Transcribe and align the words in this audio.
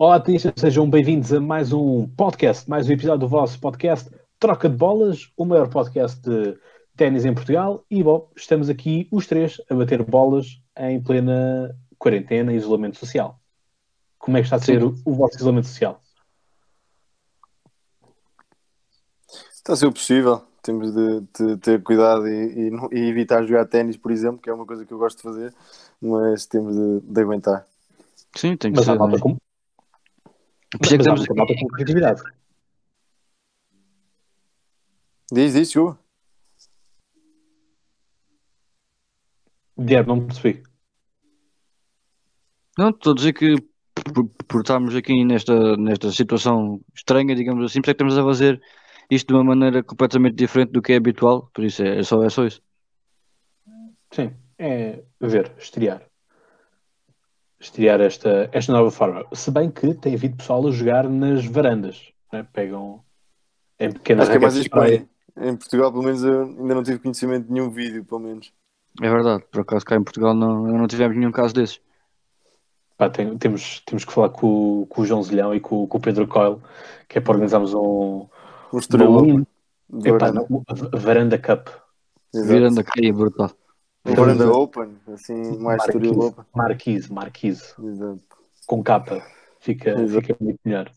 Olá, 0.00 0.20
tenistas, 0.20 0.52
sejam 0.56 0.88
bem-vindos 0.88 1.32
a 1.32 1.40
mais 1.40 1.72
um 1.72 2.06
podcast, 2.10 2.70
mais 2.70 2.88
um 2.88 2.92
episódio 2.92 3.18
do 3.18 3.28
vosso 3.28 3.58
podcast 3.58 4.08
Troca 4.38 4.68
de 4.68 4.76
Bolas, 4.76 5.32
o 5.36 5.44
maior 5.44 5.68
podcast 5.68 6.20
de 6.20 6.56
ténis 6.96 7.24
em 7.24 7.34
Portugal. 7.34 7.84
E, 7.90 8.00
bom, 8.00 8.30
estamos 8.36 8.70
aqui 8.70 9.08
os 9.10 9.26
três 9.26 9.60
a 9.68 9.74
bater 9.74 10.00
bolas 10.04 10.62
em 10.78 11.02
plena 11.02 11.76
quarentena 11.98 12.52
e 12.52 12.56
isolamento 12.56 12.96
social. 12.96 13.40
Como 14.20 14.36
é 14.36 14.40
que 14.40 14.46
está 14.46 14.54
a 14.54 14.60
ser 14.60 14.84
o, 14.84 14.94
o 15.04 15.14
vosso 15.14 15.36
isolamento 15.36 15.66
social? 15.66 16.00
Está 19.52 19.72
a 19.72 19.76
ser 19.76 19.86
o 19.86 19.92
possível. 19.92 20.42
Temos 20.62 20.94
de, 20.94 21.22
de 21.36 21.56
ter 21.56 21.82
cuidado 21.82 22.28
e, 22.28 22.68
e, 22.68 22.70
e 22.92 23.08
evitar 23.08 23.44
jogar 23.44 23.66
ténis, 23.66 23.96
por 23.96 24.12
exemplo, 24.12 24.40
que 24.40 24.48
é 24.48 24.54
uma 24.54 24.64
coisa 24.64 24.86
que 24.86 24.92
eu 24.92 24.98
gosto 24.98 25.16
de 25.16 25.24
fazer, 25.24 25.52
mas 26.00 26.46
temos 26.46 26.76
de, 26.76 27.00
de 27.00 27.20
aguentar. 27.20 27.66
Sim, 28.36 28.56
tem 28.56 28.70
que 28.70 28.76
Mas 28.76 28.84
ser. 28.84 28.92
há 28.92 28.94
malta 28.94 29.16
né? 29.16 29.22
com, 29.22 29.36
É 30.74 30.78
mas 30.80 30.88
temos 30.88 31.06
muita 31.06 31.34
malta 31.34 31.54
com 31.58 31.66
criatividade. 31.68 32.22
Diz, 35.32 35.52
diz, 35.54 35.70
Ju. 35.72 35.96
Diego, 39.76 40.14
não 40.14 40.26
percebi. 40.26 40.62
Não, 42.76 42.90
estou 42.90 43.12
a 43.12 43.16
dizer 43.16 43.32
que 43.32 43.56
por, 44.12 44.28
por 44.46 44.60
estarmos 44.60 44.94
aqui 44.94 45.24
nesta, 45.24 45.76
nesta 45.76 46.10
situação 46.10 46.80
estranha, 46.94 47.34
digamos 47.34 47.64
assim, 47.64 47.80
por 47.80 47.90
é 47.90 47.94
que 47.94 48.02
estamos 48.02 48.18
a 48.18 48.24
fazer 48.24 48.60
isto 49.10 49.28
de 49.28 49.34
uma 49.34 49.44
maneira 49.44 49.82
completamente 49.82 50.36
diferente 50.36 50.72
do 50.72 50.82
que 50.82 50.92
é 50.92 50.96
habitual, 50.96 51.50
por 51.52 51.64
isso 51.64 51.82
é, 51.82 51.98
é 51.98 52.02
só, 52.02 52.22
é 52.22 52.28
só 52.28 52.44
isso. 52.44 52.62
Sim, 54.12 54.34
é 54.58 55.02
ver, 55.20 55.52
estrear. 55.58 56.07
Estrear 57.60 58.00
esta, 58.00 58.48
esta 58.52 58.72
nova 58.72 58.90
forma. 58.90 59.24
Se 59.32 59.50
bem 59.50 59.70
que 59.70 59.92
tem 59.94 60.14
havido 60.14 60.36
pessoal 60.36 60.66
a 60.66 60.70
jogar 60.70 61.08
nas 61.08 61.44
varandas. 61.44 62.12
né? 62.32 62.46
Pegam 62.52 63.00
em 63.80 63.92
pequenas 63.92 64.28
Acho 64.28 64.32
que 64.32 64.36
é 64.36 64.40
mais 64.40 64.56
em. 64.56 64.60
Espanha. 64.60 65.08
Portugal, 65.56 65.90
pelo 65.92 66.04
menos, 66.04 66.22
eu 66.24 66.42
ainda 66.42 66.74
não 66.74 66.82
tive 66.82 66.98
conhecimento 66.98 67.46
de 67.46 67.52
nenhum 67.52 67.70
vídeo, 67.70 68.04
pelo 68.04 68.20
menos. 68.20 68.52
É 69.00 69.08
verdade, 69.08 69.44
por 69.50 69.60
acaso 69.60 69.84
cá 69.84 69.94
em 69.96 70.02
Portugal 70.02 70.34
não, 70.34 70.62
não 70.66 70.86
tivemos 70.88 71.16
nenhum 71.16 71.30
caso 71.30 71.54
desses. 71.54 71.80
Pá, 72.96 73.08
tem- 73.08 73.38
temos, 73.38 73.80
temos 73.86 74.04
que 74.04 74.12
falar 74.12 74.30
com, 74.30 74.82
o- 74.82 74.86
com 74.86 75.02
o 75.02 75.06
João 75.06 75.22
Zilhão 75.22 75.54
e 75.54 75.60
com, 75.60 75.86
com 75.86 75.98
o 75.98 76.00
Pedro 76.00 76.26
Coyle, 76.26 76.56
que 77.08 77.18
é 77.18 77.20
para 77.20 77.32
organizarmos 77.32 77.72
um. 77.74 78.26
Um 78.72 78.80
um- 79.22 79.46
de 80.00 80.08
epá, 80.10 80.26
varanda. 80.30 80.46
a 80.92 80.98
Varanda 80.98 81.38
Cup. 81.38 81.68
Brutal. 83.14 83.50
Varanda 84.04 84.50
open, 84.50 84.96
assim, 85.12 85.58
mais 85.58 85.82
Estoril 85.84 86.14
Marquise, 86.14 86.28
open. 86.28 86.44
Marquise, 86.54 87.12
Marquise, 87.12 87.64
Exato. 87.82 88.20
com 88.66 88.82
capa. 88.82 89.22
Fica, 89.60 89.90
Exato. 89.90 90.20
fica 90.20 90.36
muito 90.40 90.60
melhor. 90.64 90.90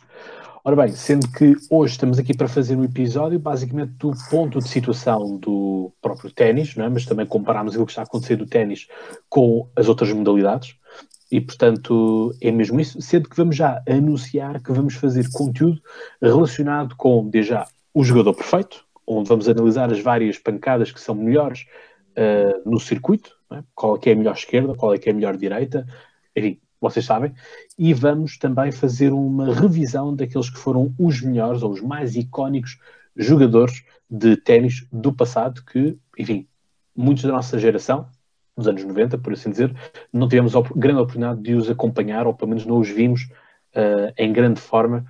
Ora 0.63 0.75
bem, 0.75 0.91
sendo 0.91 1.27
que 1.31 1.55
hoje 1.71 1.93
estamos 1.93 2.19
aqui 2.19 2.37
para 2.37 2.47
fazer 2.47 2.75
um 2.75 2.83
episódio 2.83 3.39
basicamente 3.39 3.93
do 3.93 4.11
ponto 4.29 4.59
de 4.59 4.69
situação 4.69 5.37
do 5.37 5.91
próprio 5.99 6.31
ténis, 6.31 6.77
é? 6.77 6.87
mas 6.87 7.03
também 7.03 7.25
compararmos 7.25 7.73
aquilo 7.73 7.87
que 7.87 7.91
está 7.91 8.03
a 8.03 8.05
acontecer 8.05 8.35
do 8.35 8.45
ténis 8.45 8.87
com 9.27 9.67
as 9.75 9.89
outras 9.89 10.13
modalidades. 10.13 10.75
E, 11.31 11.41
portanto, 11.41 12.35
é 12.39 12.51
mesmo 12.51 12.79
isso. 12.79 13.01
Sendo 13.01 13.27
que 13.27 13.35
vamos 13.35 13.55
já 13.55 13.81
anunciar 13.89 14.61
que 14.61 14.71
vamos 14.71 14.93
fazer 14.93 15.31
conteúdo 15.31 15.81
relacionado 16.21 16.95
com, 16.95 17.27
desde 17.27 17.51
já, 17.51 17.65
o 17.91 18.03
jogador 18.03 18.35
perfeito, 18.35 18.85
onde 19.07 19.29
vamos 19.29 19.49
analisar 19.49 19.91
as 19.91 19.99
várias 19.99 20.37
pancadas 20.37 20.91
que 20.91 21.01
são 21.01 21.15
melhores 21.15 21.65
uh, 22.11 22.69
no 22.69 22.79
circuito, 22.79 23.35
é? 23.51 23.63
qual 23.75 23.95
é 23.95 23.99
que 23.99 24.09
é 24.09 24.13
a 24.13 24.15
melhor 24.15 24.35
esquerda, 24.35 24.75
qual 24.75 24.93
é 24.93 24.97
que 24.97 25.09
é 25.09 25.11
a 25.11 25.15
melhor 25.15 25.37
direita, 25.37 25.85
enfim, 26.35 26.59
vocês 26.79 27.05
sabem. 27.05 27.33
E 27.77 27.93
vamos 27.93 28.37
também 28.37 28.71
fazer 28.71 29.13
uma 29.13 29.53
revisão 29.53 30.15
daqueles 30.15 30.49
que 30.49 30.57
foram 30.57 30.93
os 30.97 31.21
melhores 31.21 31.61
ou 31.61 31.71
os 31.71 31.81
mais 31.81 32.15
icónicos 32.15 32.79
jogadores 33.15 33.83
de 34.09 34.35
ténis 34.37 34.87
do 34.91 35.13
passado, 35.13 35.63
que, 35.63 35.97
enfim, 36.17 36.47
muitos 36.95 37.23
da 37.23 37.31
nossa 37.31 37.59
geração, 37.59 38.09
dos 38.57 38.67
anos 38.67 38.83
90, 38.83 39.17
por 39.17 39.33
assim 39.33 39.49
dizer, 39.49 39.73
não 40.11 40.27
tivemos 40.27 40.55
a 40.55 40.61
grande 40.75 40.99
oportunidade 40.99 41.41
de 41.41 41.53
os 41.55 41.69
acompanhar, 41.69 42.27
ou 42.27 42.33
pelo 42.33 42.49
menos 42.49 42.65
não 42.65 42.79
os 42.79 42.89
vimos 42.89 43.29
uh, 43.75 44.13
em 44.17 44.33
grande 44.33 44.59
forma 44.59 45.05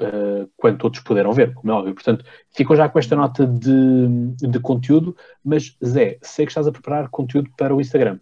uh, 0.00 0.50
quando 0.56 0.78
todos 0.78 1.00
puderam 1.00 1.32
ver, 1.32 1.54
como 1.54 1.72
é 1.72 1.74
óbvio. 1.74 1.94
Portanto, 1.94 2.24
ficam 2.54 2.76
já 2.76 2.88
com 2.88 2.98
esta 2.98 3.16
nota 3.16 3.46
de, 3.46 4.08
de 4.36 4.60
conteúdo, 4.60 5.16
mas 5.44 5.76
Zé, 5.84 6.18
sei 6.22 6.46
que 6.46 6.50
estás 6.52 6.66
a 6.66 6.72
preparar 6.72 7.08
conteúdo 7.08 7.50
para 7.56 7.74
o 7.74 7.80
Instagram. 7.80 8.18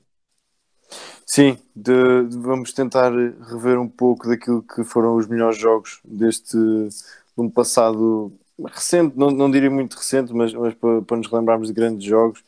Sim, 1.26 1.58
de- 1.74 2.26
de- 2.28 2.38
vamos 2.38 2.72
tentar 2.72 3.10
rever 3.10 3.78
um 3.78 3.88
pouco 3.88 4.28
daquilo 4.28 4.62
que 4.62 4.84
foram 4.84 5.16
os 5.16 5.26
melhores 5.26 5.58
jogos 5.58 6.00
deste 6.04 6.56
de 6.56 7.42
um 7.42 7.50
passado 7.50 8.32
recente, 8.66 9.16
não, 9.18 9.30
não 9.30 9.50
diria 9.50 9.70
muito 9.70 9.96
recente, 9.96 10.32
mas, 10.32 10.52
mas 10.54 10.74
para, 10.74 11.02
para 11.02 11.16
nos 11.16 11.30
lembrarmos 11.30 11.68
de 11.68 11.74
grandes 11.74 12.04
jogos. 12.06 12.44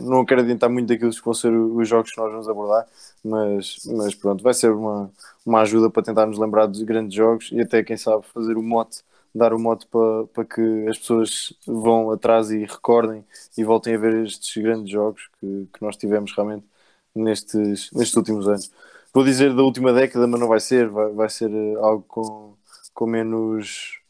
Não 0.00 0.24
quero 0.24 0.40
adiantar 0.40 0.68
muito 0.70 0.88
daquilo 0.88 1.10
que 1.10 1.24
vão 1.24 1.34
ser 1.34 1.52
os 1.52 1.88
jogos 1.88 2.10
que 2.10 2.20
nós 2.20 2.30
vamos 2.32 2.48
abordar, 2.48 2.86
mas, 3.24 3.76
mas 3.86 4.14
pronto, 4.14 4.42
vai 4.42 4.54
ser 4.54 4.72
uma, 4.72 5.10
uma 5.46 5.60
ajuda 5.60 5.88
para 5.90 6.02
tentar 6.02 6.26
nos 6.26 6.38
lembrar 6.38 6.66
dos 6.66 6.82
grandes 6.82 7.14
jogos 7.14 7.50
e 7.52 7.60
até, 7.60 7.82
quem 7.84 7.96
sabe, 7.96 8.24
fazer 8.34 8.56
o 8.56 8.62
mote, 8.62 9.02
dar 9.34 9.52
o 9.54 9.58
mote 9.58 9.86
para, 9.86 10.26
para 10.28 10.44
que 10.44 10.86
as 10.88 10.98
pessoas 10.98 11.54
vão 11.66 12.10
atrás 12.10 12.50
e 12.50 12.64
recordem 12.64 13.24
e 13.56 13.64
voltem 13.64 13.94
a 13.94 13.98
ver 13.98 14.24
estes 14.24 14.60
grandes 14.62 14.90
jogos 14.90 15.28
que, 15.40 15.68
que 15.72 15.82
nós 15.82 15.96
tivemos 15.96 16.32
realmente 16.34 16.66
nestes, 17.14 17.90
nestes 17.92 18.16
últimos 18.16 18.48
anos. 18.48 18.70
Vou 19.14 19.24
dizer 19.24 19.54
da 19.54 19.62
última 19.62 19.92
década, 19.92 20.26
mas 20.26 20.40
não 20.40 20.48
vai 20.48 20.60
ser, 20.60 20.88
vai, 20.88 21.12
vai 21.12 21.28
ser 21.28 21.50
eh, 21.50 21.74
algo 21.80 22.02
com, 22.08 22.56
com 22.94 23.06
menos. 23.06 24.00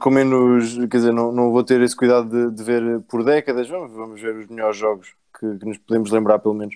Com 0.00 0.10
menos, 0.10 0.76
quer 0.76 0.96
dizer, 0.96 1.12
não, 1.12 1.30
não 1.30 1.52
vou 1.52 1.62
ter 1.62 1.80
esse 1.80 1.94
cuidado 1.94 2.28
de, 2.28 2.56
de 2.56 2.64
ver 2.64 3.00
por 3.02 3.24
décadas, 3.24 3.68
vamos, 3.68 3.92
vamos 3.92 4.20
ver 4.20 4.34
os 4.36 4.48
melhores 4.48 4.76
jogos 4.76 5.14
que, 5.38 5.58
que 5.58 5.64
nos 5.64 5.78
podemos 5.78 6.10
lembrar, 6.10 6.40
pelo 6.40 6.54
menos. 6.54 6.74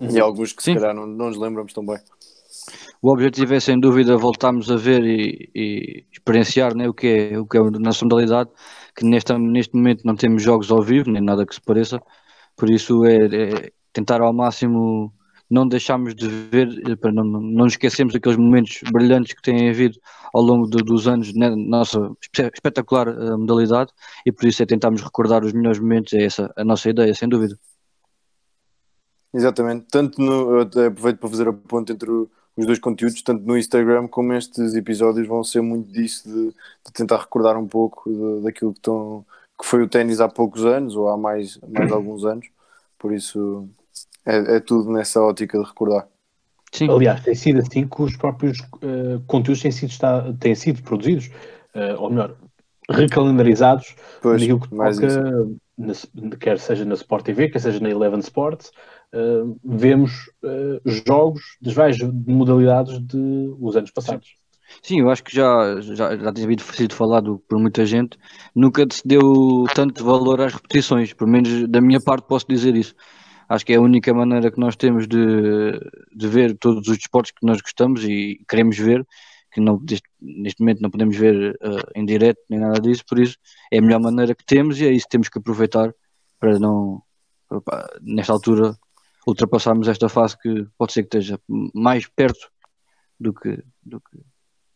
E 0.00 0.18
alguns 0.20 0.52
que 0.52 0.62
Sim. 0.62 0.74
se 0.74 0.80
calhar 0.80 0.94
não, 0.94 1.06
não 1.06 1.26
nos 1.26 1.36
lembramos 1.36 1.72
tão 1.72 1.84
bem. 1.84 1.98
O 3.02 3.10
objetivo 3.10 3.54
é 3.54 3.60
sem 3.60 3.78
dúvida 3.78 4.16
voltarmos 4.16 4.70
a 4.70 4.76
ver 4.76 5.02
e, 5.04 5.50
e 5.54 6.04
experienciar 6.12 6.74
né, 6.74 6.88
o, 6.88 6.94
que 6.94 7.06
é, 7.06 7.38
o 7.38 7.46
que 7.46 7.56
é 7.56 7.60
a 7.60 7.70
nossa 7.70 8.04
modalidade, 8.04 8.50
que 8.94 9.04
neste, 9.04 9.32
neste 9.38 9.74
momento 9.74 10.04
não 10.04 10.14
temos 10.14 10.42
jogos 10.42 10.70
ao 10.70 10.82
vivo, 10.82 11.10
nem 11.10 11.22
nada 11.22 11.46
que 11.46 11.54
se 11.54 11.60
pareça, 11.60 12.00
por 12.56 12.70
isso 12.70 13.04
é, 13.04 13.16
é 13.16 13.72
tentar 13.92 14.20
ao 14.20 14.32
máximo 14.32 15.12
não 15.50 15.66
deixarmos 15.66 16.14
de 16.14 16.28
ver, 16.28 16.68
eh, 16.88 16.94
para 16.96 17.10
não, 17.10 17.24
não 17.24 17.66
esquecermos 17.66 18.14
daqueles 18.14 18.38
momentos 18.38 18.80
brilhantes 18.92 19.34
que 19.34 19.42
têm 19.42 19.68
havido 19.68 19.98
ao 20.32 20.42
longo 20.42 20.66
do- 20.68 20.78
dos 20.84 21.08
anos 21.08 21.34
na 21.34 21.54
nossa 21.56 21.98
espe- 22.22 22.50
espetacular 22.54 23.08
eh, 23.08 23.36
modalidade 23.36 23.90
e 24.24 24.30
por 24.30 24.44
isso 24.46 24.62
é 24.62 24.66
tentarmos 24.66 25.02
recordar 25.02 25.44
os 25.44 25.52
melhores 25.52 25.80
momentos, 25.80 26.12
é 26.12 26.22
essa 26.24 26.52
a 26.56 26.62
nossa 26.64 26.88
ideia, 26.88 27.12
sem 27.14 27.28
dúvida. 27.28 27.58
Exatamente, 29.32 29.86
tanto 29.90 30.20
no, 30.20 30.60
aproveito 30.60 31.18
para 31.18 31.28
fazer 31.28 31.48
a 31.48 31.52
ponte 31.52 31.92
entre 31.92 32.10
o- 32.10 32.28
os 32.56 32.66
dois 32.66 32.78
conteúdos, 32.80 33.22
tanto 33.22 33.44
no 33.46 33.56
Instagram 33.56 34.08
como 34.08 34.32
estes 34.32 34.74
episódios 34.74 35.26
vão 35.26 35.42
ser 35.44 35.60
muito 35.62 35.90
disso 35.90 36.28
de, 36.28 36.48
de 36.48 36.92
tentar 36.92 37.18
recordar 37.18 37.56
um 37.56 37.66
pouco 37.66 38.10
de- 38.10 38.42
daquilo 38.42 38.72
que, 38.72 38.80
estão, 38.80 39.24
que 39.60 39.66
foi 39.66 39.82
o 39.82 39.88
ténis 39.88 40.20
há 40.20 40.28
poucos 40.28 40.64
anos 40.64 40.96
ou 40.96 41.08
há 41.08 41.16
mais, 41.16 41.58
mais 41.68 41.90
alguns 41.92 42.24
anos, 42.24 42.46
por 42.98 43.12
isso 43.14 43.68
é, 44.30 44.56
é 44.56 44.60
tudo 44.60 44.90
nessa 44.92 45.20
ótica 45.20 45.58
de 45.58 45.64
recordar. 45.64 46.08
Sim, 46.72 46.88
Aliás, 46.88 47.20
tem 47.22 47.34
sido 47.34 47.60
assim 47.60 47.86
que 47.86 48.02
os 48.02 48.16
próprios 48.16 48.58
eh, 48.82 49.18
conteúdos 49.26 49.60
têm 49.62 49.72
sido, 49.72 49.90
está- 49.90 50.32
têm 50.38 50.54
sido 50.54 50.82
produzidos, 50.82 51.28
eh, 51.74 51.94
ou 51.96 52.10
melhor, 52.10 52.36
recalendarizados 52.88 53.94
Pois, 54.22 54.40
naquilo 54.40 54.60
que 54.60 54.74
mais 54.74 54.96
toca, 54.96 55.32
na- 55.76 56.36
quer 56.38 56.58
seja 56.58 56.84
na 56.84 56.94
Sport 56.94 57.24
TV, 57.24 57.48
quer 57.48 57.58
seja 57.58 57.80
na 57.80 57.90
Eleven 57.90 58.20
Sports, 58.20 58.70
eh, 59.12 59.42
vemos 59.64 60.30
jogos 60.84 61.42
das 61.60 61.74
várias 61.74 61.98
modalidades 62.26 62.98
de 63.00 63.54
os 63.58 63.76
anos 63.76 63.90
passados. 63.90 64.28
Sim, 64.82 65.00
eu 65.00 65.10
acho 65.10 65.24
que 65.24 65.34
já, 65.34 65.80
já, 65.80 66.16
já 66.16 66.32
tem 66.32 66.44
havido- 66.44 66.62
sido 66.62 66.94
falado 66.94 67.42
por 67.48 67.58
muita 67.58 67.84
gente, 67.84 68.16
nunca 68.54 68.86
se 68.90 69.02
deu 69.06 69.64
tanto 69.74 70.04
valor 70.04 70.40
às 70.40 70.54
repetições, 70.54 71.12
pelo 71.12 71.28
menos 71.30 71.68
da 71.68 71.80
minha 71.80 72.00
parte 72.00 72.26
posso 72.28 72.46
dizer 72.48 72.76
isso. 72.76 72.94
Acho 73.50 73.66
que 73.66 73.72
é 73.72 73.76
a 73.76 73.80
única 73.80 74.14
maneira 74.14 74.48
que 74.50 74.60
nós 74.60 74.76
temos 74.76 75.08
de, 75.08 75.72
de 76.14 76.28
ver 76.28 76.56
todos 76.56 76.86
os 76.86 76.96
desportos 76.96 77.32
que 77.32 77.44
nós 77.44 77.60
gostamos 77.60 78.04
e 78.04 78.40
queremos 78.48 78.78
ver, 78.78 79.04
que 79.52 79.60
não, 79.60 79.76
deste- 79.76 80.08
neste 80.20 80.60
momento 80.60 80.80
não 80.80 80.88
podemos 80.88 81.16
ver 81.16 81.58
eh, 81.60 81.82
em 81.96 82.04
direto 82.06 82.40
nem 82.48 82.60
nada 82.60 82.80
disso, 82.80 83.04
por 83.04 83.18
isso 83.18 83.36
é 83.72 83.78
a 83.78 83.82
melhor 83.82 84.00
maneira 84.00 84.36
que 84.36 84.44
temos 84.46 84.80
e 84.80 84.86
é 84.86 84.92
isso 84.92 85.06
que 85.06 85.10
temos 85.10 85.28
que 85.28 85.38
aproveitar 85.38 85.92
para 86.38 86.60
não, 86.60 87.02
para, 87.64 87.88
nesta 88.00 88.32
altura, 88.32 88.78
ultrapassarmos 89.26 89.88
esta 89.88 90.08
fase 90.08 90.38
que 90.38 90.66
pode 90.78 90.92
ser 90.92 91.02
que 91.02 91.18
esteja 91.18 91.40
mais 91.74 92.06
perto 92.06 92.48
do 93.18 93.34
que, 93.34 93.62
do 93.82 94.00
que, 94.00 94.16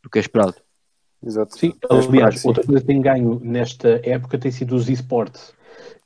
do 0.03 0.11
que 0.11 0.19
é 0.19 0.21
esperado. 0.21 0.57
Exato. 1.23 1.57
Sim, 1.57 1.75
aliás, 1.89 2.45
outra 2.45 2.65
coisa 2.65 2.81
que 2.81 2.87
tem 2.89 3.01
ganho 3.01 3.41
nesta 3.41 4.01
época 4.03 4.37
tem 4.37 4.51
sido 4.51 4.75
os 4.75 4.89
esportes. 4.89 5.54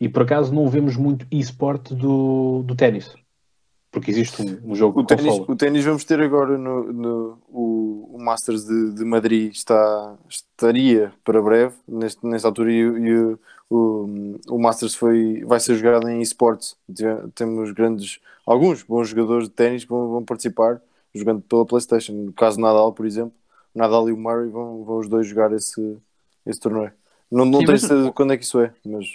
E 0.00 0.08
por 0.08 0.22
acaso 0.22 0.54
não 0.54 0.68
vemos 0.68 0.96
muito 0.96 1.26
e-sport 1.30 1.92
do, 1.92 2.62
do 2.62 2.74
ténis. 2.74 3.14
Porque 3.90 4.10
existe 4.10 4.42
um, 4.42 4.72
um 4.72 4.74
jogo 4.74 5.00
O 5.00 5.02
de 5.02 5.16
ténis, 5.16 5.38
o 5.48 5.56
ténis 5.56 5.84
vamos 5.84 6.04
ter 6.04 6.20
agora 6.20 6.58
no, 6.58 6.92
no- 6.92 7.38
o, 7.48 8.10
o 8.16 8.22
Masters 8.22 8.64
de, 8.64 8.92
de 8.92 9.04
Madrid 9.04 9.50
está, 9.52 10.14
estaria 10.28 11.12
para 11.24 11.40
breve, 11.40 11.74
neste, 11.86 12.24
nesta 12.26 12.48
altura, 12.48 12.70
e, 12.70 12.80
e 12.80 13.36
o, 13.70 14.38
o 14.50 14.58
Masters 14.58 14.94
foi, 14.94 15.42
vai 15.44 15.58
ser 15.58 15.74
jogado 15.76 16.08
em 16.08 16.20
esportes. 16.20 16.76
Temos 17.34 17.70
grandes, 17.72 18.20
alguns 18.44 18.82
bons 18.82 19.08
jogadores 19.08 19.48
de 19.48 19.54
ténis 19.54 19.84
que 19.84 19.90
vão, 19.90 20.08
vão, 20.10 20.24
participar 20.24 20.80
jogando 21.14 21.40
pela 21.40 21.64
PlayStation. 21.64 22.12
No 22.12 22.32
caso 22.32 22.60
Nadal, 22.60 22.92
por 22.92 23.06
exemplo, 23.06 23.32
Nadal 23.74 24.08
e 24.08 24.12
o 24.12 24.16
Murray 24.18 24.50
vão, 24.50 24.84
vão 24.84 24.98
os 24.98 25.08
dois 25.08 25.26
jogar 25.26 25.50
esse, 25.52 25.96
esse 26.44 26.60
torneio. 26.60 26.92
Não, 27.30 27.46
não 27.46 27.60
Sim, 27.60 27.66
tenho 27.66 27.78
certeza 27.78 28.12
quando 28.12 28.32
é 28.34 28.36
que 28.36 28.44
isso 28.44 28.60
é, 28.60 28.72
mas. 28.84 29.06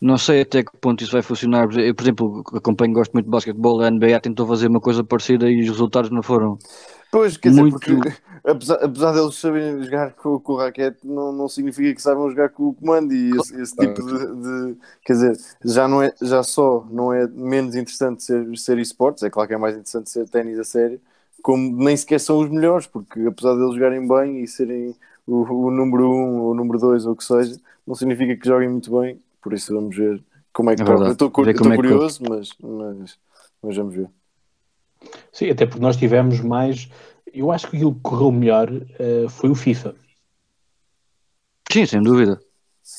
Não 0.00 0.16
sei 0.16 0.40
até 0.40 0.62
que 0.62 0.76
ponto 0.78 1.02
isso 1.02 1.12
vai 1.12 1.22
funcionar. 1.22 1.68
Eu, 1.78 1.94
por 1.94 2.02
exemplo, 2.02 2.42
acompanho, 2.54 2.94
gosto 2.94 3.12
muito 3.12 3.26
de 3.26 3.30
basquetebol. 3.30 3.82
A 3.82 3.90
NBA 3.90 4.20
tentou 4.20 4.46
fazer 4.46 4.68
uma 4.68 4.80
coisa 4.80 5.04
parecida 5.04 5.50
e 5.50 5.60
os 5.60 5.68
resultados 5.68 6.10
não 6.10 6.22
foram. 6.22 6.58
Pois, 7.10 7.36
quer 7.36 7.52
muito... 7.52 7.78
dizer, 7.78 8.00
porque 8.00 8.22
apesar, 8.44 8.74
apesar 8.76 9.12
deles 9.12 9.34
saberem 9.34 9.82
jogar 9.82 10.12
com, 10.12 10.38
com 10.38 10.52
o 10.52 10.56
raquete, 10.56 10.98
não, 11.04 11.32
não 11.32 11.48
significa 11.48 11.94
que 11.94 12.00
saibam 12.00 12.30
jogar 12.30 12.50
com 12.50 12.68
o 12.68 12.74
comando 12.74 13.12
e 13.12 13.30
esse, 13.36 13.60
esse 13.60 13.76
tipo 13.76 14.02
de, 14.02 14.36
de, 14.36 14.76
Quer 15.04 15.12
dizer, 15.12 15.36
já, 15.64 15.88
não 15.88 16.02
é, 16.02 16.14
já 16.22 16.42
só 16.42 16.86
não 16.90 17.12
é 17.12 17.26
menos 17.26 17.74
interessante 17.74 18.22
ser, 18.22 18.46
ser 18.56 18.78
esportes, 18.78 19.22
é 19.22 19.30
claro 19.30 19.48
que 19.48 19.54
é 19.54 19.58
mais 19.58 19.74
interessante 19.74 20.08
ser 20.08 20.28
ténis 20.28 20.58
a 20.58 20.64
sério, 20.64 21.00
como 21.42 21.76
nem 21.84 21.96
sequer 21.96 22.20
são 22.20 22.38
os 22.38 22.48
melhores, 22.48 22.86
porque 22.86 23.20
apesar 23.26 23.54
deles 23.54 23.74
jogarem 23.74 24.06
bem 24.06 24.42
e 24.42 24.46
serem 24.46 24.94
o, 25.26 25.66
o 25.66 25.70
número 25.70 26.08
1 26.08 26.12
um, 26.12 26.40
ou 26.42 26.50
o 26.52 26.54
número 26.54 26.78
2 26.78 27.06
ou 27.06 27.12
o 27.12 27.16
que 27.16 27.24
seja, 27.24 27.58
não 27.86 27.94
significa 27.94 28.36
que 28.36 28.46
joguem 28.46 28.68
muito 28.68 28.90
bem, 29.00 29.20
por 29.40 29.52
isso 29.52 29.74
vamos 29.74 29.96
ver 29.96 30.22
como 30.52 30.70
é 30.70 30.76
que 30.76 30.82
é 30.82 30.84
Eu 30.84 31.12
estou 31.12 31.28
é 31.28 31.76
curioso, 31.76 32.22
mas, 32.28 32.50
mas, 32.60 33.18
mas 33.62 33.76
vamos 33.76 33.94
ver. 33.94 34.10
Sim, 35.32 35.50
até 35.50 35.66
porque 35.66 35.80
nós 35.82 35.96
tivemos 35.96 36.40
mais. 36.40 36.88
Eu 37.32 37.50
acho 37.50 37.68
que 37.68 37.76
aquilo 37.76 37.94
que 37.94 38.00
correu 38.00 38.32
melhor 38.32 38.70
uh, 38.70 39.28
foi 39.28 39.50
o 39.50 39.54
FIFA. 39.54 39.94
Sim, 41.72 41.86
sem 41.86 42.02
dúvida. 42.02 42.40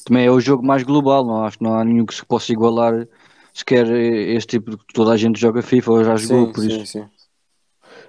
Também 0.05 0.25
é 0.25 0.31
o 0.31 0.39
jogo 0.39 0.65
mais 0.65 0.83
global, 0.83 1.25
não 1.25 1.43
acho 1.43 1.57
que 1.57 1.63
não 1.63 1.77
há 1.77 1.83
nenhum 1.83 2.05
que 2.05 2.15
se 2.15 2.25
possa 2.25 2.51
igualar 2.51 3.07
sequer 3.53 3.85
este 3.89 4.57
tipo 4.57 4.71
de 4.71 4.77
toda 4.93 5.11
a 5.11 5.17
gente 5.17 5.39
joga 5.39 5.61
FIFA 5.61 5.91
ou 5.91 6.03
já 6.05 6.15
jogou, 6.15 6.45
sim, 6.45 6.53
por 6.53 6.61
sim, 6.61 6.67
isso. 6.67 6.85
Sim. 6.85 7.09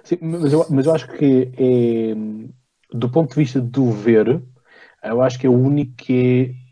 sim 0.03 0.17
mas, 0.21 0.53
eu, 0.53 0.65
mas 0.69 0.85
eu 0.85 0.95
acho 0.95 1.07
que 1.09 1.51
é, 1.57 2.15
do 2.95 3.09
ponto 3.09 3.31
de 3.31 3.35
vista 3.35 3.59
do 3.59 3.91
ver, 3.91 4.41
eu 5.03 5.21
acho 5.21 5.37
que 5.37 5.45
é 5.45 5.49
o 5.49 5.59
único 5.59 5.93
que 5.97 6.55
é 6.59 6.63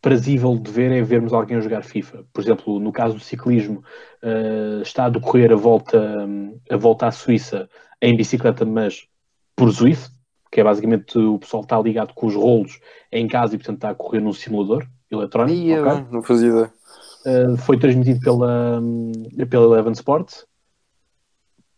prazível 0.00 0.56
de 0.56 0.70
ver 0.70 0.92
é 0.92 1.02
vermos 1.02 1.32
alguém 1.32 1.56
a 1.56 1.60
jogar 1.60 1.82
FIFA. 1.82 2.24
Por 2.32 2.40
exemplo, 2.42 2.80
no 2.80 2.92
caso 2.92 3.14
do 3.14 3.20
ciclismo, 3.20 3.82
uh, 4.22 4.82
está 4.82 5.06
a 5.06 5.10
decorrer 5.10 5.52
a 5.52 5.56
volta, 5.56 6.26
a 6.70 6.76
volta 6.76 7.06
à 7.06 7.10
Suíça 7.10 7.68
em 8.00 8.16
bicicleta, 8.16 8.64
mas 8.64 9.06
por 9.54 9.70
Zwift, 9.70 10.10
que 10.50 10.60
é 10.60 10.64
basicamente 10.64 11.18
o 11.18 11.38
pessoal 11.38 11.62
está 11.62 11.80
ligado 11.80 12.14
com 12.14 12.26
os 12.26 12.34
rolos 12.34 12.80
em 13.12 13.28
casa 13.28 13.54
e 13.54 13.58
portanto 13.58 13.76
está 13.76 13.90
a 13.90 13.94
correr 13.94 14.20
num 14.20 14.32
simulador 14.32 14.86
eletrónico. 15.10 15.58
Ia, 15.58 15.82
okay? 15.82 16.06
Não 16.10 16.22
fazia 16.22 16.48
ideia. 16.48 16.72
Uh, 17.26 17.56
foi 17.58 17.78
transmitido 17.78 18.20
pela, 18.20 18.80
pela 19.48 19.64
Eleven 19.66 19.92
Sports, 19.92 20.46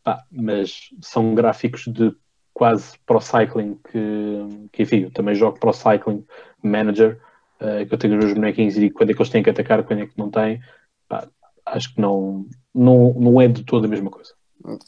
Pá, 0.03 0.25
mas 0.31 0.91
são 1.01 1.35
gráficos 1.35 1.85
de 1.87 2.13
quase 2.53 2.99
pro 3.07 3.21
cycling 3.21 3.79
que, 3.91 4.69
que 4.73 4.83
enfim, 4.83 5.03
eu 5.03 5.11
também 5.13 5.35
jogo 5.35 5.59
pro 5.59 5.73
cycling 5.73 6.25
manager 6.63 7.21
uh, 7.63 7.87
que 7.87 7.95
eu 7.95 7.99
tenho 7.99 8.19
os 8.19 8.25
meus 8.25 8.35
bonequinhos 8.35 8.77
e 8.77 8.91
quando 8.91 9.11
é 9.11 9.15
que 9.15 9.21
eles 9.21 9.31
têm 9.31 9.43
que 9.43 9.51
atacar, 9.51 9.83
quando 9.85 10.03
é 10.03 10.07
que 10.07 10.19
não 10.19 10.31
têm, 10.31 10.61
pá, 11.09 11.27
acho 11.67 11.95
que 11.95 12.01
não, 12.01 12.47
não, 12.75 13.15
não 13.15 13.41
é 13.41 13.49
de 13.49 13.65
toda 13.65 13.87
a 13.87 13.91
mesma 13.91 14.11
coisa. 14.11 14.33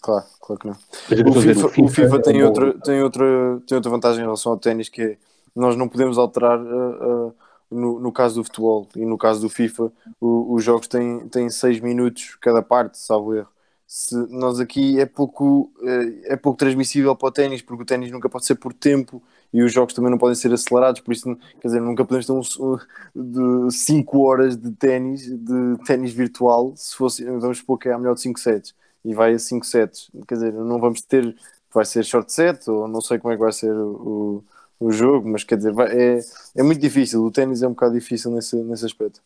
Claro, 0.01 0.25
claro 0.41 0.61
que 0.61 0.67
não. 0.69 0.75
O 0.75 1.41
FIFA, 1.41 1.67
o 1.67 1.69
FIFA, 1.69 1.85
o 1.85 1.89
FIFA, 1.89 2.23
tem, 2.23 2.41
é 2.41 2.45
outra, 2.45 2.79
tem, 2.81 3.03
outra, 3.03 3.63
tem 3.67 3.77
outra 3.77 3.91
vantagem 3.91 4.21
em 4.21 4.25
relação 4.25 4.53
ao 4.53 4.59
ténis 4.59 4.89
que 4.89 5.03
é 5.03 5.17
nós 5.55 5.77
não 5.77 5.89
podemos 5.89 6.19
alterar 6.19 6.59
uh, 6.61 7.29
uh, 7.29 7.35
no, 7.71 8.01
no 8.01 8.13
caso 8.13 8.37
do 8.37 8.45
futebol 8.45 8.89
e 8.97 9.05
no 9.05 9.17
caso 9.17 9.41
do 9.41 9.49
FIFA 9.49 9.93
o, 10.21 10.55
os 10.55 10.65
jogos 10.65 10.89
têm, 10.89 11.29
têm 11.29 11.49
seis 11.49 11.79
minutos 11.79 12.37
cada 12.41 12.61
parte, 12.61 12.99
salvo 12.99 13.35
erro 13.35 13.55
se 13.87 14.17
nós 14.29 14.59
aqui 14.59 14.99
é 14.99 15.07
pouco, 15.07 15.71
eh, 15.83 16.33
é 16.33 16.37
pouco 16.37 16.59
transmissível 16.59 17.15
para 17.15 17.29
o 17.29 17.31
ténis, 17.31 17.63
porque 17.63 17.85
o 17.85 17.87
ténis 17.87 18.11
nunca 18.11 18.29
pode 18.29 18.45
ser 18.45 18.57
por 18.57 18.73
tempo 18.73 19.23
e 19.53 19.63
os 19.63 19.73
jogos 19.73 19.95
também 19.95 20.11
não 20.11 20.19
podem 20.19 20.35
ser 20.35 20.53
acelerados, 20.53 21.01
por 21.01 21.13
isso, 21.13 21.37
quer 21.61 21.69
dizer, 21.69 21.81
nunca 21.81 22.05
podemos 22.05 22.27
ter 22.27 22.63
um, 22.63 22.77
de 23.15 23.75
5 23.75 24.19
horas 24.21 24.57
de 24.57 24.71
ténis, 24.73 25.27
de 25.27 25.79
ténis 25.85 26.13
virtual, 26.13 26.73
se 26.77 26.95
fosse, 26.97 27.25
vamos 27.25 27.59
supor 27.59 27.79
que 27.79 27.89
é 27.89 27.93
a 27.93 27.99
melhor 27.99 28.15
de 28.15 28.21
5 28.21 28.39
sets 28.41 28.75
e 29.05 29.15
vai 29.15 29.35
a 29.35 29.39
5 29.39 29.65
sets, 29.65 30.11
quer 30.27 30.35
dizer, 30.35 30.53
não 30.53 30.81
vamos 30.81 31.03
ter, 31.03 31.37
vai 31.73 31.85
ser 31.85 32.05
short 32.05 32.33
set 32.33 32.69
ou 32.69 32.89
não 32.89 33.01
sei 33.01 33.19
como 33.19 33.33
é 33.33 33.37
que 33.37 33.43
vai 33.43 33.53
ser 33.53 33.73
o, 33.73 34.43
o, 34.81 34.87
o 34.87 34.91
jogo, 34.91 35.29
mas 35.29 35.45
quer 35.45 35.57
dizer, 35.57 35.73
vai, 35.73 35.89
é, 35.89 36.21
é 36.57 36.63
muito 36.63 36.81
difícil, 36.81 37.23
o 37.23 37.31
ténis 37.31 37.63
é 37.63 37.69
um 37.69 37.73
bocado 37.73 37.95
difícil 37.95 38.31
nesse, 38.31 38.57
nesse 38.57 38.85
aspecto. 38.87 39.21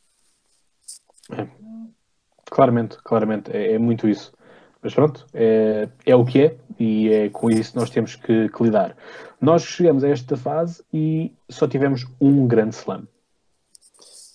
É. 1.31 1.47
Claramente, 2.51 2.97
claramente, 3.03 3.51
é, 3.51 3.75
é 3.75 3.79
muito 3.79 4.09
isso. 4.09 4.33
Mas 4.83 4.95
pronto, 4.95 5.27
é, 5.35 5.89
é 6.07 6.15
o 6.15 6.25
que 6.25 6.43
é 6.43 6.57
e 6.79 7.09
é 7.09 7.29
com 7.31 7.51
isso 7.51 7.73
que 7.73 7.79
nós 7.79 7.91
temos 7.91 8.15
que, 8.15 8.49
que, 8.49 8.63
lidar. 8.63 8.97
Nós 9.41 9.63
chegamos 9.63 10.05
a 10.05 10.09
esta 10.09 10.37
fase 10.37 10.85
e 10.93 11.35
só 11.49 11.67
tivemos 11.67 12.07
um 12.21 12.47
grande 12.47 12.77
slam. 12.77 13.07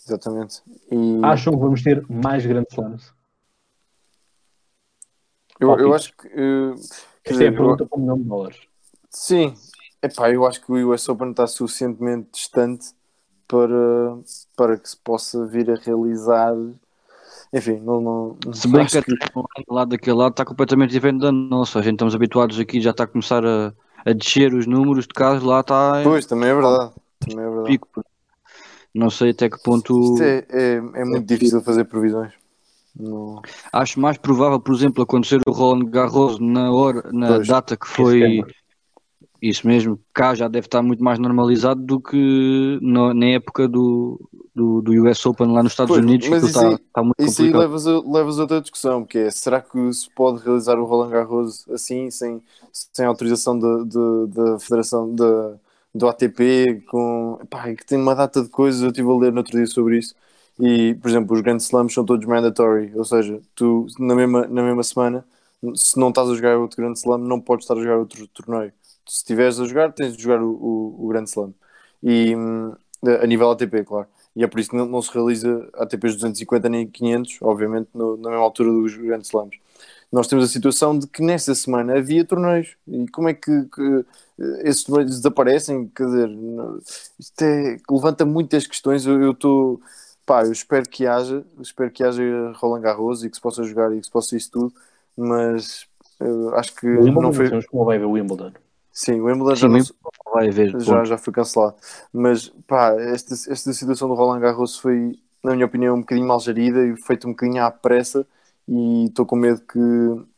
Exatamente. 0.06 0.62
E... 0.92 1.19
Acham 1.24 1.54
que 1.54 1.60
vamos 1.60 1.81
ter 1.81 2.06
mais 2.10 2.45
grandes 2.45 2.74
slams? 2.74 3.13
Eu, 5.60 5.78
eu 5.80 5.94
acho 5.94 6.16
que. 6.18 6.28
Uh, 6.28 6.75
Esta 7.24 7.44
é 7.44 7.48
a 7.48 7.51
pergunta 7.51 7.86
para 7.86 7.98
um 7.98 8.01
milhão 8.01 8.18
de 8.18 8.24
dólares. 8.24 8.60
Sim, 9.10 9.56
Epá, 10.04 10.30
eu 10.30 10.45
acho 10.45 10.60
que 10.60 10.69
o 10.69 10.92
US 10.92 11.07
Open 11.07 11.31
está 11.31 11.48
suficientemente 11.48 12.31
distante 12.34 12.88
para, 13.48 14.18
para 14.54 14.78
que 14.78 14.90
se 14.90 14.98
possa 14.98 15.45
vir 15.45 15.72
a 15.72 15.75
realizar 15.75 16.54
enfim, 17.54 17.80
não. 17.80 18.02
não 18.44 18.54
Se 18.54 18.68
bem 18.68 18.86
que, 18.86 19.02
que... 19.02 19.64
lado 19.70 19.90
daquele 19.90 20.18
lado 20.18 20.32
está 20.32 20.44
completamente 20.44 20.90
diferente 20.90 21.22
da 21.22 21.32
nossa. 21.32 21.80
A 21.80 21.82
gente 21.84 21.94
estamos 21.94 22.16
habituados 22.16 22.60
aqui, 22.60 22.82
já 22.82 22.90
está 22.90 23.04
a 23.04 23.08
começar 23.08 23.46
a, 23.46 23.72
a 24.04 24.12
descer 24.12 24.54
os 24.54 24.66
números 24.66 25.06
de 25.06 25.14
casos, 25.14 25.44
lá 25.44 25.60
está. 25.60 26.02
Pois, 26.04 26.26
também 26.26 26.50
é 26.50 26.54
verdade. 26.54 26.92
Também 27.20 27.46
é 27.46 27.48
verdade. 27.48 27.68
Pico. 27.68 28.04
Não 28.94 29.10
sei 29.10 29.32
até 29.32 29.50
que 29.50 29.62
ponto. 29.62 30.16
É, 30.22 30.46
é, 30.50 30.74
é, 30.76 31.06
muito 31.06 31.32
é 31.32 31.36
difícil 31.36 31.62
fazer 31.62 31.86
previsões. 31.86 32.34
Não... 32.96 33.42
Acho 33.72 34.00
mais 34.00 34.18
provável, 34.18 34.60
por 34.60 34.74
exemplo, 34.74 35.04
acontecer 35.04 35.40
o 35.48 35.52
Roland 35.52 35.90
Garros 35.90 36.40
na, 36.40 36.72
hora, 36.72 37.10
na 37.12 37.28
pois, 37.28 37.48
data 37.48 37.76
que 37.76 37.88
foi 37.88 38.44
isso 39.50 39.68
mesmo, 39.68 40.00
cá 40.13 40.34
já 40.34 40.48
deve 40.48 40.68
estar 40.68 40.81
muito 40.81 41.04
mais 41.04 41.19
normalizado 41.19 41.81
do 41.81 42.00
que 42.00 42.80
no, 42.81 43.14
na 43.14 43.26
época 43.26 43.68
do, 43.68 44.18
do, 44.56 44.81
do, 44.81 45.04
US 45.04 45.26
Open 45.26 45.52
lá 45.52 45.62
nos 45.62 45.73
Estados 45.73 45.94
pois, 45.94 46.06
Unidos, 46.06 46.30
mas 46.30 46.44
que 46.44 46.50
está, 46.50 46.68
aí, 46.69 46.76
está 46.76 47.04
muito 47.04 47.19
isso 47.19 47.38
complicado. 47.38 47.62
aí 47.62 47.68
levas, 47.68 47.88
a, 47.88 48.00
levas 48.00 48.40
a 48.40 48.42
outra 48.44 48.62
discussão, 48.62 49.04
que 49.04 49.18
é, 49.18 49.30
será 49.30 49.59
que 49.59 49.94
se 49.94 50.09
pode 50.12 50.42
realizar 50.42 50.80
o 50.80 50.85
Roland 50.85 51.09
Garros 51.09 51.68
assim, 51.69 52.09
sem, 52.09 52.42
sem 52.71 53.06
autorização 53.06 53.59
da 53.59 54.57
Federação 54.59 55.14
da, 55.14 55.56
do 55.94 56.07
ATP, 56.07 56.81
com, 56.90 57.38
pá, 57.50 57.73
que 57.76 57.85
tem 57.85 57.97
uma 57.97 58.16
data 58.16 58.42
de 58.42 58.47
coisas, 58.47 58.81
eu 58.81 58.88
estive 58.88 59.09
a 59.09 59.14
ler 59.14 59.33
no 59.33 59.40
outro 59.40 59.57
dia 59.57 59.68
sobre 59.68 59.97
isso, 59.97 60.16
e, 60.57 60.94
por 60.95 61.09
exemplo, 61.09 61.35
os 61.35 61.42
grandes 61.42 61.66
slams 61.66 61.94
são 61.94 62.06
todos 62.06 62.26
mandatory, 62.26 62.94
ou 62.95 63.04
seja, 63.04 63.42
tu 63.54 63.88
na 64.00 64.16
mesma, 64.16 64.47
na 64.47 64.64
mesma 64.64 64.83
semana, 64.83 65.26
se 65.76 66.00
não 66.00 66.09
estás 66.09 66.30
a 66.30 66.35
jogar 66.35 66.57
outro 66.57 66.78
grande 66.78 67.00
slam, 67.00 67.18
não 67.18 67.42
podes 67.42 67.66
estar 67.66 67.73
a 67.73 67.81
jogar 67.81 67.97
outro 67.97 68.26
torneio 68.28 68.71
se 69.07 69.18
estiveres 69.18 69.60
a 69.60 69.66
jogar, 69.66 69.92
tens 69.94 70.16
de 70.16 70.24
jogar 70.24 70.42
o, 70.42 70.52
o, 70.52 71.06
o 71.06 71.07
Grand 71.07 71.26
Slam. 71.26 71.54
E 72.02 72.36
hum, 72.36 72.74
a 73.22 73.28
nível 73.28 73.52
ATP, 73.52 73.83
claro. 73.83 74.07
E 74.36 74.44
é 74.44 74.48
por 74.48 74.60
isso 74.60 74.69
que 74.69 74.76
não, 74.76 74.86
não 74.86 75.02
se 75.02 75.14
realiza 75.14 75.69
ATPs 75.76 76.16
250 76.16 76.69
nem 76.69 76.88
500, 76.88 77.38
obviamente, 77.42 77.90
no, 77.94 78.18
na 78.18 78.30
mesma 78.30 78.44
altura 78.44 78.72
dos 78.72 78.95
Grand 78.95 79.22
Slams. 79.22 79.57
Nós 80.12 80.28
temos 80.28 80.45
a 80.45 80.48
situação 80.48 80.98
de 80.98 81.07
que 81.07 81.24
nesta 81.24 81.56
semana 81.56 81.98
havia 81.98 82.24
torneios. 82.24 82.76
E 82.88 83.07
como 83.10 83.30
é 83.30 83.33
que, 83.33 83.64
que 83.64 84.06
esses 84.64 84.83
torneios 84.83 85.18
desaparecem? 85.18 85.88
Quer 85.88 86.06
dizer, 86.06 86.30
isto 87.19 87.42
é, 87.42 87.78
levanta 87.90 88.26
muitas 88.26 88.68
questões. 88.68 89.06
Eu 89.06 89.31
estou. 89.31 89.81
Pá, 90.26 90.44
eu 90.44 90.52
espero 90.52 90.88
que 90.88 91.06
haja, 91.06 91.44
espero 91.60 91.92
que 91.92 92.04
haja 92.04 92.24
Roland 92.56 92.81
Garros 92.81 93.24
e 93.24 93.30
que 93.30 93.36
se 93.36 93.42
possa 93.42 93.64
jogar 93.64 93.92
e 93.92 94.00
que 94.00 94.06
se 94.06 94.12
possa 94.12 94.38
isso 94.38 94.52
tudo, 94.52 94.74
mas 95.18 95.86
acho 96.56 96.76
que 96.76 96.88
não 96.88 97.33
foi. 97.33 97.50
Como 97.64 97.83
vai 97.83 97.98
ver 97.98 98.06
o 98.06 98.12
Wimbledon? 98.12 98.54
Sim, 98.94 99.21
o 99.21 99.26
Wimbledon 99.26 99.56
já, 99.56 99.68
não, 99.68 99.80
vai 100.31 100.50
haver, 100.50 100.80
já, 100.80 101.04
já 101.04 101.18
foi 101.18 101.33
cancelado. 101.33 101.76
Mas 102.14 102.50
pá, 102.68 102.94
esta, 103.00 103.33
esta 103.33 103.73
situação 103.73 104.07
do 104.07 104.14
Roland 104.14 104.40
Garros 104.40 104.78
foi, 104.78 105.19
na 105.44 105.56
minha 105.56 105.66
opinião, 105.66 105.95
um 105.95 106.02
bocadinho 106.02 106.28
mal 106.28 106.40
gerida 106.40 106.85
e 106.85 106.95
feita 106.95 107.28
um 107.28 107.31
bocadinho 107.31 107.64
à 107.64 107.71
pressa. 107.71 108.26
E 108.68 109.06
estou 109.06 109.26
com 109.26 109.35
medo 109.35 109.62
que, 109.62 109.80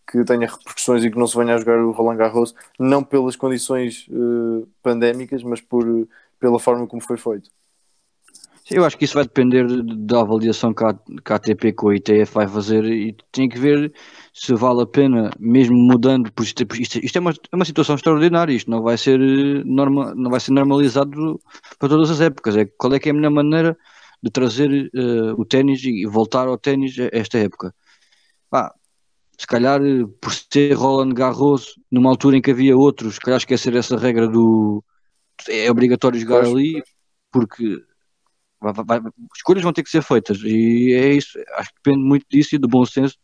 que 0.09 0.24
tenha 0.24 0.47
repercussões 0.47 1.03
e 1.03 1.12
que 1.12 1.19
não 1.19 1.27
se 1.27 1.38
venha 1.38 1.53
a 1.53 1.57
jogar 1.57 1.79
o 1.79 1.91
Roland 1.91 2.15
Garros, 2.15 2.55
não 2.79 3.03
pelas 3.03 3.35
condições 3.35 4.07
uh, 4.09 4.65
pandémicas, 4.81 5.43
mas 5.43 5.59
por, 5.59 5.85
pela 6.39 6.57
forma 6.57 6.88
como 6.88 7.01
foi 7.01 7.17
feito. 7.17 7.50
Eu 8.71 8.83
acho 8.83 8.97
que 8.97 9.05
isso 9.05 9.13
vai 9.13 9.25
depender 9.25 9.67
da 9.83 10.21
avaliação 10.21 10.74
que 10.74 10.83
a, 10.83 10.93
que 10.93 11.31
a 11.31 11.35
ATP 11.35 11.74
com 11.74 11.89
a 11.89 11.95
ITF 11.95 12.33
vai 12.33 12.47
fazer 12.47 12.83
e 12.85 13.15
tem 13.31 13.47
que 13.47 13.59
ver 13.59 13.93
se 14.37 14.53
vale 14.53 14.81
a 14.81 14.85
pena, 14.85 15.31
mesmo 15.39 15.77
mudando, 15.77 16.29
por 16.33 16.43
isto, 16.43 16.61
isto, 16.77 16.99
isto 16.99 17.15
é, 17.17 17.21
uma, 17.21 17.31
é 17.31 17.55
uma 17.55 17.63
situação 17.63 17.95
extraordinária, 17.95 18.51
isto 18.53 18.69
não 18.69 18.83
vai 18.83 18.97
ser 18.97 19.17
norma, 19.65 20.13
não 20.13 20.29
vai 20.29 20.41
ser 20.41 20.51
normalizado 20.51 21.39
para 21.79 21.87
todas 21.87 22.11
as 22.11 22.19
épocas. 22.19 22.57
É, 22.57 22.65
qual 22.65 22.93
é 22.93 22.99
que 22.99 23.07
é 23.07 23.11
a 23.11 23.15
melhor 23.15 23.31
maneira 23.31 23.77
de 24.21 24.29
trazer 24.29 24.91
uh, 24.93 25.39
o 25.39 25.45
ténis 25.45 25.81
e 25.85 26.05
voltar 26.05 26.49
ao 26.49 26.57
ténis 26.57 26.97
esta 27.13 27.37
época? 27.37 27.73
Ah, 28.51 28.73
se 29.39 29.47
calhar 29.47 29.79
por 30.19 30.33
ser 30.33 30.73
Roland 30.73 31.13
Garros, 31.13 31.79
numa 31.89 32.09
altura 32.09 32.35
em 32.35 32.41
que 32.41 32.51
havia 32.51 32.75
outros, 32.75 33.15
se 33.15 33.21
calhar 33.21 33.37
esquecer 33.37 33.73
essa 33.73 33.97
regra 33.97 34.27
do 34.27 34.83
é 35.47 35.71
obrigatório 35.71 36.19
jogar 36.19 36.41
pois. 36.41 36.51
ali, 36.51 36.83
porque 37.31 37.81
vai, 38.59 38.73
vai, 38.73 39.11
escolhas 39.33 39.63
vão 39.63 39.71
ter 39.71 39.83
que 39.83 39.89
ser 39.89 40.01
feitas 40.01 40.39
e 40.43 40.91
é 40.93 41.13
isso, 41.13 41.39
acho 41.55 41.69
que 41.69 41.75
depende 41.83 42.03
muito 42.05 42.25
disso 42.29 42.55
e 42.55 42.57
do 42.57 42.67
bom 42.67 42.85
senso. 42.85 43.15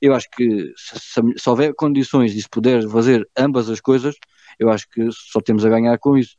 Eu 0.00 0.14
acho 0.14 0.28
que 0.30 0.72
se, 0.76 1.20
se, 1.36 1.48
houver 1.48 1.74
condições 1.74 2.34
e 2.34 2.40
se 2.40 2.48
puder 2.48 2.88
fazer 2.88 3.28
ambas 3.36 3.68
as 3.68 3.80
coisas, 3.80 4.16
eu 4.58 4.70
acho 4.70 4.88
que 4.88 5.08
só 5.12 5.40
temos 5.40 5.64
a 5.64 5.68
ganhar 5.68 5.98
com 5.98 6.16
isso. 6.16 6.36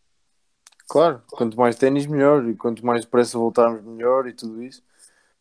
Claro, 0.89 1.21
quanto 1.31 1.57
mais 1.57 1.75
ténis 1.75 2.05
melhor 2.05 2.47
e 2.49 2.55
quanto 2.55 2.85
mais 2.85 3.05
depressa 3.05 3.37
voltarmos 3.37 3.83
melhor 3.83 4.27
e 4.27 4.33
tudo 4.33 4.61
isso. 4.61 4.83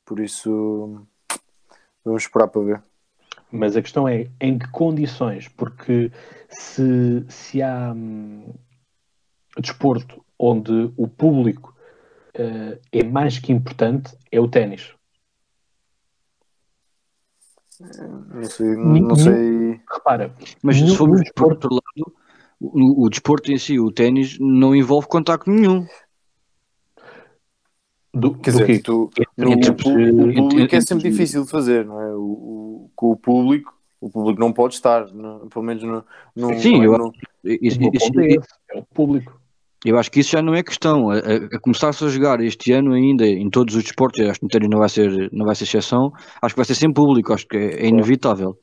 Por 0.04 0.20
isso 0.20 1.06
vamos 2.04 2.22
esperar 2.22 2.48
para 2.48 2.62
ver. 2.62 2.82
Mas 3.50 3.76
a 3.76 3.82
questão 3.82 4.06
é 4.06 4.28
em 4.40 4.58
que 4.58 4.68
condições? 4.70 5.48
Porque 5.48 6.12
se, 6.48 7.24
se 7.28 7.62
há 7.62 7.92
hum, 7.92 8.52
desporto 9.58 10.24
onde 10.38 10.92
o 10.96 11.08
público 11.08 11.74
uh, 12.36 12.80
é 12.92 13.02
mais 13.02 13.38
que 13.38 13.52
importante, 13.52 14.16
é 14.30 14.40
o 14.40 14.48
ténis. 14.48 14.94
Não 17.80 18.44
sei, 18.44 18.76
não 18.76 19.16
sei. 19.16 19.80
Repara, 19.90 20.34
mas 20.62 20.76
se 20.76 20.96
formos 20.96 21.22
por 21.34 21.52
outro 21.52 21.70
lado, 21.72 22.14
o, 22.60 23.06
o, 23.06 23.08
desporto 23.08 23.50
em 23.50 23.56
si, 23.56 23.80
o 23.80 23.90
ténis, 23.90 24.38
não 24.38 24.74
envolve 24.76 25.08
contacto 25.08 25.50
nenhum. 25.50 25.86
Do, 28.12 28.34
Quer 28.34 28.52
do 28.52 28.58
dizer, 28.58 28.82
tu, 28.82 29.10
no, 29.36 29.52
o, 29.52 29.76
público 29.76 30.74
é 30.74 30.80
sempre 30.80 31.10
difícil 31.10 31.44
de 31.44 31.50
fazer, 31.50 31.86
não 31.86 32.00
é? 32.00 32.14
O, 32.14 32.20
o, 32.20 32.90
com 32.94 33.12
o 33.12 33.16
público, 33.16 33.72
o 34.00 34.10
público 34.10 34.40
não 34.40 34.52
pode 34.52 34.74
estar, 34.74 35.06
não, 35.14 35.48
pelo 35.48 35.64
menos 35.64 35.82
no, 35.82 36.04
no 36.36 36.58
Sim, 36.58 36.82
é 36.82 36.86
eu, 36.86 36.98
no, 36.98 37.12
isso, 37.44 37.78
isso, 37.80 38.20
isso, 38.20 38.48
é 38.72 38.78
o 38.78 38.84
público. 38.92 39.39
Eu 39.84 39.98
acho 39.98 40.10
que 40.10 40.20
isso 40.20 40.32
já 40.32 40.42
não 40.42 40.54
é 40.54 40.62
questão. 40.62 41.10
A, 41.10 41.18
a 41.18 41.60
começar-se 41.60 42.04
a 42.04 42.08
jogar 42.08 42.40
este 42.40 42.72
ano 42.72 42.92
ainda 42.92 43.26
em 43.26 43.48
todos 43.48 43.74
os 43.74 43.82
desportos, 43.82 44.20
acho 44.20 44.40
que 44.40 44.46
o 44.46 44.48
ténis 44.48 44.68
não 44.68 44.78
vai 44.78 44.88
ser, 44.88 45.30
não 45.32 45.46
vai 45.46 45.54
ser 45.54 45.64
exceção, 45.64 46.12
acho 46.42 46.54
que 46.54 46.58
vai 46.58 46.66
ser 46.66 46.74
sem 46.74 46.92
público, 46.92 47.32
acho 47.32 47.46
que 47.46 47.56
é, 47.56 47.84
é 47.84 47.86
inevitável. 47.86 48.58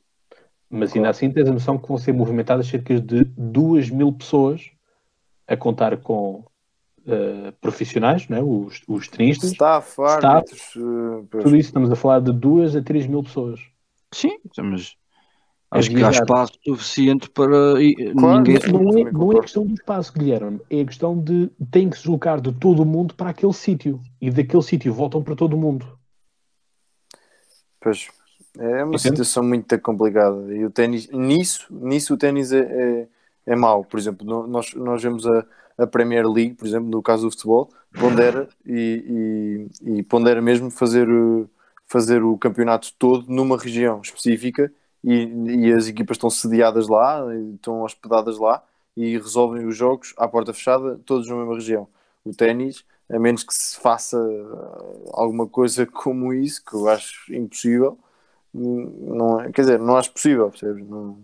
Mas 0.70 0.94
ainda 0.94 1.08
assim 1.08 1.30
tens 1.30 1.48
a 1.48 1.52
noção 1.52 1.78
que 1.78 1.88
vão 1.88 1.98
ser 1.98 2.12
movimentadas 2.12 2.66
cerca 2.66 3.00
de 3.00 3.24
2 3.36 3.90
mil 3.90 4.12
pessoas 4.12 4.70
a 5.46 5.56
contar 5.56 5.96
com 5.96 6.44
uh, 7.06 7.52
profissionais, 7.60 8.28
né? 8.28 8.40
os, 8.42 8.82
os 8.86 9.08
tenistas, 9.08 9.52
staff, 9.52 10.00
árbitros, 10.00 10.76
uh, 10.76 11.26
tudo 11.30 11.56
isso 11.56 11.70
estamos 11.70 11.90
a 11.90 11.96
falar 11.96 12.20
de 12.20 12.32
2 12.32 12.76
a 12.76 12.82
3 12.82 13.06
mil 13.06 13.22
pessoas. 13.22 13.60
Sim, 14.12 14.38
mas 14.58 14.94
Acho 15.70 15.90
que 15.90 16.02
há 16.02 16.10
espaço 16.10 16.54
suficiente 16.66 17.28
para 17.28 17.74
claro, 18.18 18.38
ninguém. 18.38 18.58
Não 18.72 18.98
é, 18.98 19.12
não 19.12 19.32
é 19.32 19.40
questão 19.40 19.66
do 19.66 19.74
espaço, 19.74 20.12
Guilherme, 20.14 20.60
é 20.70 20.84
questão 20.84 21.18
de 21.18 21.50
tem 21.70 21.90
que 21.90 21.96
se 21.96 22.04
deslocar 22.04 22.40
de 22.40 22.52
todo 22.52 22.82
o 22.82 22.86
mundo 22.86 23.14
para 23.14 23.30
aquele 23.30 23.52
sítio 23.52 24.00
e 24.20 24.30
daquele 24.30 24.62
sítio 24.62 24.94
voltam 24.94 25.22
para 25.22 25.36
todo 25.36 25.54
o 25.54 25.58
mundo. 25.58 25.86
Pois 27.80 28.08
é 28.58 28.82
uma 28.82 28.94
Entende? 28.94 29.02
situação 29.02 29.44
muito 29.44 29.78
complicada 29.80 30.52
e 30.52 30.64
o 30.64 30.70
ténis, 30.70 31.08
nisso, 31.10 31.66
nisso 31.70 32.14
o 32.14 32.16
ténis 32.16 32.50
é, 32.50 32.60
é, 32.60 33.08
é 33.46 33.56
mau. 33.56 33.84
Por 33.84 33.98
exemplo, 33.98 34.26
nós, 34.48 34.74
nós 34.74 35.02
vemos 35.02 35.26
a, 35.26 35.44
a 35.76 35.86
Premier 35.86 36.26
League, 36.26 36.54
por 36.54 36.66
exemplo, 36.66 36.88
no 36.88 37.02
caso 37.02 37.26
do 37.26 37.30
futebol, 37.30 37.70
pondera 37.92 38.48
e, 38.66 39.68
e, 39.82 39.98
e 39.98 40.02
pondera 40.02 40.42
mesmo 40.42 40.70
fazer, 40.70 41.06
fazer 41.86 42.22
o 42.24 42.36
campeonato 42.36 42.92
todo 42.98 43.26
numa 43.28 43.56
região 43.56 44.00
específica 44.02 44.72
e, 45.02 45.66
e 45.66 45.72
as 45.72 45.86
equipas 45.86 46.16
estão 46.16 46.30
sediadas 46.30 46.88
lá, 46.88 47.24
estão 47.54 47.82
hospedadas 47.82 48.38
lá 48.38 48.62
e 48.96 49.16
resolvem 49.16 49.66
os 49.66 49.76
jogos 49.76 50.12
à 50.16 50.26
porta 50.26 50.52
fechada, 50.52 51.00
todos 51.04 51.28
na 51.28 51.36
mesma 51.36 51.54
região. 51.54 51.88
O 52.24 52.34
ténis, 52.34 52.84
a 53.08 53.18
menos 53.18 53.44
que 53.44 53.54
se 53.54 53.78
faça 53.78 54.18
alguma 55.12 55.46
coisa 55.46 55.86
como 55.90 56.34
isso, 56.34 56.64
que 56.64 56.74
eu 56.74 56.88
acho 56.88 57.32
impossível, 57.32 57.98
não 58.52 59.40
é, 59.40 59.52
quer 59.52 59.62
dizer, 59.62 59.78
não 59.78 59.96
acho 59.96 60.12
possível, 60.12 60.50
percebes? 60.50 60.86
Não, 60.88 61.18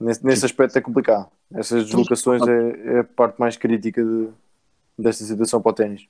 nesse, 0.00 0.24
nesse 0.24 0.46
aspecto 0.46 0.78
é 0.78 0.80
complicado. 0.80 1.28
Essas 1.54 1.84
deslocações 1.84 2.40
é, 2.46 2.96
é 2.96 2.98
a 3.00 3.04
parte 3.04 3.38
mais 3.38 3.56
crítica 3.56 4.02
de, 4.02 4.28
desta 4.98 5.24
situação 5.24 5.60
para 5.60 5.70
o 5.70 5.74
ténis. 5.74 6.06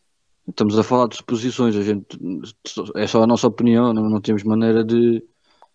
Estamos 0.48 0.78
a 0.78 0.82
falar 0.82 1.08
de 1.08 1.16
suposições, 1.16 1.76
a 1.76 1.82
gente 1.82 2.18
é 2.96 3.06
só 3.06 3.22
a 3.22 3.26
nossa 3.26 3.46
opinião, 3.46 3.92
não, 3.92 4.08
não 4.08 4.20
temos 4.20 4.42
maneira 4.42 4.84
de, 4.84 5.24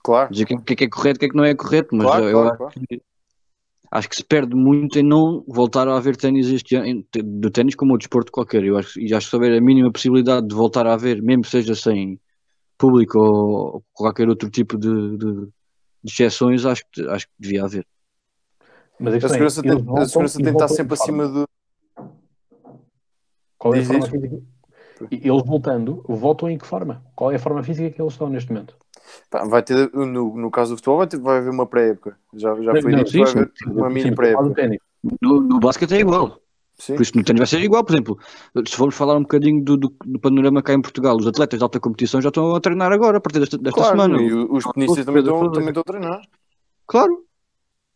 Claro. 0.07 0.31
Dizer 0.31 0.45
o 0.45 0.61
que, 0.63 0.71
é 0.71 0.75
que 0.77 0.83
é 0.85 0.89
correto, 0.89 1.17
o 1.17 1.19
que 1.19 1.25
é 1.25 1.29
que 1.29 1.35
não 1.35 1.43
é 1.43 1.53
correto, 1.53 1.93
mas 1.93 2.07
claro, 2.07 2.29
eu 2.29 2.41
claro, 2.41 2.63
acho, 2.63 2.79
que, 2.79 3.01
acho, 3.91 4.09
que, 4.09 4.15
se 4.15 4.23
perde 4.23 4.55
muito 4.55 4.97
em 4.97 5.03
não 5.03 5.43
voltar 5.45 5.85
a 5.85 5.97
haver 5.97 6.15
ténis 6.15 6.47
este 6.47 6.77
ano, 6.77 7.03
do 7.13 7.51
ténis 7.51 7.75
como 7.75 7.93
o 7.93 7.97
desporto 7.97 8.31
qualquer. 8.31 8.63
Eu 8.63 8.77
acho, 8.77 8.97
e 9.01 9.13
acho 9.13 9.25
que 9.25 9.29
se 9.31 9.35
houver 9.35 9.57
a 9.57 9.59
mínima 9.59 9.91
possibilidade 9.91 10.47
de 10.47 10.55
voltar 10.55 10.87
a 10.87 10.93
haver, 10.93 11.21
mesmo 11.21 11.43
seja 11.43 11.75
sem 11.75 12.17
público 12.77 13.19
ou 13.19 13.83
qualquer 13.91 14.29
outro 14.29 14.49
tipo 14.49 14.77
de, 14.77 15.17
de, 15.17 15.47
de 16.01 16.09
exceções, 16.09 16.65
acho 16.65 16.83
que, 16.89 17.05
acho 17.09 17.27
que 17.27 17.33
devia 17.37 17.65
haver. 17.65 17.85
Mas 18.97 19.13
a, 19.13 19.17
a 19.17 19.29
segurança, 19.29 19.61
tem, 19.61 19.71
a 19.71 20.05
segurança 20.05 20.37
tem 20.37 20.45
que 20.45 20.51
estar 20.51 20.67
sempre 20.69 20.93
acima 20.93 21.27
do. 21.27 21.49
Qual 23.57 23.75
é 23.75 23.79
a 23.79 23.83
forma 23.83 24.07
física? 24.07 24.41
Eles 25.11 25.43
voltando, 25.45 26.01
voltam 26.07 26.49
em 26.49 26.57
que 26.57 26.65
forma? 26.65 27.03
Qual 27.13 27.29
é 27.29 27.35
a 27.35 27.39
forma 27.39 27.61
física 27.61 27.91
que 27.91 28.01
eles 28.01 28.13
estão 28.13 28.29
neste 28.29 28.53
momento? 28.53 28.86
Vai 29.49 29.63
ter, 29.63 29.91
no, 29.93 30.35
no 30.35 30.51
caso 30.51 30.71
do 30.71 30.77
futebol, 30.77 30.97
vai, 30.97 31.07
ter, 31.07 31.19
vai 31.19 31.37
haver 31.37 31.49
uma 31.49 31.65
pré-época. 31.65 32.17
Já, 32.33 32.55
já 32.61 32.81
foi 32.81 32.91
não, 32.91 32.99
dito, 32.99 33.11
sim, 33.11 33.23
vai 33.23 33.31
haver 33.31 33.51
sim, 33.55 33.69
uma 33.69 33.89
mini 33.89 34.15
pré-época. 34.15 34.77
No, 35.21 35.41
no 35.41 35.59
basquete 35.59 35.93
é 35.93 35.99
igual. 35.99 36.39
Sim. 36.77 36.95
Por 36.95 37.01
isso 37.01 37.17
no 37.17 37.23
ténis 37.23 37.39
vai 37.39 37.47
ser 37.47 37.61
igual, 37.61 37.83
por 37.83 37.93
exemplo, 37.93 38.19
se 38.67 38.75
formos 38.75 38.95
falar 38.95 39.17
um 39.17 39.21
bocadinho 39.21 39.63
do, 39.63 39.77
do, 39.77 39.95
do, 40.05 40.19
panorama 40.19 40.61
cá 40.61 40.73
em 40.73 40.81
Portugal, 40.81 41.17
os 41.17 41.25
atletas 41.25 41.57
de 41.57 41.63
alta 41.63 41.79
competição 41.79 42.21
já 42.21 42.29
estão 42.29 42.55
a 42.55 42.61
treinar 42.61 42.91
agora, 42.91 43.17
a 43.17 43.21
partir 43.21 43.39
desta, 43.39 43.57
desta 43.57 43.79
claro, 43.79 43.99
semana. 43.99 44.21
E 44.21 44.31
os 44.31 44.63
tenistas 44.63 45.05
também, 45.05 45.23
estão, 45.23 45.51
também 45.51 45.69
estão 45.69 45.81
a 45.81 45.83
treinar. 45.83 46.21
Claro. 46.85 47.23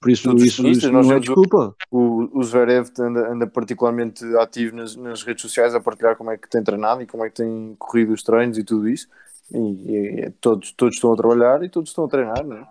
Por 0.01 0.09
isso, 0.09 0.35
isso, 0.37 0.67
isso 0.67 0.91
não 0.91 1.11
é 1.11 1.19
desculpa. 1.19 1.75
O, 1.91 2.39
o 2.39 2.43
Zverev 2.43 2.89
anda, 2.99 3.31
anda 3.31 3.45
particularmente 3.45 4.25
ativo 4.37 4.75
nas, 4.75 4.95
nas 4.95 5.21
redes 5.21 5.43
sociais 5.43 5.75
a 5.75 5.79
partilhar 5.79 6.15
como 6.15 6.31
é 6.31 6.37
que 6.37 6.49
tem 6.49 6.63
treinado 6.63 7.03
e 7.03 7.05
como 7.05 7.23
é 7.23 7.29
que 7.29 7.35
tem 7.35 7.75
corrido 7.77 8.11
os 8.11 8.23
treinos 8.23 8.57
e 8.57 8.63
tudo 8.63 8.89
isso. 8.89 9.07
E, 9.53 10.25
e, 10.25 10.31
todos, 10.39 10.71
todos 10.71 10.95
estão 10.95 11.13
a 11.13 11.15
trabalhar 11.15 11.63
e 11.63 11.69
todos 11.69 11.89
estão 11.89 12.05
a 12.05 12.07
treinar, 12.07 12.45
não 12.45 12.57
é? 12.57 12.67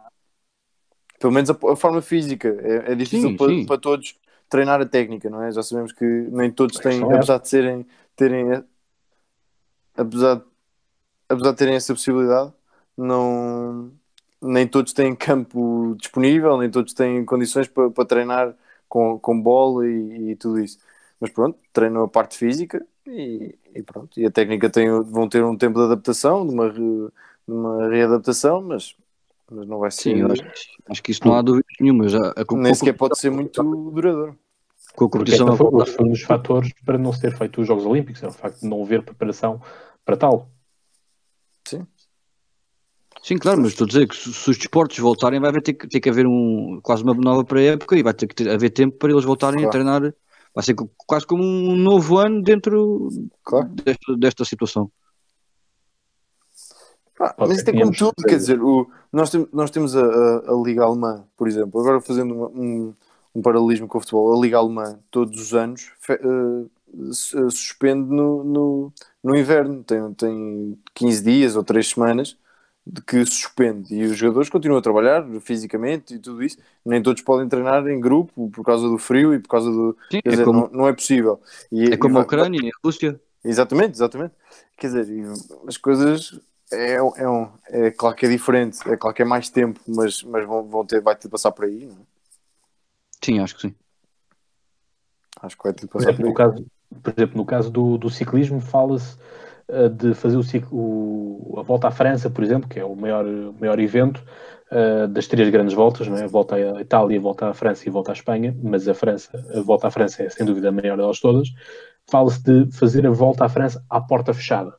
Pelo 1.19 1.33
menos 1.33 1.51
a, 1.51 1.53
a 1.53 1.77
forma 1.77 2.01
física. 2.01 2.49
É, 2.61 2.93
é 2.93 2.95
difícil 2.95 3.31
sim, 3.31 3.37
para, 3.37 3.49
sim. 3.49 3.67
para, 3.67 3.79
todos 3.79 4.19
treinar 4.49 4.81
a 4.81 4.87
técnica, 4.87 5.29
não 5.29 5.43
é? 5.43 5.53
Já 5.53 5.63
sabemos 5.63 5.93
que 5.93 6.05
nem 6.05 6.51
todos 6.51 6.79
têm, 6.79 7.03
é. 7.03 7.15
apesar 7.15 7.39
de 7.39 7.49
serem, 7.49 7.87
terem, 8.17 8.65
apesar, 9.97 10.37
de, 10.37 10.43
apesar 11.29 11.51
de 11.51 11.57
terem 11.57 11.75
essa 11.75 11.93
possibilidade, 11.95 12.53
não, 12.97 13.93
nem 14.41 14.67
todos 14.67 14.93
têm 14.93 15.15
campo 15.15 15.95
disponível, 15.99 16.57
nem 16.57 16.71
todos 16.71 16.95
têm 16.95 17.25
condições 17.25 17.69
para, 17.69 17.91
para 17.91 18.05
treinar 18.05 18.55
com, 18.89 19.19
com 19.19 19.41
bola 19.41 19.87
e, 19.87 20.31
e 20.31 20.37
tudo 20.37 20.59
isso. 20.59 20.79
Mas 21.21 21.31
pronto, 21.31 21.59
treinam 21.73 22.03
a 22.03 22.09
parte 22.09 22.37
física 22.37 22.85
e, 23.11 23.59
e 23.75 23.83
pronto. 23.83 24.19
E 24.19 24.27
a 24.27 24.31
técnica 24.31 24.71
tem, 24.71 24.89
vão 25.03 25.29
ter 25.29 25.45
um 25.45 25.57
tempo 25.57 25.79
de 25.79 25.85
adaptação, 25.87 26.47
de 26.47 26.55
uma, 26.55 26.71
de 26.71 27.11
uma 27.47 27.89
readaptação, 27.89 28.61
mas, 28.63 28.95
mas 29.51 29.67
não 29.67 29.79
vai 29.79 29.91
ser. 29.91 30.17
Sim, 30.17 30.23
acho, 30.23 30.43
acho, 30.89 31.03
que 31.03 31.11
isso 31.11 31.27
não 31.27 31.35
há 31.35 31.43
dúvida 31.43 31.67
nenhuma. 31.81 32.09
Já, 32.09 32.19
a, 32.19 32.55
Nem 32.55 32.75
sequer 32.75 32.95
pode 32.95 33.19
ser 33.19 33.31
muito 33.31 33.63
duradouro. 33.63 34.39
Com 34.95 35.05
a 35.05 35.11
competição 35.11 35.57
foi, 35.57 35.87
foi 35.87 36.05
um 36.05 36.11
dos 36.11 36.23
fatores 36.23 36.73
para 36.85 36.99
não 36.99 37.13
ser 37.13 37.37
feito 37.37 37.61
os 37.61 37.67
Jogos 37.67 37.87
Olímpicos, 37.87 38.23
é 38.23 38.27
o 38.27 38.33
facto 38.33 38.61
de 38.61 38.67
não 38.67 38.83
haver 38.83 39.03
preparação 39.03 39.61
para 40.05 40.17
tal. 40.17 40.49
Sim. 41.67 41.87
Sim, 43.23 43.37
claro, 43.37 43.61
mas 43.61 43.73
estou 43.73 43.85
a 43.85 43.89
dizer 43.89 44.09
que 44.09 44.17
se, 44.17 44.33
se 44.33 44.51
os 44.51 44.57
desportos 44.57 44.99
voltarem, 44.99 45.39
vai 45.39 45.53
ter 45.61 45.75
que, 45.75 45.87
ter 45.87 46.01
que 46.01 46.09
haver 46.09 46.27
um, 46.27 46.81
quase 46.83 47.03
uma 47.03 47.15
nova 47.15 47.45
pré-época 47.45 47.97
e 47.97 48.03
vai 48.03 48.15
ter 48.15 48.27
que 48.27 48.35
ter, 48.35 48.49
haver 48.49 48.71
tempo 48.71 48.97
para 48.97 49.13
eles 49.13 49.25
voltarem 49.25 49.61
claro. 49.61 49.69
a 49.69 49.71
treinar 49.71 50.15
vai 50.55 50.65
ser 50.65 50.75
quase 51.07 51.27
como 51.27 51.43
um 51.43 51.77
novo 51.77 52.19
ano 52.19 52.43
dentro 52.43 53.09
claro. 53.45 53.69
desta, 53.69 54.17
desta 54.17 54.45
situação. 54.45 54.91
Ah, 57.19 57.35
mas 57.39 57.51
isto 57.59 57.69
é 57.69 57.73
como 57.79 57.93
tudo, 57.93 58.15
quer 58.27 58.37
dizer, 58.37 58.63
o, 58.63 58.91
nós, 59.13 59.29
tem, 59.29 59.47
nós 59.53 59.71
temos 59.71 59.95
a, 59.95 60.03
a, 60.03 60.53
a, 60.53 60.63
Liga 60.65 60.85
Alemã, 60.85 61.27
por 61.37 61.47
exemplo, 61.47 61.79
agora 61.79 62.01
fazendo 62.01 62.35
um, 62.35 62.95
um, 63.35 63.43
paralelismo 63.43 63.87
com 63.87 63.99
o 63.99 64.01
futebol, 64.01 64.35
a 64.35 64.41
Liga 64.41 64.57
Alemã, 64.57 64.99
todos 65.11 65.39
os 65.39 65.53
anos, 65.53 65.93
fe, 66.01 66.15
uh, 66.15 66.71
suspende 67.13 68.09
no, 68.09 68.43
no, 68.43 68.93
no 69.23 69.37
inverno, 69.37 69.85
tem, 69.85 70.15
tem 70.15 70.79
15 70.95 71.23
dias 71.23 71.57
ou 71.57 71.63
3 71.63 71.91
semanas 71.91 72.39
de 72.87 73.03
que 73.03 73.25
suspende 73.27 73.95
e 73.95 74.03
os 74.05 74.17
jogadores 74.17 74.49
continuam 74.49 74.79
a 74.79 74.83
trabalhar 74.83 75.25
fisicamente 75.41 76.15
e 76.15 76.19
tudo 76.19 76.43
isso. 76.43 76.59
Nem 76.85 77.03
todos 77.03 77.23
podem 77.23 77.49
treinar 77.49 77.87
em 77.87 78.01
grupo 78.01 78.51
por 78.51 78.65
causa 78.65 78.89
do 78.89 78.99
frio 78.99 79.35
e 79.35 79.39
por 79.39 79.49
causa 79.49 79.71
do. 79.71 79.97
Sim, 80.11 80.21
quer 80.23 80.29
é 80.29 80.31
dizer, 80.33 80.45
como... 80.45 80.61
não, 80.61 80.71
não, 80.71 80.89
é 80.89 80.93
possível. 80.93 81.41
E, 81.71 81.85
é 81.93 81.97
como 81.97 82.19
a 82.19 82.23
Ucrânia 82.23 82.61
e 82.63 82.69
a 82.69 82.79
Rússia. 82.83 83.21
Exatamente, 83.45 83.95
exatamente. 83.95 84.35
Quer 84.77 84.87
dizer, 84.89 85.07
as 85.67 85.77
coisas 85.77 86.41
é, 86.73 86.95
é, 86.95 87.29
um, 87.29 87.49
é 87.69 87.91
claro 87.91 88.15
que 88.15 88.27
é 88.27 88.29
diferente, 88.29 88.79
é 88.89 88.97
claro 88.97 89.15
que 89.15 89.23
é 89.23 89.25
mais 89.25 89.51
tempo, 89.51 89.81
mas, 89.87 90.23
mas 90.23 90.47
vão, 90.47 90.63
vão 90.63 90.85
ter, 90.85 91.01
vai 91.01 91.17
ter 91.17 91.25
de 91.25 91.31
passar 91.31 91.51
por 91.51 91.65
aí, 91.65 91.87
não 91.87 91.97
é? 91.97 92.11
Sim, 93.23 93.41
acho 93.41 93.57
que 93.57 93.63
sim. 93.63 93.75
Acho 95.43 95.57
que 95.57 95.65
vai 95.65 95.73
ter 95.73 95.83
de 95.83 95.89
passar 95.89 96.15
por, 96.15 96.23
exemplo, 96.23 96.35
por 96.35 96.43
aí. 96.43 96.49
No 96.49 96.53
caso, 96.53 96.67
por 97.03 97.15
exemplo, 97.17 97.37
no 97.37 97.45
caso 97.45 97.71
do, 97.71 97.99
do 97.99 98.09
ciclismo, 98.09 98.61
fala-se 98.61 99.17
de 99.91 100.15
fazer 100.15 100.37
o, 100.37 100.43
ciclo, 100.43 100.69
o, 100.73 101.55
a 101.59 101.63
volta 101.63 101.89
à 101.89 101.91
França, 101.91 102.29
por 102.29 102.43
exemplo, 102.43 102.69
que 102.69 102.79
é 102.79 102.85
o 102.85 102.95
maior, 102.97 103.25
maior 103.59 103.79
evento 103.79 104.23
uh, 104.71 105.09
das 105.09 105.27
três 105.27 105.49
grandes 105.51 105.75
voltas, 105.75 106.09
não 106.09 106.17
é? 106.17 106.27
volta 106.27 106.57
à 106.57 106.81
Itália, 106.81 107.21
volta 107.21 107.49
à 107.49 107.55
França 107.55 107.89
e 107.89 107.91
volta 107.91 108.13
à 108.13 108.15
Espanha, 108.15 108.57
mas 108.63 108.89
a 108.89 108.95
França, 108.95 109.31
a 109.55 109.61
volta 109.61 109.89
à 109.89 109.91
França 109.91 110.23
é 110.23 110.29
sem 110.29 110.47
dúvida 110.47 110.69
a 110.69 110.73
maior 110.73 110.97
delas 110.97 111.21
todas. 111.21 111.49
Fala-se 112.11 112.43
de 112.43 112.73
fazer 112.73 113.07
a 113.07 113.11
volta 113.11 113.45
à 113.45 113.49
França 113.49 113.85
à 113.89 114.01
porta 114.01 114.35
fechada. 114.35 114.75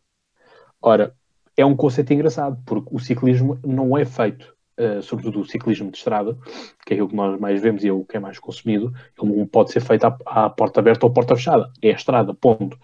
Ora, 0.81 1.13
é 1.55 1.65
um 1.65 1.75
conceito 1.75 2.13
engraçado, 2.13 2.57
porque 2.65 2.89
o 2.91 3.00
ciclismo 3.00 3.60
não 3.63 3.98
é 3.98 4.05
feito, 4.05 4.53
uh, 4.79 5.01
sobretudo 5.01 5.41
o 5.41 5.45
ciclismo 5.45 5.91
de 5.91 5.98
estrada, 5.98 6.38
que 6.86 6.93
é 6.93 6.95
aquilo 6.95 7.10
que 7.10 7.15
nós 7.15 7.39
mais 7.39 7.62
vemos 7.62 7.83
e 7.83 7.88
é 7.88 7.93
o 7.93 8.03
que 8.03 8.17
é 8.17 8.19
mais 8.19 8.39
consumido, 8.39 8.91
ele 9.21 9.36
não 9.36 9.45
pode 9.45 9.71
ser 9.71 9.81
feito 9.81 10.05
à, 10.05 10.17
à 10.25 10.50
porta 10.50 10.79
aberta 10.79 11.05
ou 11.05 11.13
porta 11.13 11.36
fechada, 11.36 11.71
é 11.81 11.91
a 11.91 11.95
estrada, 11.95 12.33
ponto. 12.33 12.77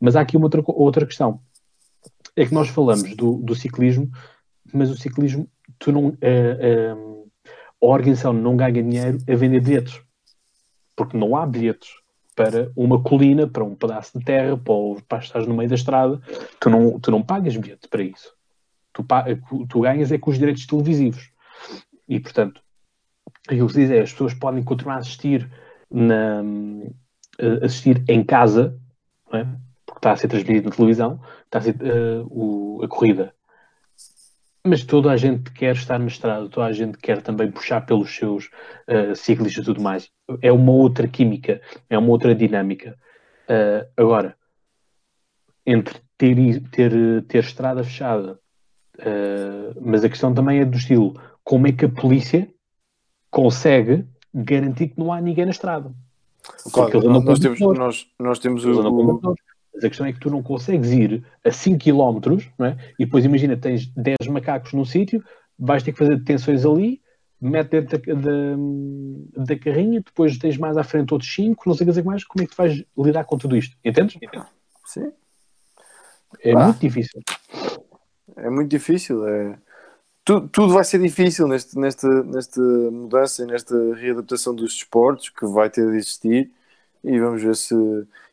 Mas 0.00 0.16
há 0.16 0.20
aqui 0.22 0.36
uma 0.36 0.46
outra, 0.46 0.62
outra 0.66 1.06
questão, 1.06 1.40
é 2.36 2.46
que 2.46 2.54
nós 2.54 2.68
falamos 2.68 3.14
do, 3.14 3.36
do 3.36 3.54
ciclismo, 3.54 4.10
mas 4.72 4.90
o 4.90 4.96
ciclismo, 4.96 5.48
tu 5.78 5.92
não, 5.92 6.08
uh, 6.08 6.12
uh, 6.12 7.30
a 7.82 7.86
organização 7.86 8.32
não 8.32 8.56
ganha 8.56 8.82
dinheiro 8.82 9.18
a 9.28 9.34
vender 9.34 9.60
bilhetes, 9.60 10.00
porque 10.96 11.16
não 11.16 11.36
há 11.36 11.46
bilhetes 11.46 11.90
para 12.34 12.70
uma 12.74 13.02
colina, 13.02 13.46
para 13.46 13.64
um 13.64 13.74
pedaço 13.74 14.18
de 14.18 14.24
terra, 14.24 14.56
para, 14.56 15.02
para 15.06 15.18
estás 15.18 15.46
no 15.46 15.54
meio 15.54 15.68
da 15.68 15.74
estrada, 15.74 16.20
tu 16.58 16.70
não, 16.70 16.98
tu 16.98 17.10
não 17.10 17.22
pagas 17.22 17.56
bilhete 17.56 17.88
para 17.88 18.02
isso. 18.02 18.32
Tu, 18.92 19.04
tu 19.68 19.80
ganhas 19.80 20.12
é 20.12 20.18
com 20.18 20.30
os 20.30 20.38
direitos 20.38 20.66
televisivos. 20.66 21.30
E, 22.08 22.20
portanto, 22.20 22.62
aquilo 23.48 23.66
que 23.66 23.72
se 23.74 23.80
diz 23.80 23.90
é 23.90 24.00
as 24.00 24.12
pessoas 24.12 24.34
podem 24.34 24.62
continuar 24.62 24.96
a 24.96 24.98
assistir, 24.98 25.50
na, 25.90 26.42
assistir 27.62 28.02
em 28.08 28.24
casa, 28.24 28.78
é? 29.32 29.46
Está 30.02 30.12
a 30.12 30.16
ser 30.16 30.26
transmitido 30.26 30.68
na 30.68 30.74
televisão, 30.74 31.20
está 31.44 31.58
a, 31.58 31.62
ser, 31.62 31.76
uh, 31.76 32.26
o, 32.28 32.82
a 32.82 32.88
corrida 32.88 33.32
mas 34.64 34.84
toda 34.84 35.10
a 35.10 35.16
gente 35.16 35.50
quer 35.50 35.74
estar 35.74 35.98
na 35.98 36.06
estrada, 36.06 36.48
toda 36.48 36.66
a 36.66 36.72
gente 36.72 36.96
quer 36.98 37.20
também 37.20 37.50
puxar 37.50 37.84
pelos 37.84 38.14
seus 38.14 38.46
uh, 38.86 39.14
ciclistas 39.14 39.64
e 39.64 39.66
tudo 39.66 39.82
mais. 39.82 40.08
É 40.40 40.52
uma 40.52 40.72
outra 40.72 41.08
química, 41.08 41.60
é 41.90 41.98
uma 41.98 42.10
outra 42.10 42.34
dinâmica. 42.34 42.96
Uh, 43.48 43.84
agora, 43.96 44.36
entre 45.66 45.98
ter, 46.16 46.62
ter, 46.70 47.22
ter 47.24 47.38
estrada 47.38 47.82
fechada, 47.82 48.38
mas 49.80 50.04
a 50.04 50.08
questão 50.08 50.32
também 50.32 50.60
é 50.60 50.64
do 50.64 50.76
estilo: 50.76 51.20
como 51.42 51.66
é 51.66 51.72
que 51.72 51.84
a 51.84 51.88
polícia 51.88 52.48
consegue 53.30 54.04
garantir 54.32 54.88
que 54.88 54.98
não 54.98 55.12
há 55.12 55.20
ninguém 55.20 55.44
na 55.44 55.50
estrada? 55.50 55.92
Claro, 56.72 57.00
nós, 57.20 57.38
temos, 57.40 57.60
nós, 57.60 58.06
nós 58.18 58.38
temos 58.38 58.64
o, 58.64 59.34
mas 59.74 59.84
a 59.84 59.88
questão 59.88 60.06
é 60.06 60.12
que 60.12 60.20
tu 60.20 60.30
não 60.30 60.42
consegues 60.42 60.90
ir 60.90 61.24
a 61.44 61.50
5 61.50 61.78
km, 61.78 62.38
não 62.58 62.66
é? 62.66 62.76
E 62.98 63.04
depois 63.04 63.24
imagina, 63.24 63.56
tens 63.56 63.86
10 63.86 64.28
macacos 64.28 64.72
num 64.72 64.84
sítio, 64.84 65.22
vais 65.58 65.82
ter 65.82 65.92
que 65.92 65.98
fazer 65.98 66.16
detenções 66.18 66.64
ali, 66.64 67.00
mete 67.40 67.70
dentro 67.70 67.98
da, 67.98 68.14
da, 68.14 69.44
da, 69.44 69.58
carrinha, 69.58 70.00
depois 70.00 70.38
tens 70.38 70.56
mais 70.56 70.76
à 70.76 70.84
frente 70.84 71.12
outros 71.12 71.32
5, 71.34 71.62
não 71.66 71.74
sei 71.74 71.88
o 71.88 71.92
que 71.92 72.02
mais, 72.02 72.24
como 72.24 72.44
é 72.44 72.46
que 72.46 72.54
tu 72.54 72.56
vais 72.56 72.84
lidar 72.96 73.24
com 73.24 73.36
tudo 73.36 73.56
isto? 73.56 73.76
Entendes? 73.84 74.16
Sim. 74.84 75.12
É 76.40 76.52
ah. 76.52 76.64
muito 76.66 76.80
difícil. 76.80 77.20
É 78.36 78.48
muito 78.48 78.70
difícil. 78.70 79.26
É... 79.26 79.58
Tudo, 80.24 80.48
tudo 80.48 80.72
vai 80.72 80.84
ser 80.84 81.00
difícil 81.00 81.48
neste, 81.48 81.76
nesta, 81.76 82.22
nesta 82.22 82.60
mudança 82.60 83.42
e 83.42 83.46
nesta 83.46 83.74
readaptação 83.94 84.54
dos 84.54 84.74
desportos 84.74 85.28
que 85.28 85.44
vai 85.46 85.68
ter 85.68 85.90
de 85.90 85.96
existir 85.96 86.50
e 87.02 87.18
vamos 87.18 87.42
ver 87.42 87.56
se. 87.56 87.74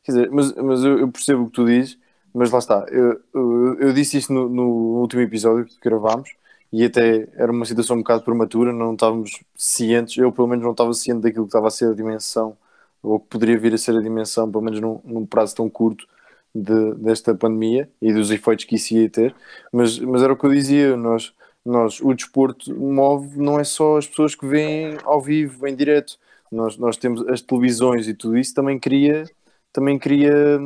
Quer 0.10 0.14
dizer, 0.14 0.32
mas, 0.32 0.52
mas 0.56 0.84
eu, 0.84 0.98
eu 0.98 1.08
percebo 1.08 1.44
o 1.44 1.46
que 1.46 1.52
tu 1.52 1.66
dizes, 1.66 1.96
mas 2.34 2.50
lá 2.50 2.58
está. 2.58 2.84
Eu, 2.90 3.22
eu, 3.32 3.80
eu 3.80 3.94
disse 3.94 4.18
isto 4.18 4.34
no, 4.34 4.50
no, 4.50 4.64
último 5.02 5.22
episódio 5.22 5.66
que 5.66 5.80
gravámos 5.80 6.32
e 6.74 6.84
até 6.84 7.28
era 7.36 7.52
uma 7.52 7.64
situação 7.64 7.96
um 7.96 8.00
bocado 8.00 8.24
prematura, 8.24 8.74
não 8.74 8.94
estávamos 8.94 9.40
cientes, 9.56 10.18
eu 10.18 10.32
pelo 10.32 10.48
menos 10.48 10.64
não 10.64 10.72
estava 10.72 10.92
ciente 10.94 11.22
daquilo 11.22 11.46
que 11.46 11.50
estava 11.50 11.68
a 11.68 11.72
ser 11.72 11.92
a 11.92 11.94
dimensão, 11.94 12.58
ou 13.04 13.20
que 13.20 13.28
poderia 13.28 13.58
vir 13.60 13.72
a 13.74 13.78
ser 13.78 13.96
a 13.96 14.02
dimensão, 14.02 14.50
pelo 14.50 14.64
menos 14.64 14.80
num, 14.80 15.00
num 15.04 15.26
prazo 15.26 15.56
tão 15.56 15.70
curto. 15.70 16.08
De, 16.54 16.96
desta 16.96 17.36
pandemia 17.36 17.88
e 18.02 18.12
dos 18.12 18.32
efeitos 18.32 18.66
que 18.66 18.76
isso 18.76 18.96
ia 18.96 19.08
ter, 19.08 19.36
mas, 19.72 20.00
mas 20.00 20.24
era 20.24 20.34
o 20.34 20.36
que 20.36 20.48
eu 20.48 20.52
dizia, 20.52 20.98
nós, 20.98 21.32
nós, 21.64 22.02
o 22.02 22.12
desporto 22.12 22.74
move 22.74 23.38
não 23.38 23.60
é 23.60 23.64
só 23.64 23.98
as 23.98 24.08
pessoas 24.08 24.34
que 24.34 24.48
vêm 24.48 24.98
ao 25.04 25.22
vivo, 25.22 25.68
em 25.68 25.76
direto, 25.76 26.18
nós, 26.52 26.76
nós 26.78 26.98
temos 26.98 27.22
as 27.28 27.42
televisões 27.42 28.08
e 28.08 28.16
tudo 28.16 28.36
isso 28.36 28.54
também 28.56 28.80
cria, 28.80 29.26
também 29.72 29.98
cria, 29.98 30.60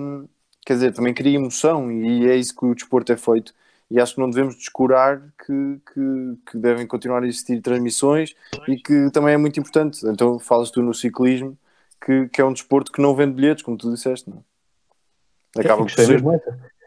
quer 0.66 0.74
dizer, 0.74 0.94
também 0.94 1.14
cria 1.14 1.36
emoção 1.36 1.92
e 1.92 2.30
é 2.30 2.36
isso 2.36 2.56
que 2.56 2.66
o 2.66 2.76
desporto 2.76 3.12
é 3.12 3.18
feito. 3.18 3.54
E 3.92 4.00
acho 4.00 4.16
que 4.16 4.22
não 4.22 4.30
devemos 4.30 4.56
descurar 4.56 5.22
que, 5.46 5.80
que, 5.94 6.52
que 6.52 6.58
devem 6.58 6.88
continuar 6.88 7.22
a 7.22 7.28
existir 7.28 7.62
transmissões 7.62 8.34
e 8.68 8.76
que 8.78 9.12
também 9.12 9.36
é 9.36 9.38
muito 9.38 9.60
importante. 9.60 10.06
Então, 10.08 10.40
falas 10.40 10.72
tu 10.72 10.82
no 10.82 10.94
ciclismo, 10.94 11.58
que, 12.04 12.28
que 12.30 12.42
é 12.42 12.46
um 12.46 12.54
desporto 12.54 12.92
que 12.92 13.02
não 13.02 13.16
vende 13.16 13.36
bilhetes, 13.36 13.64
como 13.64 13.78
tu 13.78 13.94
disseste, 13.94 14.30
não 14.30 14.38
é? 14.38 15.62
Acaba 15.62 15.84
por 15.84 15.92
ser, 15.92 16.24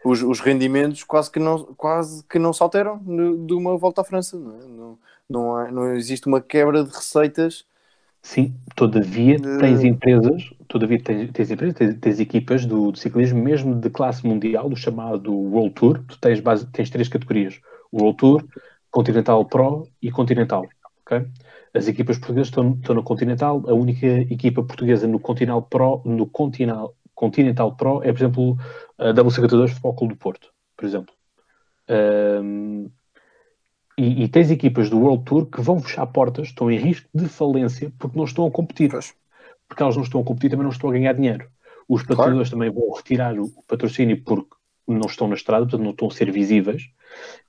os, 0.03 0.21
os 0.21 0.39
rendimentos 0.39 1.03
quase 1.03 1.31
que 1.31 1.39
não, 1.39 1.63
quase 1.75 2.23
que 2.23 2.37
não 2.37 2.51
se 2.51 2.61
alteram 2.61 2.99
de 3.45 3.53
uma 3.53 3.77
volta 3.77 4.01
à 4.01 4.03
França. 4.03 4.37
Não, 4.37 4.55
é? 4.55 4.67
não, 4.67 4.99
não, 5.29 5.55
há, 5.55 5.71
não 5.71 5.95
existe 5.95 6.27
uma 6.27 6.41
quebra 6.41 6.83
de 6.83 6.89
receitas 6.89 7.65
Sim, 8.27 8.53
todavia 8.75 9.37
tens 9.57 9.85
empresas, 9.85 10.53
todavia 10.67 11.01
tens, 11.01 11.31
tens 11.31 11.49
empresas, 11.49 11.73
tens, 11.73 11.97
tens 11.97 12.19
equipas 12.19 12.65
do, 12.65 12.91
do, 12.91 12.97
ciclismo 12.97 13.41
mesmo 13.41 13.73
de 13.73 13.89
classe 13.89 14.27
mundial, 14.27 14.67
do 14.67 14.75
chamado 14.75 15.33
World 15.33 15.73
Tour, 15.73 16.03
tu 16.05 16.19
tens, 16.19 16.41
base, 16.41 16.67
tens 16.73 16.89
três 16.89 17.07
categorias, 17.07 17.61
World 17.91 18.17
Tour, 18.17 18.43
Continental 18.91 19.45
Pro 19.45 19.87
e 20.01 20.11
Continental, 20.11 20.67
ok? 21.05 21.25
As 21.73 21.87
equipas 21.87 22.17
portuguesas 22.17 22.49
estão, 22.49 22.73
estão 22.73 22.95
no 22.95 23.01
Continental, 23.01 23.63
a 23.65 23.73
única 23.73 24.05
equipa 24.05 24.61
portuguesa 24.61 25.07
no 25.07 25.21
Continental 25.21 25.61
Pro, 25.61 26.01
no 26.03 26.27
Continental, 26.27 26.93
Continental 27.15 27.77
Pro 27.77 28.03
é, 28.03 28.11
por 28.11 28.17
exemplo, 28.17 28.57
a 28.97 29.13
W52 29.13 29.69
Futebol 29.69 29.95
Clube 29.95 30.13
do 30.15 30.19
Porto, 30.19 30.49
por 30.75 30.85
exemplo. 30.85 31.15
Um, 31.89 32.89
e, 33.97 34.23
e, 34.23 34.27
tens 34.27 34.51
equipas 34.51 34.89
do 34.89 34.99
World 34.99 35.23
Tour 35.23 35.45
que 35.47 35.59
vão 35.59 35.79
fechar 35.79 36.05
portas, 36.05 36.47
estão 36.47 36.69
em 36.69 36.77
risco 36.77 37.09
de 37.13 37.27
falência 37.27 37.91
porque 37.97 38.17
não 38.17 38.25
estão 38.25 38.45
a 38.45 38.51
competir. 38.51 38.91
Pois. 38.91 39.13
Porque 39.67 39.81
elas 39.81 39.95
não 39.95 40.03
estão 40.03 40.21
a 40.21 40.23
competir, 40.23 40.51
também 40.51 40.63
não 40.63 40.71
estão 40.71 40.89
a 40.89 40.93
ganhar 40.93 41.13
dinheiro. 41.13 41.47
Os 41.89 42.03
patrocinadores 42.03 42.49
claro. 42.49 42.69
também 42.69 42.81
vão 42.81 42.95
retirar 42.95 43.39
o 43.39 43.49
patrocínio 43.67 44.21
porque 44.23 44.55
não 44.87 45.07
estão 45.07 45.27
na 45.27 45.35
estrada, 45.35 45.65
portanto 45.65 45.83
não 45.83 45.91
estão 45.91 46.07
a 46.07 46.11
ser 46.11 46.31
visíveis. 46.31 46.89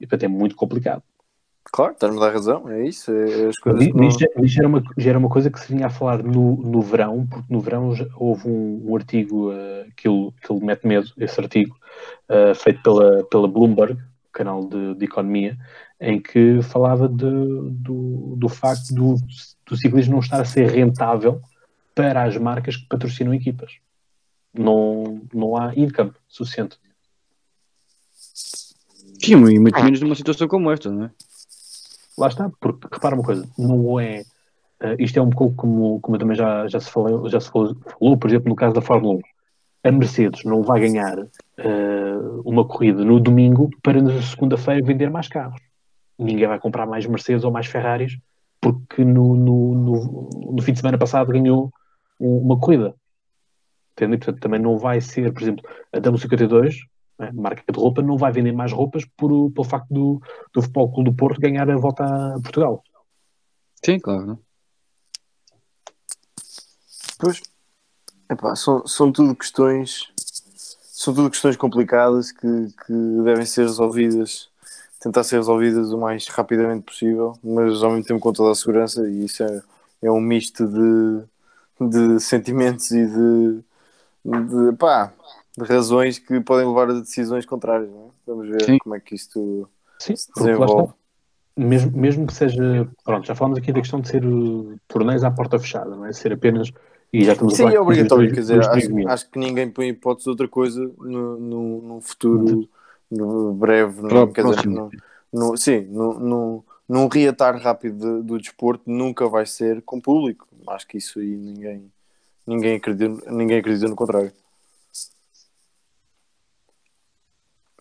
E 0.01 0.07
portanto 0.07 0.25
é 0.25 0.29
muito 0.29 0.57
complicado. 0.57 1.03
Claro, 1.71 1.93
estás-me 1.93 2.19
a 2.19 2.25
dar 2.25 2.33
razão, 2.33 2.69
é 2.69 2.87
isso. 2.87 3.13
É, 3.13 3.49
as 3.49 3.59
coisas 3.59 3.89
não... 3.89 4.09
Isto, 4.09 4.21
já, 4.21 4.61
era 4.61 4.69
uma, 4.69 4.83
já 4.97 5.11
era 5.11 5.19
uma 5.19 5.29
coisa 5.29 5.51
que 5.51 5.61
se 5.61 5.73
vinha 5.73 5.87
a 5.87 5.91
falar 5.91 6.23
no, 6.23 6.57
no 6.57 6.81
verão, 6.81 7.27
porque 7.27 7.53
no 7.53 7.61
verão 7.61 7.93
houve 8.17 8.49
um, 8.49 8.91
um 8.91 8.97
artigo 8.97 9.51
uh, 9.51 9.85
que, 9.95 10.09
ele, 10.09 10.31
que 10.41 10.51
ele 10.51 10.65
mete 10.65 10.87
medo, 10.87 11.13
esse 11.19 11.39
artigo, 11.39 11.77
uh, 12.31 12.55
feito 12.55 12.83
pela, 12.83 13.23
pela 13.25 13.47
Bloomberg, 13.47 13.99
canal 14.33 14.67
de, 14.67 14.95
de 14.95 15.05
economia, 15.05 15.59
em 16.01 16.21
que 16.21 16.63
falava 16.63 17.09
de, 17.09 17.27
do, 17.71 18.35
do 18.37 18.49
facto 18.49 18.95
do, 18.95 19.17
do 19.67 19.77
ciclismo 19.77 20.15
não 20.15 20.21
estar 20.21 20.41
a 20.41 20.45
ser 20.45 20.71
rentável 20.71 21.41
para 21.95 22.23
as 22.23 22.37
marcas 22.37 22.77
que 22.77 22.87
patrocinam 22.87 23.35
equipas. 23.35 23.79
Não, 24.57 25.23
não 25.35 25.57
há 25.57 25.75
income 25.75 26.13
suficiente. 26.29 26.79
Sim, 29.21 29.33
e 29.49 29.59
muito 29.59 29.83
menos 29.83 30.01
numa 30.01 30.15
situação 30.15 30.47
como 30.47 30.71
esta, 30.71 30.91
não 30.91 31.07
é? 31.07 31.11
Lá 32.17 32.29
está, 32.29 32.51
porque 32.61 32.89
repara 32.91 33.15
uma 33.15 33.25
coisa, 33.25 33.49
não 33.59 33.99
é. 33.99 34.23
Uh, 34.81 34.95
isto 35.01 35.19
é 35.19 35.23
um 35.23 35.31
pouco 35.31 35.57
como, 35.57 36.01
como 36.01 36.19
também 36.19 36.37
já, 36.37 36.69
já 36.69 36.79
se, 36.79 36.89
falou, 36.89 37.29
já 37.29 37.41
se 37.41 37.51
falou, 37.51 37.77
falou, 37.99 38.17
por 38.17 38.31
exemplo, 38.31 38.49
no 38.49 38.55
caso 38.55 38.75
da 38.75 38.81
Fórmula 38.81 39.17
1. 39.17 39.21
A 39.85 39.93
Mercedes 39.93 40.45
não 40.45 40.63
vai 40.63 40.81
ganhar 40.81 41.19
uh, 41.19 42.43
uma 42.45 42.65
corrida 42.65 43.05
no 43.05 43.19
domingo 43.19 43.71
para 43.83 44.01
na 44.01 44.23
segunda-feira 44.23 44.85
vender 44.85 45.11
mais 45.11 45.29
carros 45.29 45.68
ninguém 46.19 46.47
vai 46.47 46.59
comprar 46.59 46.87
mais 46.87 47.07
Mercedes 47.07 47.45
ou 47.45 47.53
mais 47.53 47.67
Ferraris 47.67 48.19
porque 48.61 49.05
no, 49.05 49.37
no, 49.37 49.75
no, 49.75 50.31
no 50.53 50.63
fim 50.63 50.73
de 50.73 50.81
semana 50.81 50.99
passado 50.99 51.33
ganhou 51.33 51.73
uma 52.19 52.59
corrida. 52.59 52.95
Entende? 53.93 54.19
Portanto, 54.19 54.41
também 54.41 54.61
não 54.61 54.79
vai 54.79 55.01
ser, 55.01 55.33
por 55.33 55.43
exemplo, 55.43 55.69
a 55.93 55.99
W52, 55.99 56.75
né, 57.19 57.31
marca 57.33 57.63
de 57.71 57.79
roupa, 57.79 58.03
não 58.03 58.17
vai 58.17 58.33
vender 58.33 58.53
mais 58.53 58.73
roupas 58.73 59.05
por, 59.17 59.51
pelo 59.51 59.65
facto 59.65 59.89
do, 59.93 60.21
do 60.53 60.63
Futebol 60.63 60.93
Clube 60.93 61.11
do 61.11 61.17
Porto 61.17 61.41
ganhar 61.41 61.69
a 61.71 61.77
volta 61.77 62.05
a 62.05 62.41
Portugal. 62.41 62.83
Sim, 63.85 63.99
claro. 63.99 64.27
Não? 64.27 64.39
Pois, 67.19 67.43
epá, 68.31 68.55
são, 68.55 68.87
são 68.87 69.11
tudo 69.11 69.35
questões 69.35 70.13
são 70.99 71.15
tudo 71.15 71.31
questões 71.31 71.57
complicadas 71.57 72.33
que, 72.33 72.67
que 72.87 72.93
devem 73.23 73.47
ser 73.47 73.63
resolvidas 73.63 74.51
tentar 75.01 75.23
ser 75.25 75.37
resolvidas 75.37 75.93
o 75.93 75.99
mais 75.99 76.27
rapidamente 76.29 76.85
possível, 76.85 77.39
mas 77.43 77.83
ao 77.83 77.91
mesmo 77.91 78.05
tempo 78.05 78.21
com 78.21 78.33
toda 78.33 78.51
a 78.51 78.55
segurança, 78.55 79.09
e 79.09 79.25
isso 79.25 79.43
é, 79.43 79.63
é 80.03 80.11
um 80.11 80.21
misto 80.21 80.67
de, 80.67 81.89
de 81.89 82.21
sentimentos 82.21 82.91
e 82.91 83.07
de, 83.07 83.61
de, 84.25 84.77
pá, 84.77 85.13
de 85.57 85.65
razões 85.65 86.19
que 86.19 86.41
podem 86.41 86.67
levar 86.67 86.91
a 86.91 86.95
decisões 86.95 87.47
contrárias. 87.47 87.91
É? 87.91 88.09
Vamos 88.27 88.49
ver 88.49 88.63
Sim. 88.63 88.79
como 88.79 88.95
é 88.95 89.01
que 89.01 89.15
isto 89.15 89.69
Sim, 89.99 90.17
se 90.17 90.29
desenvolve. 90.37 90.93
Mesmo, 91.57 91.97
mesmo 91.97 92.27
que 92.27 92.35
seja. 92.35 92.89
Pronto, 93.05 93.27
já 93.27 93.35
falamos 93.35 93.59
aqui 93.59 93.73
da 93.73 93.81
questão 93.81 94.01
de 94.01 94.09
ser 94.09 94.23
torneios 94.87 95.25
à 95.25 95.31
porta 95.31 95.59
fechada, 95.59 95.91
não 95.91 96.07
é? 96.07 96.13
Ser 96.13 96.33
apenas. 96.33 96.71
E 97.13 97.25
já 97.25 97.33
estamos 97.33 97.57
Sim, 97.57 97.67
a 97.67 97.73
é 97.73 97.81
obrigatório, 97.81 98.33
quer 98.33 98.41
dizer, 98.41 98.61
acho, 98.61 99.09
acho, 99.09 99.31
que 99.31 99.39
ninguém 99.39 99.69
põe 99.69 99.89
hipótese 99.89 100.25
de 100.25 100.31
outra 100.31 100.47
coisa 100.47 100.81
no 100.99 102.01
futuro 102.03 102.69
no 103.11 103.55
breve, 103.55 104.03
no, 104.03 104.33
quer 104.33 104.45
dizer, 104.45 104.67
no, 104.67 104.91
no, 105.33 105.57
sim, 105.57 105.81
no, 105.83 106.19
no, 106.19 106.65
num 106.89 107.09
reatar 107.09 107.57
rápido 107.61 107.99
de, 107.99 108.27
do 108.27 108.39
desporto 108.39 108.91
nunca 108.91 109.29
vai 109.29 109.47
ser 109.47 109.83
com 109.83 110.01
público. 110.01 110.47
Acho 110.69 110.87
que 110.87 110.99
isso 110.99 111.19
aí 111.19 111.37
ninguém, 111.37 111.93
ninguém, 112.47 112.77
acredita, 112.77 113.31
ninguém 113.31 113.59
acredita 113.59 113.89
no 113.89 113.97
contrário. 113.97 114.33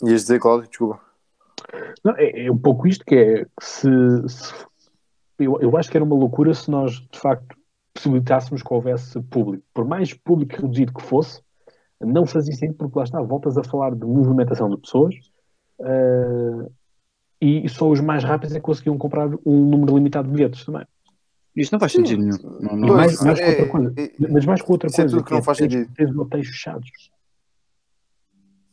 Ias 0.04 0.22
dizer, 0.22 0.40
Cláudio? 0.40 0.70
Desculpa. 0.70 1.02
Não, 2.04 2.16
é, 2.16 2.46
é, 2.46 2.52
um 2.52 2.58
pouco 2.58 2.88
isto 2.88 3.04
que 3.04 3.16
é 3.16 3.46
se, 3.60 3.90
se, 4.28 4.54
eu, 5.40 5.60
eu 5.60 5.76
acho 5.76 5.90
que 5.90 5.98
era 5.98 6.04
uma 6.04 6.16
loucura 6.16 6.54
se 6.54 6.70
nós 6.70 6.94
de 6.94 7.20
facto 7.20 7.58
possibilitássemos 7.94 8.62
que 8.62 8.74
houvesse 8.74 9.20
público, 9.24 9.64
por 9.74 9.86
mais 9.86 10.14
público 10.14 10.62
reduzido 10.62 10.94
que 10.94 11.02
fosse, 11.02 11.42
não 12.00 12.26
fazia 12.26 12.54
sentido 12.54 12.76
porque 12.76 12.98
lá 12.98 13.04
está, 13.04 13.22
voltas 13.22 13.58
a 13.58 13.64
falar 13.64 13.96
de 13.96 14.06
movimentação 14.06 14.70
de 14.70 14.78
pessoas 14.78 15.16
uh, 15.80 16.72
e 17.42 17.68
só 17.70 17.90
os 17.90 18.00
mais 18.00 18.24
rápidos 18.24 18.56
é 18.56 18.60
que 18.60 18.66
conseguiam 18.66 18.98
comprar 18.98 19.30
um 19.46 19.66
número 19.66 19.96
limitado 19.96 20.28
de 20.28 20.34
bilhetes 20.34 20.66
também. 20.66 20.86
Isto 21.56 21.72
não 21.72 21.80
faz 21.80 21.92
sentido 21.92 22.22
nenhum. 22.24 22.38
Não, 22.60 22.76
não, 22.76 22.96
mais, 22.96 23.20
mais 23.22 23.40
é, 23.40 23.50
outra 23.50 23.68
coisa, 23.68 23.94
é, 23.98 24.12
mas 24.30 24.46
mais 24.46 24.62
com 24.62 24.74
outra 24.74 24.90
coisa. 24.92 25.24
que 25.24 25.32
não 25.32 25.42
faz 25.42 25.58
sentido. 25.58 25.92
Tens 25.96 26.12
os 26.12 26.18
hotéis 26.18 26.48
fechados. 26.48 27.12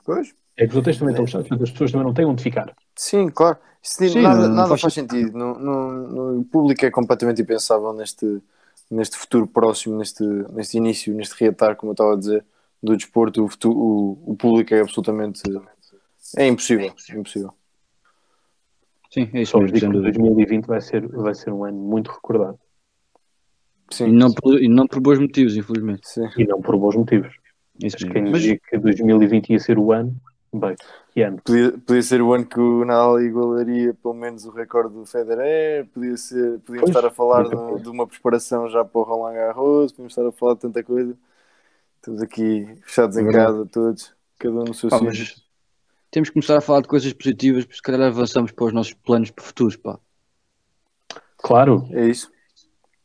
Pois. 0.05 0.35
É 0.57 0.67
que 0.67 0.73
os 0.73 0.77
hotéis 0.77 0.99
também 0.99 1.13
estão 1.13 1.25
fechados, 1.25 1.49
portanto 1.49 1.67
as 1.67 1.73
pessoas 1.73 1.93
também 1.93 2.07
não 2.07 2.15
têm 2.15 2.27
onde 2.27 2.43
ficar. 2.43 2.75
Sim, 2.95 3.29
claro. 3.31 3.59
Isso 3.83 3.97
Sim, 3.97 4.23
nada, 4.23 4.49
não, 4.49 4.55
nada 4.55 4.69
faz, 4.69 4.83
faz 4.83 4.95
sentido. 4.95 5.37
No, 5.37 5.59
no, 5.59 6.35
no, 6.37 6.45
público 6.45 6.85
é 6.85 6.91
completamente 6.91 7.43
impensável 7.43 7.93
neste, 7.93 8.43
neste 8.91 9.17
futuro 9.17 9.47
próximo, 9.47 9.97
neste, 9.97 10.23
neste 10.53 10.77
início, 10.77 11.15
neste 11.15 11.35
reatar, 11.39 11.77
como 11.77 11.91
eu 11.91 11.95
estava 11.95 12.15
a 12.15 12.17
dizer 12.17 12.45
do 12.85 12.97
desporto, 12.97 13.45
o, 13.45 13.69
o, 13.69 14.33
o 14.33 14.37
público 14.37 14.75
é 14.75 14.81
absolutamente. 14.81 15.43
É 16.37 16.47
impossível. 16.47 16.93
É 17.11 17.17
impossível. 17.17 17.55
Sim, 19.11 19.31
é 19.33 19.43
isso 19.43 19.59
mesmo. 19.59 20.03
2020 20.03 20.67
vai 20.67 20.81
ser, 20.81 21.07
vai 21.09 21.35
ser 21.35 21.53
um 21.53 21.65
ano 21.65 21.79
muito 21.79 22.11
recordado. 22.11 22.59
Sim. 23.91 24.09
E, 24.09 24.13
não 24.13 24.33
por, 24.33 24.61
e 24.61 24.69
não 24.69 24.87
por 24.87 25.01
bons 25.01 25.19
motivos, 25.19 25.57
infelizmente. 25.57 26.09
Sim. 26.09 26.29
E 26.37 26.45
não 26.45 26.61
por 26.61 26.77
bons 26.77 26.97
motivos. 26.97 27.33
Isso 27.83 27.97
Acho 27.97 28.07
que 28.07 28.13
quem 28.13 28.23
Mas... 28.23 28.43
dizia 28.43 28.59
que 28.59 28.79
2020 28.79 29.51
ia 29.51 29.59
ser 29.61 29.79
o 29.79 29.93
ano, 29.93 30.15
bem, 30.53 30.75
que 31.13 31.23
ano? 31.23 31.41
Podia, 31.45 31.73
podia 31.73 32.03
ser 32.03 32.23
o 32.23 32.33
ano 32.33 32.47
que 32.47 32.59
o 32.59 32.85
Nadal 32.85 33.21
igualaria 33.21 33.95
pelo 33.95 34.15
menos 34.15 34.45
o 34.45 34.51
recorde 34.51 34.95
do 34.95 35.07
Federer, 35.07 35.87
podia 35.93 36.17
ser, 36.17 36.61
podíamos 36.61 36.91
pois, 36.91 36.97
estar 36.97 37.07
a 37.07 37.11
falar 37.11 37.45
de, 37.45 37.83
de, 37.83 37.89
uma 37.89 38.07
preparação 38.07 38.69
já 38.69 38.85
para 38.85 39.01
o 39.01 39.05
Roland 39.05 39.35
Garros, 39.35 39.93
podíamos 39.93 40.13
estar 40.13 40.27
a 40.27 40.33
falar 40.33 40.55
de 40.55 40.61
tanta 40.61 40.83
coisa. 40.83 41.17
Estamos 42.05 42.21
aqui 42.21 42.67
fechados 42.83 43.17
em 43.17 43.33
casa 43.33 43.65
todos, 43.65 44.15
cada 44.39 44.57
um 44.57 44.65
no 44.65 44.75
seu 44.75 44.91
sítio. 44.91 45.43
Temos 46.11 46.29
que 46.29 46.35
começar 46.35 46.59
a 46.59 46.61
falar 46.61 46.83
de 46.83 46.89
coisas 46.89 47.11
positivas, 47.15 47.65
porque 47.65 47.77
se 47.77 47.83
calhar 47.83 48.03
avançamos 48.03 48.53
para 48.53 48.67
os 48.67 48.75
nossos 48.75 48.93
planos 48.93 49.31
para 49.31 49.43
futuros, 49.43 49.75
pá. 49.75 49.99
Claro. 51.39 51.89
É 51.93 52.07
isso. 52.07 52.31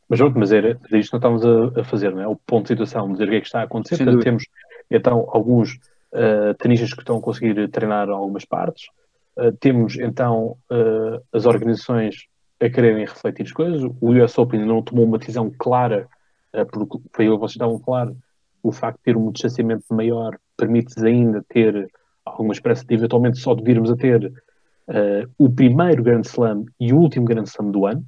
Mas, 0.06 0.20
mas 0.20 0.52
era, 0.52 0.78
isto 0.92 1.12
não 1.14 1.18
estamos 1.18 1.46
a, 1.46 1.80
a, 1.80 1.84
fazer, 1.84 2.14
não 2.14 2.20
é? 2.20 2.28
O 2.28 2.36
ponto 2.36 2.64
de 2.64 2.74
situação, 2.74 3.10
dizer 3.10 3.24
o 3.24 3.30
que 3.30 3.36
é 3.36 3.40
que 3.40 3.46
está 3.46 3.60
a 3.60 3.62
acontecer. 3.62 3.96
Portanto, 3.96 4.22
temos 4.22 4.44
então 4.90 5.26
alguns 5.30 5.76
uh, 6.12 6.52
tenistas 6.58 6.92
que 6.92 7.00
estão 7.00 7.16
a 7.16 7.22
conseguir 7.22 7.70
treinar 7.70 8.10
algumas 8.10 8.44
partes. 8.44 8.88
Uh, 9.34 9.50
temos 9.52 9.96
então 9.96 10.58
uh, 10.70 11.24
as 11.32 11.46
organizações 11.46 12.26
a 12.60 12.68
quererem 12.68 13.06
refletir 13.06 13.46
as 13.46 13.52
coisas. 13.52 13.82
O 13.98 14.10
US 14.10 14.36
Open 14.36 14.62
não 14.66 14.82
tomou 14.82 15.06
uma 15.06 15.16
decisão 15.16 15.50
clara, 15.58 16.06
uh, 16.52 16.66
porque 16.66 16.98
foi 17.14 17.30
o 17.30 17.36
que 17.36 17.40
vocês 17.40 17.52
estavam 17.52 17.78
claro, 17.78 18.14
o 18.62 18.72
facto 18.72 18.98
de 18.98 19.04
ter 19.04 19.16
um 19.16 19.30
distanciamento 19.30 19.84
maior 19.90 20.38
permite-nos 20.56 21.04
ainda 21.04 21.44
ter 21.48 21.90
alguma 22.24 22.52
espécie 22.52 22.86
de 22.86 22.94
eventualmente 22.94 23.38
só 23.38 23.54
de 23.54 23.62
virmos 23.62 23.90
a 23.90 23.96
ter 23.96 24.26
uh, 24.26 25.30
o 25.38 25.50
primeiro 25.50 26.02
Grand 26.02 26.22
Slam 26.22 26.66
e 26.78 26.92
o 26.92 26.98
último 26.98 27.26
Grand 27.26 27.44
Slam 27.44 27.70
do 27.70 27.86
ano. 27.86 28.04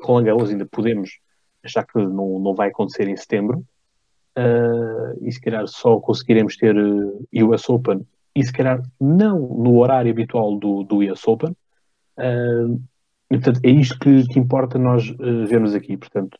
Com 0.00 0.22
Garros 0.22 0.50
ainda 0.50 0.66
podemos 0.66 1.18
achar 1.64 1.84
que 1.84 1.98
não, 1.98 2.38
não 2.38 2.54
vai 2.54 2.68
acontecer 2.68 3.08
em 3.08 3.16
setembro. 3.16 3.64
Uh, 4.38 5.16
e 5.22 5.32
se 5.32 5.40
calhar 5.40 5.66
só 5.66 5.98
conseguiremos 5.98 6.56
ter 6.56 6.76
uh, 6.76 7.26
eh, 7.32 7.42
US 7.42 7.70
Open 7.70 8.06
e 8.34 8.44
se 8.44 8.52
calhar 8.52 8.82
não 9.00 9.38
no 9.40 9.78
horário 9.78 10.10
habitual 10.10 10.58
do, 10.58 10.82
do 10.82 10.98
US 11.10 11.26
Open. 11.26 11.56
Uh, 12.18 12.78
e, 13.30 13.38
portanto, 13.38 13.60
é 13.64 13.70
isto 13.70 13.98
que, 13.98 14.28
que 14.28 14.38
importa 14.38 14.78
nós 14.78 15.08
uh, 15.08 15.46
vermos 15.46 15.74
aqui. 15.74 15.96
Portanto, 15.96 16.38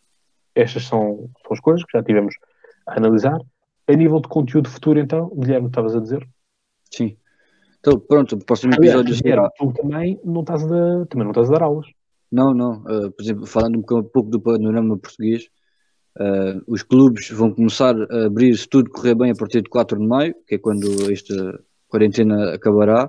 estas 0.56 0.84
são, 0.84 1.28
são 1.42 1.52
as 1.52 1.60
coisas 1.60 1.84
que 1.84 1.96
já 1.96 2.02
tivemos 2.02 2.34
a 2.88 2.96
analisar. 2.96 3.38
A 3.86 3.92
nível 3.92 4.20
de 4.20 4.28
conteúdo 4.28 4.68
futuro, 4.68 4.98
então, 4.98 5.30
Guilherme, 5.36 5.68
estavas 5.68 5.94
a 5.94 6.00
dizer? 6.00 6.26
Sim. 6.92 7.16
Então, 7.78 8.00
pronto, 8.00 8.34
o 8.34 8.44
próximo 8.44 8.74
episódio 8.74 9.14
será. 9.14 9.48
Tu 9.50 9.72
também 9.74 10.18
não 10.24 10.40
estás 10.40 10.64
a 10.64 10.66
dar, 10.66 11.06
também 11.06 11.24
não 11.24 11.30
estás 11.30 11.48
a 11.48 11.52
dar 11.52 11.62
aulas. 11.62 11.86
Não, 12.32 12.52
não. 12.52 12.78
Uh, 12.80 13.12
por 13.12 13.22
exemplo, 13.22 13.46
falando 13.46 13.78
um 13.78 13.82
pouco 13.82 14.24
do 14.28 14.40
panorama 14.40 14.98
português, 14.98 15.44
uh, 16.18 16.60
os 16.66 16.82
clubes 16.82 17.30
vão 17.30 17.54
começar 17.54 17.94
a 18.10 18.26
abrir 18.26 18.56
se 18.56 18.68
tudo 18.68 18.90
correr 18.90 19.14
bem 19.14 19.30
a 19.30 19.36
partir 19.36 19.62
de 19.62 19.70
4 19.70 20.00
de 20.00 20.04
maio, 20.06 20.34
que 20.48 20.56
é 20.56 20.58
quando 20.58 20.88
esta 21.12 21.62
quarentena 21.86 22.54
acabará. 22.54 23.08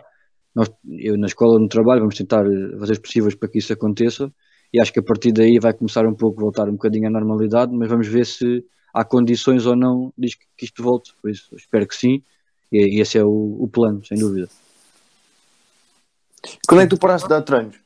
Nós, 0.53 0.69
eu 0.87 1.17
na 1.17 1.25
escola, 1.25 1.57
no 1.59 1.67
trabalho, 1.67 2.01
vamos 2.01 2.15
tentar 2.15 2.43
fazer 2.79 2.93
os 2.93 2.99
possíveis 2.99 3.33
para 3.33 3.49
que 3.49 3.57
isso 3.57 3.73
aconteça 3.73 4.31
e 4.73 4.79
acho 4.79 4.91
que 4.91 4.99
a 4.99 5.03
partir 5.03 5.31
daí 5.31 5.59
vai 5.59 5.73
começar 5.73 6.05
um 6.05 6.13
pouco 6.13 6.39
a 6.39 6.43
voltar 6.43 6.69
um 6.69 6.73
bocadinho 6.73 7.07
à 7.07 7.09
normalidade, 7.09 7.73
mas 7.73 7.89
vamos 7.89 8.07
ver 8.07 8.25
se 8.25 8.65
há 8.93 9.03
condições 9.03 9.65
ou 9.65 9.75
não 9.75 10.13
diz 10.17 10.35
que 10.35 10.65
isto 10.65 10.83
volte, 10.83 11.13
por 11.21 11.29
isso 11.29 11.55
espero 11.55 11.87
que 11.87 11.95
sim, 11.95 12.23
e 12.71 12.99
esse 12.99 13.17
é 13.17 13.23
o, 13.23 13.57
o 13.59 13.67
plano, 13.67 14.05
sem 14.05 14.17
dúvida. 14.17 14.49
Quando 16.67 16.81
é 16.81 16.83
que 16.83 16.95
tu 16.95 16.99
paraste 16.99 17.27
de 17.27 17.33
dar 17.33 17.41
treinos? 17.41 17.77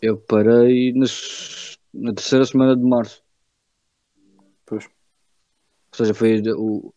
Eu 0.00 0.16
parei 0.16 0.92
nas, 0.92 1.78
na 1.92 2.12
terceira 2.12 2.44
semana 2.44 2.76
de 2.76 2.82
março. 2.82 3.22
Pois. 4.64 4.84
Ou 4.84 5.96
seja, 5.96 6.14
foi 6.14 6.42
o 6.54 6.92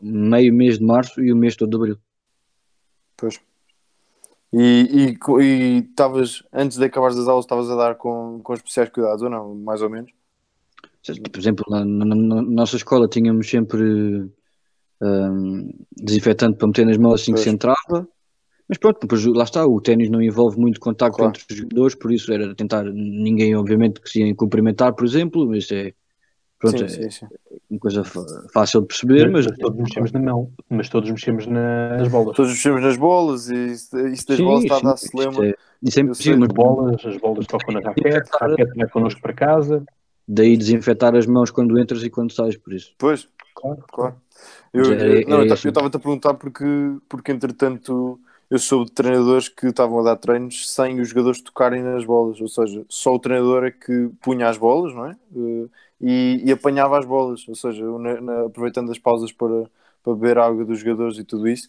meio 0.00 0.52
mês 0.54 0.78
de 0.78 0.84
março 0.84 1.22
e 1.22 1.32
o 1.32 1.36
mês 1.36 1.56
todo 1.56 1.70
de 1.70 1.76
abril. 1.76 1.98
Pois. 3.16 3.40
E 4.56 5.16
estavas, 5.80 6.44
antes 6.52 6.78
de 6.78 6.84
acabar 6.84 7.08
as 7.08 7.18
aulas, 7.26 7.44
estavas 7.44 7.68
a 7.70 7.74
dar 7.74 7.96
com, 7.96 8.40
com 8.42 8.54
especiais 8.54 8.88
cuidados 8.88 9.22
ou 9.22 9.28
não? 9.28 9.54
Mais 9.54 9.82
ou 9.82 9.90
menos? 9.90 10.12
Por 11.30 11.38
exemplo, 11.38 11.64
na, 11.68 11.84
na, 11.84 12.14
na 12.14 12.42
nossa 12.42 12.76
escola 12.76 13.08
tínhamos 13.08 13.50
sempre 13.50 14.30
um, 15.02 15.70
desinfetante 15.96 16.56
para 16.56 16.68
meter 16.68 16.86
nas 16.86 16.96
mãos 16.96 17.20
assim 17.20 17.32
pois. 17.32 17.42
que 17.42 17.50
se 17.50 17.54
entrava. 17.54 18.08
Mas 18.68 18.78
pronto, 18.78 19.00
depois 19.00 19.24
lá 19.26 19.44
está, 19.44 19.66
o 19.66 19.80
ténis 19.80 20.08
não 20.08 20.22
envolve 20.22 20.58
muito 20.58 20.80
contacto 20.80 21.18
claro. 21.18 21.30
entre 21.30 21.44
os 21.50 21.56
jogadores, 21.58 21.94
por 21.94 22.12
isso 22.12 22.32
era 22.32 22.54
tentar 22.54 22.84
ninguém, 22.84 23.54
obviamente, 23.54 24.00
que 24.00 24.08
se 24.08 24.22
ia 24.22 24.34
cumprimentar, 24.34 24.94
por 24.94 25.04
exemplo, 25.04 25.46
mas 25.46 25.70
é, 25.70 25.92
pronto, 26.70 26.88
sim, 26.90 27.00
é 27.00 27.10
sim, 27.10 27.10
sim. 27.10 27.26
uma 27.70 27.80
coisa 27.80 28.02
fácil 28.52 28.80
de 28.82 28.86
perceber, 28.88 29.30
mas, 29.30 29.46
mas 29.46 29.58
todos 29.58 29.78
mexemos 29.78 30.12
na 30.12 30.20
mão, 30.20 30.52
mas 30.68 30.88
todos 30.88 31.10
mexemos 31.10 31.46
nas 31.46 32.08
bolas. 32.08 32.36
Todos 32.36 32.52
mexemos 32.52 32.82
nas 32.82 32.96
bolas 32.96 33.50
e 33.50 33.66
isso, 33.72 33.98
isso 34.08 34.28
das 34.28 34.40
bolas 34.40 34.64
está 34.64 34.76
a 34.76 34.80
dar 34.80 34.96
se 34.96 35.16
lembra. 35.16 35.48
É, 35.48 35.54
isso 35.82 35.98
é 35.98 36.02
impossível. 36.02 36.44
As 36.44 36.48
bolas, 36.48 37.06
as 37.06 37.16
bolas 37.18 37.46
tocam 37.46 37.74
na 37.74 37.80
raquete, 37.80 38.30
a 38.40 38.46
raquete 38.46 38.72
vai 38.76 38.88
connosco 38.88 39.20
para 39.20 39.32
casa. 39.32 39.84
Daí 40.26 40.56
desinfetar 40.56 41.14
as 41.14 41.26
mãos 41.26 41.50
quando 41.50 41.78
entras 41.78 42.02
e 42.02 42.08
quando 42.08 42.32
sais, 42.32 42.56
por 42.56 42.72
isso. 42.72 42.94
Pois, 42.98 43.28
claro, 43.54 43.84
claro. 43.92 44.14
Eu, 44.72 44.92
é, 44.92 45.24
não, 45.26 45.42
é 45.42 45.46
estava-te 45.46 45.96
a 45.96 46.00
perguntar 46.00 46.34
porque, 46.34 46.64
porque 47.08 47.30
entretanto 47.30 48.18
eu 48.50 48.58
soube 48.58 48.86
de 48.86 48.92
treinadores 48.92 49.48
que 49.48 49.66
estavam 49.66 50.00
a 50.00 50.02
dar 50.02 50.16
treinos 50.16 50.70
sem 50.72 51.00
os 51.00 51.08
jogadores 51.08 51.40
tocarem 51.40 51.82
nas 51.82 52.04
bolas, 52.04 52.40
ou 52.40 52.48
seja, 52.48 52.84
só 52.88 53.14
o 53.14 53.18
treinador 53.18 53.64
é 53.64 53.70
que 53.70 54.10
punha 54.22 54.48
as 54.48 54.58
bolas, 54.58 54.94
não 54.94 55.06
é? 55.06 55.16
E, 56.00 56.42
e 56.44 56.52
apanhava 56.52 56.98
as 56.98 57.06
bolas, 57.06 57.46
ou 57.48 57.54
seja, 57.54 57.84
na, 57.98 58.20
na, 58.20 58.46
aproveitando 58.46 58.90
as 58.90 58.98
pausas 58.98 59.32
para, 59.32 59.70
para 60.02 60.14
beber 60.14 60.38
água 60.38 60.64
dos 60.64 60.80
jogadores 60.80 61.18
e 61.18 61.24
tudo 61.24 61.48
isso. 61.48 61.68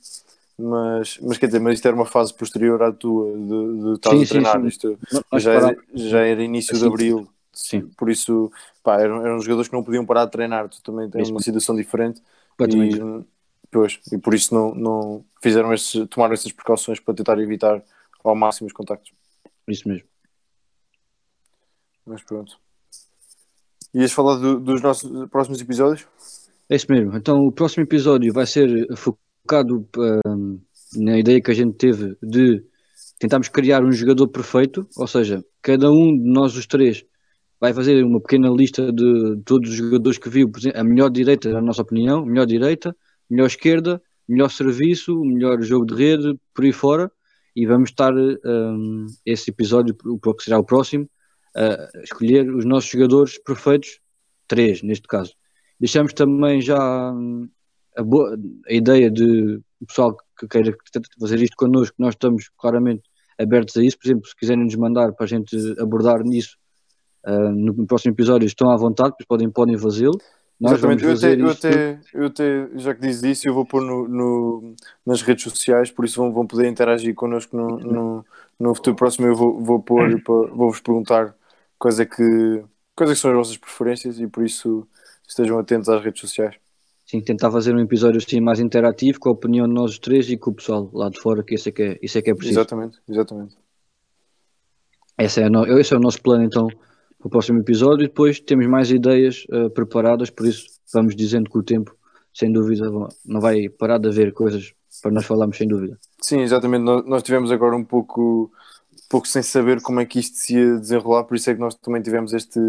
Mas, 0.57 1.19
mas 1.21 1.37
quer 1.37 1.47
dizer, 1.47 1.59
mas 1.59 1.75
isto 1.75 1.85
era 1.87 1.95
uma 1.95 2.05
fase 2.05 2.33
posterior 2.33 2.81
à 2.81 2.91
tua 2.91 3.31
de, 3.37 3.83
de 3.83 3.93
estar 3.93 4.15
a 4.15 4.25
treinar. 4.25 4.61
Sim. 4.61 4.67
Isto 4.67 4.99
já, 5.37 5.53
era, 5.53 5.77
já 5.93 6.19
era 6.19 6.43
início 6.43 6.73
assim, 6.73 6.81
de 6.81 6.87
abril, 6.87 7.27
sim. 7.51 7.81
por 7.97 8.09
isso 8.09 8.51
pá, 8.81 9.01
eram, 9.01 9.25
eram 9.25 9.39
jogadores 9.41 9.67
que 9.67 9.75
não 9.75 9.83
podiam 9.83 10.05
parar 10.05 10.25
de 10.25 10.31
treinar. 10.31 10.69
Tu 10.69 10.81
também 10.81 11.09
tens 11.09 11.29
uma 11.29 11.41
situação 11.41 11.75
diferente. 11.75 12.21
E, 12.61 13.25
pois, 13.69 13.99
e 14.11 14.17
por 14.17 14.33
isso 14.33 14.55
não, 14.55 14.73
não 14.73 15.25
fizeram 15.41 15.73
estes, 15.73 16.07
tomaram 16.07 16.33
essas 16.33 16.53
precauções 16.53 17.01
para 17.01 17.13
tentar 17.13 17.37
evitar 17.39 17.83
ao 18.23 18.33
máximo 18.33 18.67
os 18.67 18.73
contactos. 18.73 19.11
Isso 19.67 19.87
mesmo. 19.89 20.07
Mas 22.05 22.23
pronto. 22.23 22.57
Ias 23.95 24.11
falar 24.11 24.35
do, 24.35 24.59
dos 24.59 24.81
nossos 24.81 25.29
próximos 25.29 25.61
episódios? 25.61 26.05
É 26.69 26.75
isso 26.75 26.87
mesmo. 26.89 27.15
Então 27.15 27.45
o 27.45 27.51
próximo 27.51 27.83
episódio 27.83 28.33
vai 28.33 28.45
ser 28.45 28.85
focado 28.97 29.87
um, 30.27 30.59
na 30.97 31.17
ideia 31.17 31.41
que 31.41 31.49
a 31.49 31.53
gente 31.53 31.77
teve 31.77 32.17
de 32.21 32.61
tentarmos 33.17 33.47
criar 33.47 33.85
um 33.85 33.93
jogador 33.93 34.27
perfeito, 34.27 34.85
ou 34.97 35.07
seja, 35.07 35.41
cada 35.61 35.89
um 35.89 36.13
de 36.13 36.29
nós 36.29 36.57
os 36.57 36.67
três 36.67 37.05
vai 37.57 37.73
fazer 37.73 38.03
uma 38.03 38.19
pequena 38.19 38.49
lista 38.49 38.91
de 38.91 39.41
todos 39.45 39.69
os 39.69 39.75
jogadores 39.77 40.17
que 40.17 40.27
viu, 40.27 40.51
a 40.73 40.83
melhor 40.83 41.09
direita, 41.09 41.49
na 41.53 41.61
nossa 41.61 41.81
opinião, 41.81 42.25
melhor 42.25 42.45
direita, 42.45 42.93
melhor 43.29 43.45
esquerda, 43.45 44.01
melhor 44.27 44.49
serviço, 44.49 45.17
melhor 45.21 45.61
jogo 45.61 45.85
de 45.85 45.95
rede, 45.95 46.37
por 46.53 46.65
aí 46.65 46.73
fora, 46.73 47.09
e 47.55 47.65
vamos 47.65 47.91
estar 47.91 48.13
um, 48.13 49.05
esse 49.25 49.51
episódio, 49.51 49.95
o 50.03 50.19
que 50.33 50.43
será 50.43 50.59
o 50.59 50.65
próximo, 50.65 51.09
escolher 52.03 52.49
os 52.53 52.65
nossos 52.65 52.89
jogadores 52.89 53.37
perfeitos, 53.37 53.99
três 54.47 54.81
neste 54.81 55.07
caso. 55.07 55.33
Deixamos 55.79 56.13
também 56.13 56.61
já 56.61 57.11
hum, 57.11 57.49
a, 57.95 58.03
boa, 58.03 58.37
a 58.67 58.73
ideia 58.73 59.09
de 59.09 59.61
o 59.81 59.85
pessoal 59.85 60.17
que 60.37 60.47
queira 60.47 60.75
fazer 61.19 61.41
isto 61.41 61.55
connosco, 61.57 61.95
nós 61.99 62.13
estamos 62.13 62.49
claramente 62.57 63.03
abertos 63.39 63.75
a 63.77 63.83
isso. 63.83 63.97
Por 63.97 64.07
exemplo, 64.07 64.27
se 64.27 64.35
quiserem 64.35 64.63
nos 64.63 64.75
mandar 64.75 65.13
para 65.13 65.25
a 65.25 65.27
gente 65.27 65.55
abordar 65.79 66.23
nisso 66.23 66.57
uh, 67.25 67.51
no 67.51 67.85
próximo 67.85 68.13
episódio, 68.13 68.45
estão 68.45 68.69
à 68.69 68.77
vontade, 68.77 69.15
pois 69.17 69.27
podem, 69.27 69.49
podem 69.49 69.77
fazê-lo. 69.77 70.17
Nós 70.59 70.73
Exatamente, 70.73 71.03
eu 71.03 71.11
até, 71.11 71.35
eu, 71.35 71.49
até, 71.49 71.99
eu 72.13 72.25
até, 72.27 72.69
já 72.79 72.95
que 72.95 73.01
diz 73.01 73.21
isso, 73.21 73.47
eu 73.47 73.53
vou 73.53 73.65
pôr 73.65 73.81
no, 73.81 74.07
no, 74.07 74.75
nas 75.05 75.21
redes 75.21 75.43
sociais, 75.43 75.91
por 75.91 76.05
isso 76.05 76.21
vão, 76.21 76.31
vão 76.31 76.47
poder 76.47 76.69
interagir 76.69 77.13
connosco 77.13 77.57
no, 77.57 77.77
no, 77.77 78.25
no 78.57 78.73
futuro 78.73 78.95
próximo. 78.95 79.27
Eu 79.27 79.35
vou, 79.35 79.61
vou 79.61 79.81
pôr, 79.81 80.21
vou-vos 80.23 80.79
perguntar 80.79 81.35
quais 81.77 81.99
é 81.99 82.05
que, 82.05 82.63
quais 82.95 83.11
é 83.11 83.13
que 83.13 83.19
são 83.19 83.31
as 83.31 83.37
vossas 83.37 83.57
preferências 83.57 84.19
e 84.19 84.27
por 84.27 84.43
isso 84.45 84.87
estejam 85.27 85.57
atentos 85.59 85.89
às 85.89 86.03
redes 86.03 86.21
sociais. 86.21 86.55
Sim, 87.05 87.21
tentar 87.21 87.51
fazer 87.51 87.75
um 87.75 87.79
episódio 87.79 88.17
assim 88.17 88.41
mais 88.41 88.59
interativo 88.59 89.19
com 89.19 89.29
a 89.29 89.33
opinião 89.33 89.67
de 89.67 89.73
nós 89.73 89.99
três 89.99 90.29
e 90.29 90.37
com 90.37 90.49
o 90.51 90.55
pessoal 90.55 90.89
lá 90.91 91.09
de 91.09 91.19
fora, 91.19 91.43
que 91.43 91.53
isso 91.53 91.69
é 91.69 91.71
que 91.71 91.83
é, 91.83 91.99
isso 92.01 92.17
é, 92.17 92.21
que 92.21 92.31
é 92.31 92.35
preciso. 92.35 92.59
Exatamente, 92.59 92.99
exatamente. 93.07 93.55
Esse 95.17 95.41
é, 95.41 95.49
no, 95.49 95.65
esse 95.79 95.93
é 95.93 95.97
o 95.97 95.99
nosso 95.99 96.21
plano 96.21 96.43
então 96.43 96.67
para 96.67 97.27
o 97.27 97.29
próximo 97.29 97.59
episódio 97.59 98.05
e 98.05 98.07
depois 98.07 98.39
temos 98.39 98.67
mais 98.67 98.91
ideias 98.91 99.45
uh, 99.49 99.69
preparadas, 99.69 100.29
por 100.29 100.47
isso 100.47 100.65
vamos 100.93 101.15
dizendo 101.15 101.49
que 101.49 101.57
o 101.57 101.63
tempo, 101.63 101.95
sem 102.33 102.51
dúvida, 102.51 102.89
não 103.25 103.39
vai 103.39 103.69
parar 103.69 103.97
de 103.97 104.09
haver 104.09 104.33
coisas 104.33 104.73
para 105.01 105.11
nós 105.11 105.25
falarmos 105.25 105.57
sem 105.57 105.67
dúvida. 105.67 105.97
Sim, 106.21 106.41
exatamente. 106.41 106.83
Nós, 106.83 107.05
nós 107.05 107.23
tivemos 107.23 107.51
agora 107.51 107.75
um 107.75 107.83
pouco, 107.83 108.51
pouco 109.09 109.27
sem 109.27 109.41
saber 109.41 109.81
como 109.81 109.99
é 109.99 110.05
que 110.05 110.19
isto 110.19 110.37
se 110.37 110.55
ia 110.55 110.77
desenrolar, 110.77 111.23
por 111.23 111.35
isso 111.35 111.49
é 111.49 111.53
que 111.53 111.59
nós 111.59 111.75
também 111.75 112.01
tivemos 112.01 112.33
este, 112.33 112.59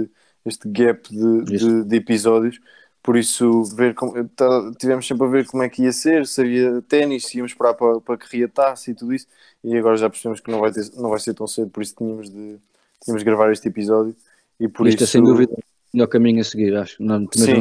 este 0.44 0.68
gap 0.68 1.08
de, 1.08 1.44
de, 1.44 1.84
de 1.84 1.96
episódios 1.96 2.60
por 3.06 3.16
isso 3.16 3.62
ver 3.76 3.94
como, 3.94 4.28
tá, 4.30 4.72
tivemos 4.80 5.06
sempre 5.06 5.24
a 5.24 5.30
ver 5.30 5.46
como 5.46 5.62
é 5.62 5.68
que 5.68 5.84
ia 5.84 5.92
ser, 5.92 6.26
se 6.26 6.40
havia 6.40 6.82
ténis, 6.82 7.26
se 7.26 7.36
íamos 7.36 7.52
esperar 7.52 7.74
para, 7.74 8.00
para 8.00 8.16
que 8.16 8.36
reatasse 8.36 8.90
e 8.90 8.94
tudo 8.94 9.14
isso, 9.14 9.28
e 9.62 9.76
agora 9.76 9.96
já 9.96 10.10
percebemos 10.10 10.40
que 10.40 10.50
não 10.50 10.58
vai, 10.58 10.72
ter, 10.72 10.90
não 10.96 11.10
vai 11.10 11.20
ser 11.20 11.32
tão 11.32 11.46
cedo, 11.46 11.70
por 11.70 11.84
isso 11.84 11.94
tínhamos 11.94 12.28
de, 12.28 12.58
tínhamos 13.00 13.20
de 13.20 13.24
gravar 13.24 13.52
este 13.52 13.68
episódio. 13.68 14.16
E 14.58 14.66
por 14.66 14.88
Isto 14.88 15.04
isso... 15.04 15.04
é 15.04 15.12
sem 15.12 15.22
dúvida 15.22 15.52
o 15.52 15.96
melhor 15.96 16.08
caminho 16.08 16.40
a 16.40 16.44
seguir, 16.44 16.74
acho. 16.76 17.00
Não, 17.00 17.24
Sim. 17.32 17.60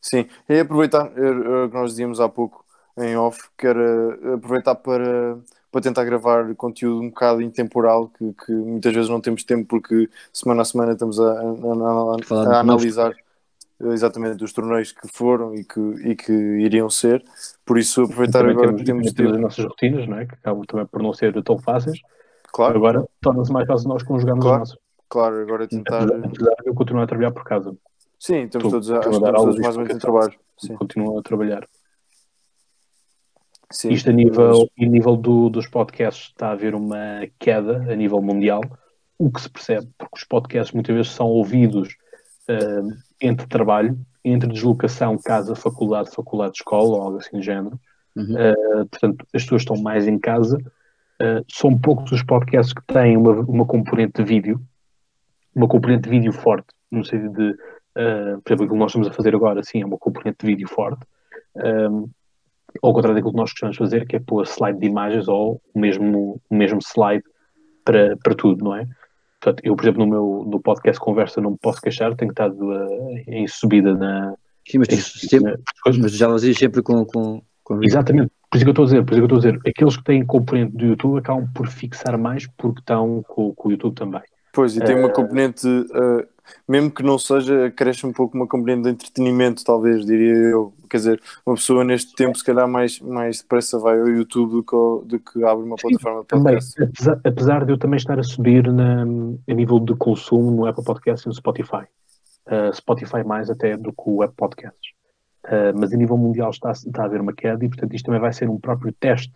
Sim, 0.00 0.26
e 0.48 0.60
aproveitar, 0.60 1.10
que 1.10 1.74
nós 1.74 1.90
dizíamos 1.90 2.20
há 2.20 2.28
pouco 2.28 2.64
em 2.96 3.16
off, 3.16 3.40
que 3.58 3.66
era 3.66 4.34
aproveitar 4.36 4.76
para, 4.76 5.40
para 5.70 5.80
tentar 5.80 6.04
gravar 6.04 6.54
conteúdo 6.54 7.02
um 7.02 7.08
bocado 7.08 7.42
intemporal, 7.42 8.08
que, 8.08 8.32
que 8.44 8.52
muitas 8.52 8.92
vezes 8.92 9.08
não 9.08 9.20
temos 9.20 9.44
tempo 9.44 9.66
porque 9.66 10.08
semana 10.32 10.62
a 10.62 10.64
semana 10.64 10.92
estamos 10.92 11.20
a, 11.20 11.32
a, 11.32 12.34
a, 12.34 12.56
a 12.56 12.60
analisar 12.60 13.14
exatamente 13.80 14.36
dos 14.36 14.52
torneios 14.52 14.92
que 14.92 15.08
foram 15.08 15.54
e 15.54 15.64
que, 15.64 15.80
e 15.80 16.16
que 16.16 16.32
iriam 16.32 16.90
ser, 16.90 17.24
por 17.64 17.78
isso 17.78 18.02
aproveitar 18.02 18.44
agora 18.44 18.68
temos, 18.68 18.82
temos, 18.82 19.12
temos 19.12 19.32
as 19.32 19.40
nossas 19.40 19.64
rotinas, 19.64 20.06
não 20.06 20.18
é? 20.18 20.26
que 20.26 20.34
acabam 20.34 20.64
também 20.66 20.86
por 20.86 21.02
não 21.02 21.14
ser 21.14 21.42
tão 21.42 21.58
fáceis, 21.58 21.98
claro. 22.52 22.76
agora 22.76 23.04
torna-se 23.20 23.52
mais 23.52 23.66
fácil 23.66 23.88
nós 23.88 24.02
conjugarmos 24.02 24.44
claro. 24.44 24.62
as 24.62 24.68
nossas. 24.70 24.90
Claro, 25.10 25.42
agora 25.42 25.66
tentar. 25.66 26.04
Apesar 26.04 26.54
de 26.62 26.66
eu 26.66 26.74
continuar 26.74 27.02
a 27.02 27.06
trabalhar 27.06 27.32
por 27.32 27.42
casa. 27.42 27.76
Sim, 28.16 28.44
estamos 28.44 28.68
tu, 28.68 28.70
todos, 28.70 28.88
que 28.88 28.94
estamos 28.94 29.18
todos 29.18 29.58
mais 29.58 29.76
ou 29.76 29.82
menos 29.82 29.96
em 29.96 29.98
trabalho. 29.98 30.34
Sim. 30.56 30.76
Continuam 30.76 31.18
a 31.18 31.22
trabalhar. 31.22 31.68
Sim. 33.70 33.90
Isto 33.90 34.10
a 34.10 34.12
nível, 34.12 34.68
a 34.78 34.84
nível 34.84 35.16
do, 35.16 35.48
dos 35.48 35.68
podcasts 35.68 36.28
está 36.28 36.48
a 36.48 36.52
haver 36.52 36.74
uma 36.74 37.26
queda 37.38 37.76
a 37.90 37.94
nível 37.94 38.20
mundial, 38.20 38.62
o 39.16 39.30
que 39.30 39.40
se 39.40 39.48
percebe, 39.48 39.88
porque 39.96 40.18
os 40.18 40.24
podcasts 40.24 40.74
muitas 40.74 40.94
vezes 40.94 41.12
são 41.12 41.28
ouvidos 41.28 41.96
uh, 42.48 42.92
entre 43.20 43.46
trabalho, 43.46 43.96
entre 44.24 44.50
deslocação, 44.50 45.16
casa, 45.18 45.54
faculdade, 45.54 46.10
faculdade, 46.10 46.56
escola, 46.56 46.96
ou 46.96 47.02
algo 47.02 47.18
assim 47.18 47.36
do 47.36 47.42
género. 47.42 47.78
Uhum. 48.16 48.34
Uh, 48.34 48.86
portanto, 48.86 49.24
as 49.32 49.42
pessoas 49.44 49.62
estão 49.62 49.76
mais 49.76 50.08
em 50.08 50.18
casa. 50.18 50.58
Uh, 51.22 51.44
são 51.48 51.78
poucos 51.78 52.10
os 52.10 52.24
podcasts 52.24 52.72
que 52.72 52.82
têm 52.92 53.16
uma, 53.16 53.32
uma 53.40 53.66
componente 53.66 54.20
de 54.20 54.24
vídeo, 54.24 54.60
uma 55.54 55.68
componente 55.68 56.04
de 56.04 56.10
vídeo 56.10 56.32
forte, 56.32 56.68
no 56.90 57.04
sentido 57.04 57.34
de, 57.34 57.56
por 57.92 58.52
exemplo, 58.52 58.64
aquilo 58.64 58.68
que 58.70 58.76
nós 58.76 58.90
estamos 58.90 59.08
a 59.08 59.12
fazer 59.12 59.34
agora, 59.34 59.62
sim, 59.62 59.82
é 59.82 59.86
uma 59.86 59.98
componente 59.98 60.38
de 60.40 60.46
vídeo 60.46 60.68
forte. 60.68 61.04
Um, 61.54 62.08
ao 62.82 62.92
contrário 62.92 63.14
daquilo 63.14 63.32
que 63.32 63.38
nós 63.38 63.50
costumamos 63.50 63.76
fazer, 63.76 64.06
que 64.06 64.16
é 64.16 64.20
pôr 64.20 64.46
slide 64.46 64.78
de 64.78 64.86
imagens 64.86 65.28
ou 65.28 65.60
o 65.74 65.78
mesmo, 65.78 66.40
o 66.48 66.54
mesmo 66.54 66.80
slide 66.82 67.24
para, 67.84 68.16
para 68.22 68.34
tudo, 68.34 68.64
não 68.64 68.74
é? 68.74 68.86
Portanto, 69.40 69.62
eu, 69.64 69.74
por 69.74 69.84
exemplo, 69.84 70.04
no 70.04 70.10
meu 70.10 70.44
no 70.46 70.60
podcast 70.60 71.00
Conversa 71.00 71.40
não 71.40 71.52
me 71.52 71.58
posso 71.58 71.80
queixar, 71.80 72.14
tenho 72.14 72.30
estado 72.30 72.56
uh, 72.60 73.22
em 73.26 73.46
subida 73.48 73.94
na. 73.94 74.34
Sim, 74.68 74.78
mas, 74.78 74.88
em, 74.90 74.96
sempre, 74.96 75.52
na, 75.52 75.58
mas 75.98 76.12
já 76.12 76.28
sempre 76.38 76.82
com, 76.82 77.04
com, 77.06 77.42
com. 77.64 77.82
Exatamente, 77.82 78.30
por 78.50 78.56
isso 78.56 78.64
que 78.64 78.68
eu 78.68 78.72
estou 78.72 78.82
a 78.82 78.86
dizer, 78.86 79.04
por 79.04 79.12
isso 79.12 79.26
que 79.26 79.32
eu 79.32 79.36
estou 79.36 79.38
a 79.38 79.52
dizer, 79.52 79.60
aqueles 79.66 79.96
que 79.96 80.04
têm 80.04 80.26
componente 80.26 80.76
do 80.76 80.84
YouTube 80.84 81.18
acabam 81.18 81.48
por 81.54 81.68
fixar 81.68 82.18
mais 82.18 82.46
porque 82.58 82.80
estão 82.80 83.22
com, 83.26 83.54
com 83.54 83.68
o 83.68 83.72
YouTube 83.72 83.94
também. 83.94 84.22
Pois, 84.52 84.76
e 84.76 84.80
tem 84.80 84.96
uma 84.96 85.08
eh, 85.08 85.12
componente, 85.12 85.66
uh, 85.66 86.26
mesmo 86.68 86.90
que 86.90 87.02
não 87.02 87.18
seja, 87.18 87.70
cresce 87.70 88.06
um 88.06 88.12
pouco 88.12 88.36
uma 88.36 88.46
componente 88.46 88.82
de 88.82 88.90
entretenimento, 88.90 89.64
talvez, 89.64 90.04
diria 90.04 90.34
eu. 90.34 90.72
Quer 90.88 90.96
dizer, 90.96 91.22
uma 91.46 91.54
pessoa 91.54 91.84
neste 91.84 92.14
tempo, 92.14 92.36
se 92.36 92.44
calhar, 92.44 92.68
mais, 92.68 93.00
mais 93.00 93.40
depressa 93.40 93.78
vai 93.78 93.98
ao 93.98 94.08
YouTube 94.08 94.50
do 94.50 94.62
que, 94.62 94.74
ao, 94.74 95.04
do 95.04 95.20
que 95.20 95.44
abre 95.44 95.64
uma 95.64 95.76
plataforma 95.76 96.22
de 96.22 96.26
podcast. 96.26 96.74
Também, 96.74 96.90
apesar, 96.90 97.20
apesar, 97.24 97.64
de 97.64 97.72
eu 97.72 97.78
também 97.78 97.96
estar 97.96 98.18
a 98.18 98.22
subir 98.22 98.70
na, 98.72 99.02
a 99.02 99.54
nível 99.54 99.78
de 99.78 99.94
consumo 99.94 100.50
no 100.50 100.66
Apple 100.66 100.84
Podcasts 100.84 101.24
e 101.24 101.28
no 101.28 101.34
Spotify. 101.34 101.84
Uh, 102.46 102.74
Spotify 102.74 103.22
mais 103.24 103.48
até 103.50 103.76
do 103.76 103.92
que 103.92 104.02
o 104.06 104.22
Apple 104.22 104.36
Podcasts. 104.36 104.92
Uh, 105.44 105.72
mas 105.78 105.92
a 105.92 105.96
nível 105.96 106.16
mundial 106.16 106.50
está, 106.50 106.72
está 106.72 107.02
a 107.02 107.06
haver 107.06 107.20
uma 107.20 107.32
queda 107.32 107.64
e, 107.64 107.68
portanto, 107.68 107.94
isto 107.94 108.06
também 108.06 108.20
vai 108.20 108.32
ser 108.32 108.48
um 108.48 108.58
próprio 108.58 108.92
teste 108.92 109.32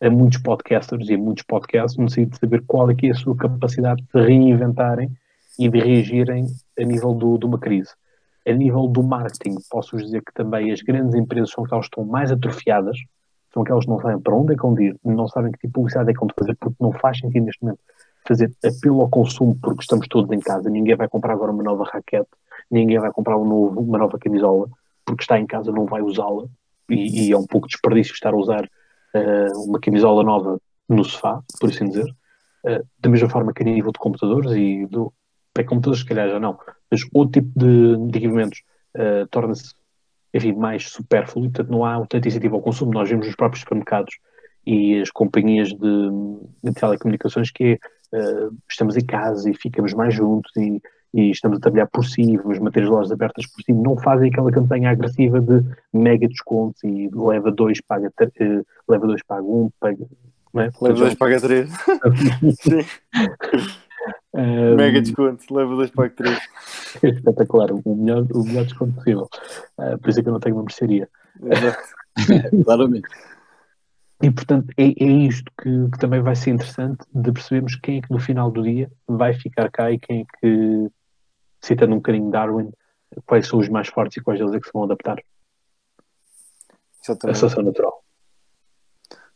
a 0.00 0.08
muitos 0.08 0.38
podcasters 0.38 1.08
e 1.08 1.14
a 1.14 1.18
muitos 1.18 1.44
podcasts 1.44 1.96
no 1.98 2.08
sentido 2.08 2.30
de 2.32 2.38
saber 2.38 2.62
qual 2.66 2.90
é 2.90 2.94
que 2.94 3.08
é 3.08 3.10
a 3.10 3.14
sua 3.14 3.36
capacidade 3.36 4.02
de 4.02 4.20
reinventarem 4.20 5.10
e 5.58 5.68
de 5.68 5.78
reagirem 5.78 6.46
a 6.78 6.84
nível 6.84 7.12
do, 7.14 7.38
de 7.38 7.46
uma 7.46 7.58
crise. 7.58 7.90
A 8.46 8.52
nível 8.52 8.86
do 8.86 9.02
marketing, 9.02 9.56
posso 9.70 9.96
dizer 9.96 10.22
que 10.22 10.32
também 10.32 10.70
as 10.72 10.80
grandes 10.80 11.14
empresas 11.14 11.50
são 11.50 11.64
aquelas 11.64 11.86
que 11.86 11.94
estão 11.94 12.04
mais 12.04 12.30
atrofiadas, 12.30 12.96
são 13.52 13.62
aquelas 13.62 13.84
que 13.84 13.90
não 13.90 14.00
sabem 14.00 14.20
para 14.20 14.34
onde 14.34 14.52
é 14.52 14.56
que 14.56 14.62
vão 14.62 14.78
ir, 14.80 14.96
não 15.04 15.28
sabem 15.28 15.52
que 15.52 15.58
tipo 15.58 15.68
de 15.68 15.74
publicidade 15.74 16.10
é 16.10 16.14
que 16.14 16.20
vão 16.20 16.28
fazer, 16.38 16.56
porque 16.56 16.76
não 16.80 16.92
faz 16.92 17.18
sentido 17.18 17.44
neste 17.44 17.62
momento 17.62 17.80
fazer 18.26 18.52
apelo 18.62 19.00
ao 19.00 19.08
consumo, 19.08 19.56
porque 19.60 19.80
estamos 19.80 20.06
todos 20.06 20.30
em 20.30 20.40
casa, 20.40 20.68
ninguém 20.68 20.94
vai 20.94 21.08
comprar 21.08 21.32
agora 21.32 21.50
uma 21.50 21.62
nova 21.62 21.84
raquete, 21.84 22.28
ninguém 22.70 22.98
vai 22.98 23.10
comprar 23.10 23.38
um 23.38 23.44
novo, 23.44 23.80
uma 23.80 23.96
nova 23.96 24.18
camisola, 24.18 24.68
porque 25.04 25.22
está 25.22 25.38
em 25.38 25.46
casa 25.46 25.72
não 25.72 25.86
vai 25.86 26.02
usá-la, 26.02 26.44
e, 26.90 27.28
e, 27.28 27.32
é 27.32 27.36
um 27.36 27.46
pouco 27.46 27.66
desperdício 27.66 28.12
estar 28.12 28.32
a 28.32 28.36
usar 28.36 28.64
uh, 28.64 29.60
uma 29.66 29.78
camisola 29.78 30.22
nova 30.22 30.58
no 30.88 31.04
sofá, 31.04 31.42
por 31.60 31.68
assim 31.68 31.86
dizer. 31.88 32.10
Uh, 32.64 32.84
da 32.98 33.10
mesma 33.10 33.28
forma 33.28 33.52
que 33.52 33.62
a 33.62 33.66
nível 33.66 33.92
de 33.92 33.98
computadores 33.98 34.52
e 34.52 34.86
do. 34.86 35.12
É 35.58 35.64
computadores, 35.64 36.00
se 36.00 36.06
calhar 36.06 36.28
já 36.28 36.38
não, 36.38 36.58
mas 36.90 37.02
outro 37.12 37.40
tipo 37.40 37.58
de, 37.58 38.10
de 38.10 38.18
equipamentos 38.18 38.62
uh, 38.96 39.26
torna-se 39.28 39.74
enfim, 40.32 40.52
mais 40.52 40.88
supérfluo 40.88 41.46
e, 41.46 41.48
portanto, 41.48 41.70
não 41.70 41.84
há 41.84 42.06
tanto 42.06 42.28
incentivo 42.28 42.56
ao 42.56 42.62
consumo. 42.62 42.92
Nós 42.92 43.08
vemos 43.08 43.26
nos 43.26 43.36
próprios 43.36 43.62
supermercados 43.62 44.18
e 44.66 45.00
as 45.00 45.10
companhias 45.10 45.68
de, 45.68 46.10
de 46.62 46.72
telecomunicações 46.74 47.50
que 47.50 47.74
uh, 48.12 48.54
estamos 48.68 48.96
em 48.96 49.04
casa 49.04 49.50
e 49.50 49.54
ficamos 49.54 49.94
mais 49.94 50.14
juntos 50.14 50.52
e, 50.56 50.82
e 51.14 51.30
estamos 51.30 51.58
a 51.58 51.60
trabalhar 51.60 51.86
por 51.86 52.04
si, 52.04 52.36
vamos 52.36 52.58
manter 52.58 52.82
as 52.82 52.88
lojas 52.88 53.10
abertas 53.10 53.46
por 53.46 53.62
si, 53.62 53.72
não 53.72 53.96
fazem 53.96 54.28
aquela 54.28 54.52
campanha 54.52 54.90
agressiva 54.90 55.40
de 55.40 55.64
mega 55.92 56.28
descontos 56.28 56.84
e 56.84 57.08
leva 57.14 57.50
dois, 57.50 57.80
paga, 57.80 58.08
uh, 58.08 58.66
leva 58.86 59.06
dois, 59.06 59.22
paga 59.22 59.42
um, 59.42 59.70
paga, 59.80 60.06
é? 60.56 60.70
Leva 60.82 60.98
dois, 60.98 61.14
paga 61.14 61.40
três. 61.40 61.70
Sim. 62.60 62.84
Um, 64.34 64.76
Mega 64.76 65.00
desconto, 65.00 65.54
leva 65.54 65.74
dois, 65.74 65.90
paga 65.90 66.10
três. 66.10 66.38
Espetacular, 67.02 67.70
o 67.72 67.82
melhor, 67.96 68.26
o 68.32 68.44
melhor 68.44 68.64
desconto 68.64 68.94
possível. 68.94 69.28
Uh, 69.78 69.98
por 69.98 70.10
isso 70.10 70.20
é 70.20 70.22
que 70.22 70.28
eu 70.28 70.32
não 70.32 70.40
tenho 70.40 70.56
uma 70.56 70.64
mercearia. 70.64 71.08
Claramente. 72.64 73.08
E 74.22 74.30
portanto 74.30 74.68
é, 74.76 74.82
é 74.82 75.06
isto 75.06 75.50
que, 75.60 75.90
que, 75.90 75.98
também 75.98 76.20
vai 76.20 76.34
ser 76.34 76.50
interessante 76.50 77.04
de 77.14 77.32
percebermos 77.32 77.76
quem 77.76 77.98
é 77.98 78.02
que 78.02 78.10
no 78.10 78.18
final 78.18 78.50
do 78.50 78.62
dia 78.62 78.90
vai 79.06 79.32
ficar 79.32 79.70
cá 79.70 79.92
e 79.92 79.98
quem 79.98 80.22
é 80.22 80.24
que, 80.40 80.90
citando 81.60 81.94
um 81.94 81.98
bocadinho 81.98 82.30
Darwin, 82.30 82.72
quais 83.26 83.46
são 83.46 83.60
os 83.60 83.68
mais 83.68 83.88
fortes 83.88 84.16
e 84.16 84.20
quais 84.20 84.40
deles 84.40 84.54
é 84.54 84.60
que 84.60 84.66
se 84.66 84.72
vão 84.72 84.84
adaptar. 84.84 85.22
Exatamente. 87.04 87.32
A 87.32 87.34
situação 87.34 87.62
natural. 87.62 88.04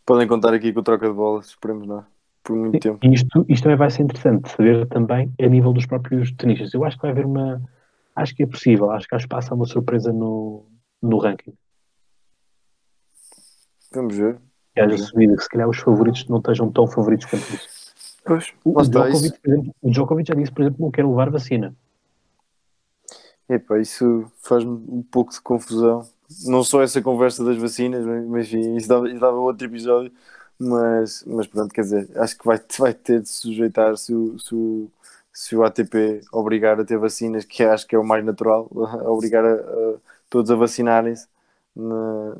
Podem 0.05 0.27
contar 0.27 0.53
aqui 0.53 0.73
com 0.73 0.83
troca 0.83 1.07
de 1.07 1.15
bolas, 1.15 1.47
esperemos 1.47 1.87
não, 1.87 2.05
por 2.43 2.57
muito 2.57 2.79
tempo. 2.79 2.99
Isto, 3.07 3.45
isto 3.49 3.63
também 3.63 3.79
vai 3.79 3.91
ser 3.91 4.03
interessante 4.03 4.51
saber 4.51 4.87
também 4.89 5.33
a 5.41 5.47
nível 5.47 5.73
dos 5.73 5.87
próprios 5.87 6.33
tenistas. 6.33 6.73
Eu 6.75 6.85
acho 6.85 6.97
que 6.97 7.03
vai 7.03 7.13
haver 7.13 7.27
uma. 7.27 7.63
Acho 8.15 8.35
que 8.35 8.43
é 8.43 8.47
possível, 8.47 8.91
acho 8.91 9.09
que 9.09 9.15
há 9.15 9.19
espaço 9.19 9.53
a 9.53 9.57
uma 9.57 9.67
surpresa 9.67 10.13
no, 10.13 10.67
no 11.01 11.19
ranking. 11.19 11.55
Vamos 13.93 14.17
ver. 14.17 14.39
Que 14.75 14.81
haja 14.81 14.99
subida, 14.99 15.37
que 15.37 15.43
se 15.43 15.49
calhar 15.49 15.69
os 15.69 15.79
favoritos 15.79 16.27
não 16.29 16.39
estejam 16.39 16.71
tão 16.71 16.87
favoritos 16.87 17.27
quanto 17.27 17.45
isso. 17.55 17.93
Pois, 18.25 18.53
o, 18.65 18.79
o, 18.79 18.83
Djokovic, 18.83 19.39
exemplo, 19.45 19.75
o 19.83 19.91
Djokovic 19.91 20.29
já 20.29 20.35
disse, 20.35 20.53
por 20.53 20.63
exemplo, 20.63 20.85
não 20.85 20.91
quer 20.91 21.05
levar 21.05 21.31
vacina. 21.31 21.75
Epá, 23.49 23.79
isso 23.79 24.31
faz-me 24.43 24.73
um 24.89 25.03
pouco 25.03 25.33
de 25.33 25.41
confusão 25.41 26.07
não 26.47 26.65
só 26.65 26.83
essa 26.83 27.03
conversa 27.03 27.45
das 27.45 27.57
vacinas, 27.57 28.05
mas 28.27 28.47
enfim, 28.47 28.77
isso 28.77 28.89
dava, 28.89 29.09
isso 29.09 29.21
dava 29.21 29.37
outro 29.37 29.67
episódio. 29.67 30.13
Mas, 30.65 31.25
mas 31.27 31.47
pronto, 31.49 31.75
quer 31.75 31.81
dizer, 31.81 32.09
acho 32.17 32.39
que 32.39 32.47
vai, 32.47 32.61
vai 32.79 32.95
ter 32.95 33.21
de 33.21 33.29
sujeitar 33.29 33.97
se 33.97 34.15
o, 34.15 34.39
se, 34.39 34.55
o, 34.55 34.91
se 35.33 35.57
o 35.57 35.65
ATP 35.65 36.21
obrigar 36.33 36.79
a 36.79 36.85
ter 36.85 36.99
vacinas, 36.99 37.45
que 37.45 37.65
acho 37.65 37.87
que 37.87 37.97
é 37.97 37.99
o 37.99 38.05
mais 38.05 38.25
natural, 38.25 38.71
a 38.77 39.03
obrigar 39.11 39.45
a, 39.45 39.55
a 39.55 39.95
todos 40.31 40.51
a 40.51 40.55
vacinarem-se 40.55 41.27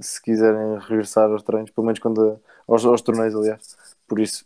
se 0.01 0.21
quiserem 0.21 0.79
regressar 0.79 1.31
aos 1.31 1.43
treinos, 1.43 1.71
pelo 1.71 1.87
menos 1.87 1.99
quando 1.99 2.23
a, 2.23 2.37
aos, 2.69 2.85
aos 2.85 3.01
torneios, 3.01 3.35
aliás. 3.35 3.77
Por 4.07 4.21
isso, 4.21 4.45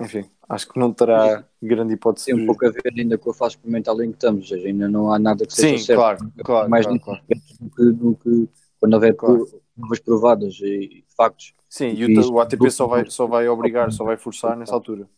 enfim, 0.00 0.24
acho 0.48 0.68
que 0.68 0.78
não 0.78 0.92
terá 0.92 1.44
grande 1.60 1.94
hipótese. 1.94 2.26
Tem 2.26 2.34
um 2.34 2.46
pouco 2.46 2.64
a 2.64 2.70
ver 2.70 2.92
ainda 2.96 3.18
com 3.18 3.30
a 3.30 3.34
fase 3.34 3.56
experimental 3.56 4.00
em 4.02 4.10
que 4.10 4.16
estamos, 4.16 4.50
ainda 4.52 4.88
não 4.88 5.12
há 5.12 5.18
nada 5.18 5.44
que 5.44 5.52
seja 5.52 5.76
Sim, 5.76 5.84
certo. 5.84 5.98
Claro, 5.98 6.32
claro, 6.44 6.70
mais 6.70 6.86
claro, 6.86 7.00
claro. 7.00 7.22
Do, 7.28 7.70
que, 7.70 7.84
do 7.92 8.14
que 8.14 8.48
quando 8.80 8.94
houver 8.94 9.14
claro. 9.14 9.63
Provas 9.76 10.00
provadas 10.00 10.60
e 10.60 11.04
factos. 11.16 11.54
Sim, 11.68 11.88
e 11.88 12.04
o, 12.04 12.32
o 12.32 12.40
ATP 12.40 12.70
só 12.70 12.86
vai, 12.86 13.10
só 13.10 13.26
vai 13.26 13.48
obrigar, 13.48 13.90
só 13.92 14.04
vai 14.04 14.16
forçar 14.16 14.56
nessa 14.56 14.74
altura. 14.74 15.08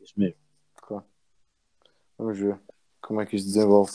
Isso 0.00 0.14
mesmo. 0.16 0.36
Claro. 0.80 1.04
Vamos 2.18 2.38
ver 2.38 2.58
como 3.00 3.20
é 3.20 3.26
que 3.26 3.36
isto 3.36 3.46
desenvolve. 3.46 3.92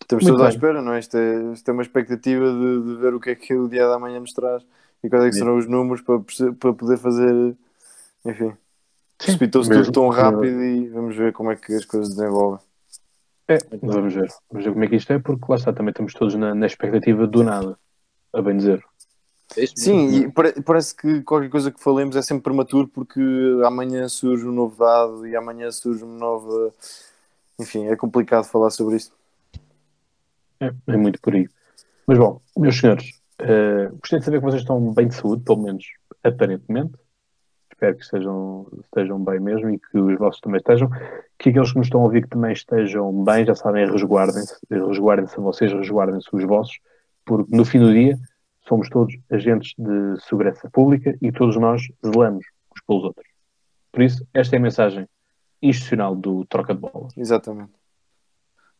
Estamos 0.00 0.24
todos 0.24 0.42
à 0.42 0.48
espera, 0.48 0.82
não 0.82 0.92
é? 0.92 0.98
Isto, 0.98 1.16
é? 1.16 1.52
isto 1.52 1.68
é 1.68 1.72
uma 1.72 1.82
expectativa 1.82 2.52
de, 2.52 2.82
de, 2.82 2.94
ver 2.96 3.14
o 3.14 3.20
que 3.20 3.30
é 3.30 3.34
que 3.34 3.54
o 3.54 3.68
dia 3.68 3.88
da 3.88 3.98
manhã 3.98 4.20
nos 4.20 4.32
traz 4.32 4.64
e 5.02 5.08
quais 5.08 5.24
é 5.24 5.30
que 5.30 5.36
serão 5.36 5.56
os 5.56 5.66
números 5.66 6.02
para, 6.02 6.20
para 6.58 6.72
poder 6.74 6.98
fazer. 6.98 7.56
Enfim, 8.24 8.52
precipitou-se 9.16 9.70
tudo 9.70 9.92
tão 9.92 10.08
rápido 10.08 10.62
e 10.62 10.88
vamos 10.88 11.16
ver 11.16 11.32
como 11.32 11.50
é 11.50 11.56
que 11.56 11.74
as 11.74 11.84
coisas 11.84 12.14
desenvolvem. 12.14 12.60
É, 13.48 13.58
vamos 13.82 14.14
ver. 14.14 14.28
Vamos 14.50 14.64
ver 14.64 14.72
como 14.72 14.84
é 14.84 14.88
que 14.88 14.96
isto 14.96 15.12
é, 15.12 15.18
porque 15.18 15.44
lá 15.48 15.56
está, 15.56 15.72
também 15.72 15.90
estamos 15.90 16.14
todos 16.14 16.34
na, 16.34 16.54
na 16.54 16.66
expectativa 16.66 17.26
do 17.26 17.42
nada, 17.42 17.78
a 18.32 18.42
bem 18.42 18.56
dizer. 18.56 18.84
É 19.56 19.66
Sim, 19.66 20.24
e 20.24 20.62
parece 20.62 20.96
que 20.96 21.22
qualquer 21.22 21.50
coisa 21.50 21.70
que 21.70 21.82
falemos 21.82 22.16
é 22.16 22.22
sempre 22.22 22.44
prematuro 22.44 22.88
porque 22.88 23.20
amanhã 23.64 24.08
surge 24.08 24.46
um 24.46 24.52
novo 24.52 24.78
dado 24.78 25.26
e 25.26 25.36
amanhã 25.36 25.70
surge 25.70 26.02
uma 26.02 26.18
nova. 26.18 26.72
Enfim, 27.60 27.86
é 27.86 27.96
complicado 27.96 28.44
falar 28.44 28.70
sobre 28.70 28.96
isto. 28.96 29.14
É, 30.58 30.72
é 30.86 30.96
muito 30.96 31.20
por 31.20 31.34
aí. 31.34 31.46
Mas 32.06 32.18
bom, 32.18 32.40
meus 32.56 32.78
senhores, 32.78 33.20
uh, 33.42 33.94
gostei 33.98 34.20
de 34.20 34.24
saber 34.24 34.38
que 34.38 34.44
vocês 34.44 34.62
estão 34.62 34.92
bem 34.92 35.08
de 35.08 35.14
saúde, 35.14 35.42
pelo 35.44 35.62
menos 35.62 35.84
aparentemente 36.24 36.94
espero 37.82 37.96
que 37.96 38.04
estejam, 38.04 38.66
estejam 38.84 39.24
bem 39.24 39.40
mesmo 39.40 39.70
e 39.70 39.78
que 39.78 39.98
os 39.98 40.18
vossos 40.18 40.40
também 40.40 40.58
estejam. 40.58 40.88
Que 41.38 41.50
aqueles 41.50 41.72
que 41.72 41.78
nos 41.78 41.86
estão 41.88 42.00
a 42.00 42.04
ouvir 42.04 42.22
que 42.22 42.28
também 42.28 42.52
estejam 42.52 43.12
bem, 43.24 43.44
já 43.44 43.54
sabem, 43.54 43.90
resguardem-se, 43.90 44.56
resguardem-se 44.70 45.36
a 45.36 45.42
vocês, 45.42 45.72
resguardem-se 45.72 46.28
os 46.32 46.44
vossos, 46.44 46.78
porque 47.24 47.54
no 47.54 47.64
fim 47.64 47.78
do 47.78 47.92
dia 47.92 48.18
somos 48.66 48.88
todos 48.88 49.14
agentes 49.30 49.74
de 49.76 50.20
segurança 50.22 50.68
pública 50.70 51.16
e 51.20 51.32
todos 51.32 51.56
nós 51.56 51.82
zelamos 52.04 52.44
uns 52.72 52.80
pelos 52.86 53.04
outros. 53.04 53.26
Por 53.90 54.02
isso, 54.02 54.26
esta 54.32 54.56
é 54.56 54.58
a 54.58 54.62
mensagem 54.62 55.08
institucional 55.60 56.16
do 56.16 56.44
Troca 56.46 56.74
de 56.74 56.80
Bola. 56.80 57.08
Exatamente. 57.16 57.72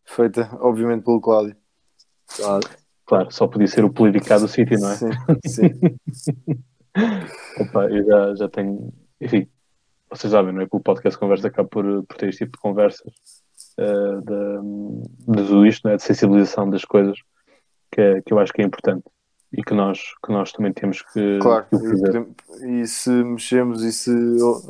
Feita, 0.05 0.49
obviamente, 0.61 1.05
pelo 1.05 1.21
Cláudio. 1.21 1.57
Claro. 2.27 2.69
Claro, 3.05 3.31
só 3.31 3.47
podia 3.47 3.67
ser 3.67 3.85
o 3.85 3.93
politicado 3.93 4.43
do 4.43 4.49
sítio, 4.49 4.79
não 4.79 4.91
é? 4.91 4.97
Sim, 4.97 5.11
sim. 5.47 5.69
Opa, 7.61 7.85
eu 7.91 8.05
já, 8.07 8.35
já 8.37 8.49
tenho. 8.49 8.93
Enfim, 9.21 9.49
vocês 10.09 10.31
sabem, 10.31 10.53
não 10.53 10.63
é? 10.63 10.69
Que 10.69 10.77
o 10.77 10.81
podcast 10.81 11.19
Conversa 11.19 11.49
acaba 11.49 11.69
por, 11.69 11.85
por 12.05 12.17
ter 12.17 12.29
este 12.29 12.45
tipo 12.45 12.57
de 12.57 12.63
conversas 12.63 13.13
uh, 13.79 14.21
de, 14.23 15.33
de 15.33 15.49
tudo 15.49 15.67
isto, 15.67 15.85
não 15.85 15.93
é? 15.93 15.97
De 15.97 16.03
sensibilização 16.03 16.71
das 16.71 16.85
coisas 16.85 17.19
que, 17.93 18.01
é, 18.01 18.23
que 18.23 18.33
eu 18.33 18.39
acho 18.39 18.53
que 18.53 18.63
é 18.63 18.65
importante 18.65 19.05
e 19.53 19.63
que 19.63 19.75
nós, 19.75 20.01
que 20.25 20.33
nós 20.33 20.51
também 20.51 20.73
temos 20.73 21.03
que, 21.03 21.39
claro, 21.41 21.67
que 21.67 21.79
fazer. 21.79 22.27
E, 22.63 22.87
se 22.87 23.11
mexemos 23.11 23.83
e 23.83 23.93
se 23.93 24.11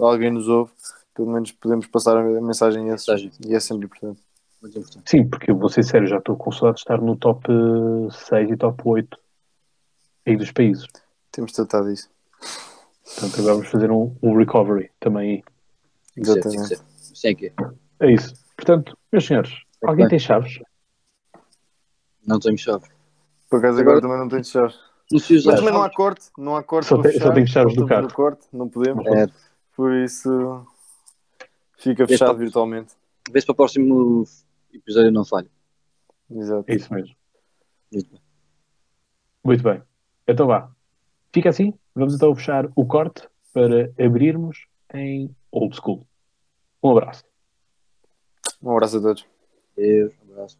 alguém 0.00 0.30
nos 0.30 0.48
ouve, 0.48 0.72
pelo 1.14 1.30
menos 1.30 1.52
podemos 1.52 1.86
passar 1.86 2.16
a 2.16 2.22
mensagem 2.40 2.82
a 2.82 2.92
mensagem. 2.92 3.30
e 3.46 3.54
é 3.54 3.60
sempre 3.60 3.86
importante. 3.86 4.20
Sim, 5.06 5.28
porque 5.28 5.50
eu 5.50 5.56
vou 5.56 5.68
ser 5.68 5.84
sério, 5.84 6.06
já 6.06 6.18
estou 6.18 6.36
com 6.36 6.52
saudade 6.52 6.76
de 6.76 6.80
estar 6.82 7.00
no 7.00 7.16
top 7.16 7.46
6 8.10 8.50
e 8.50 8.56
top 8.56 8.82
8 8.84 9.18
aí 10.26 10.36
dos 10.36 10.52
países. 10.52 10.86
Temos 11.30 11.52
tratado 11.52 11.90
isso. 11.90 12.08
Portanto, 13.04 13.40
agora 13.40 13.54
vamos 13.54 13.68
fazer 13.68 13.90
um, 13.90 14.14
um 14.22 14.36
recovery 14.36 14.90
também. 15.00 15.42
Exatamente. 16.16 16.80
Sim, 16.96 17.34
que 17.34 17.52
é 18.00 18.12
isso. 18.12 18.34
Portanto, 18.56 18.96
meus 19.10 19.26
senhores, 19.26 19.52
é 19.82 19.88
alguém 19.88 20.08
tem 20.08 20.18
chaves? 20.18 20.60
Não 22.24 22.38
tenho 22.38 22.56
chaves. 22.56 22.88
Por 23.52 23.58
acaso 23.58 23.80
agora, 23.80 23.98
agora 23.98 24.00
também 24.00 24.18
não 24.18 24.28
tenho 24.30 24.44
chaves. 24.46 24.80
Mas 25.12 25.56
também 25.56 25.74
não 25.74 25.82
há 25.82 25.90
corte, 25.90 26.30
não 26.38 26.56
há 26.56 26.62
corte. 26.62 26.88
Só, 26.88 27.02
tem, 27.02 27.20
só 27.20 27.30
tenho 27.34 27.46
chaves 27.46 27.74
do 27.74 27.86
carro. 27.86 28.10
Corte, 28.10 28.46
não 28.50 28.66
podemos. 28.66 29.06
É. 29.08 29.28
Por 29.76 29.92
isso 29.92 30.66
fica 31.76 32.06
fechado 32.06 32.38
virtualmente. 32.38 32.94
Vê 33.30 33.38
se 33.38 33.44
para 33.44 33.52
o 33.52 33.56
próximo 33.56 34.24
episódio 34.72 35.12
não 35.12 35.22
falha. 35.22 35.50
Exato. 36.30 36.64
É 36.66 36.74
isso 36.74 36.94
mesmo. 36.94 37.14
Muito 37.92 38.08
bem. 38.08 38.22
Muito 39.44 39.62
bem. 39.62 39.82
Então 40.26 40.46
vá. 40.46 40.70
Fica 41.30 41.50
assim. 41.50 41.74
Vamos 41.94 42.14
então 42.14 42.34
fechar 42.34 42.70
o 42.74 42.86
corte 42.86 43.28
para 43.52 43.92
abrirmos 44.02 44.66
em 44.94 45.36
old 45.50 45.76
school. 45.76 46.06
Um 46.82 46.92
abraço. 46.92 47.22
Um 48.62 48.70
abraço 48.70 48.96
a 48.96 49.02
todos. 49.02 49.26
Deus, 49.76 50.14
um 50.26 50.32
abraço. 50.32 50.58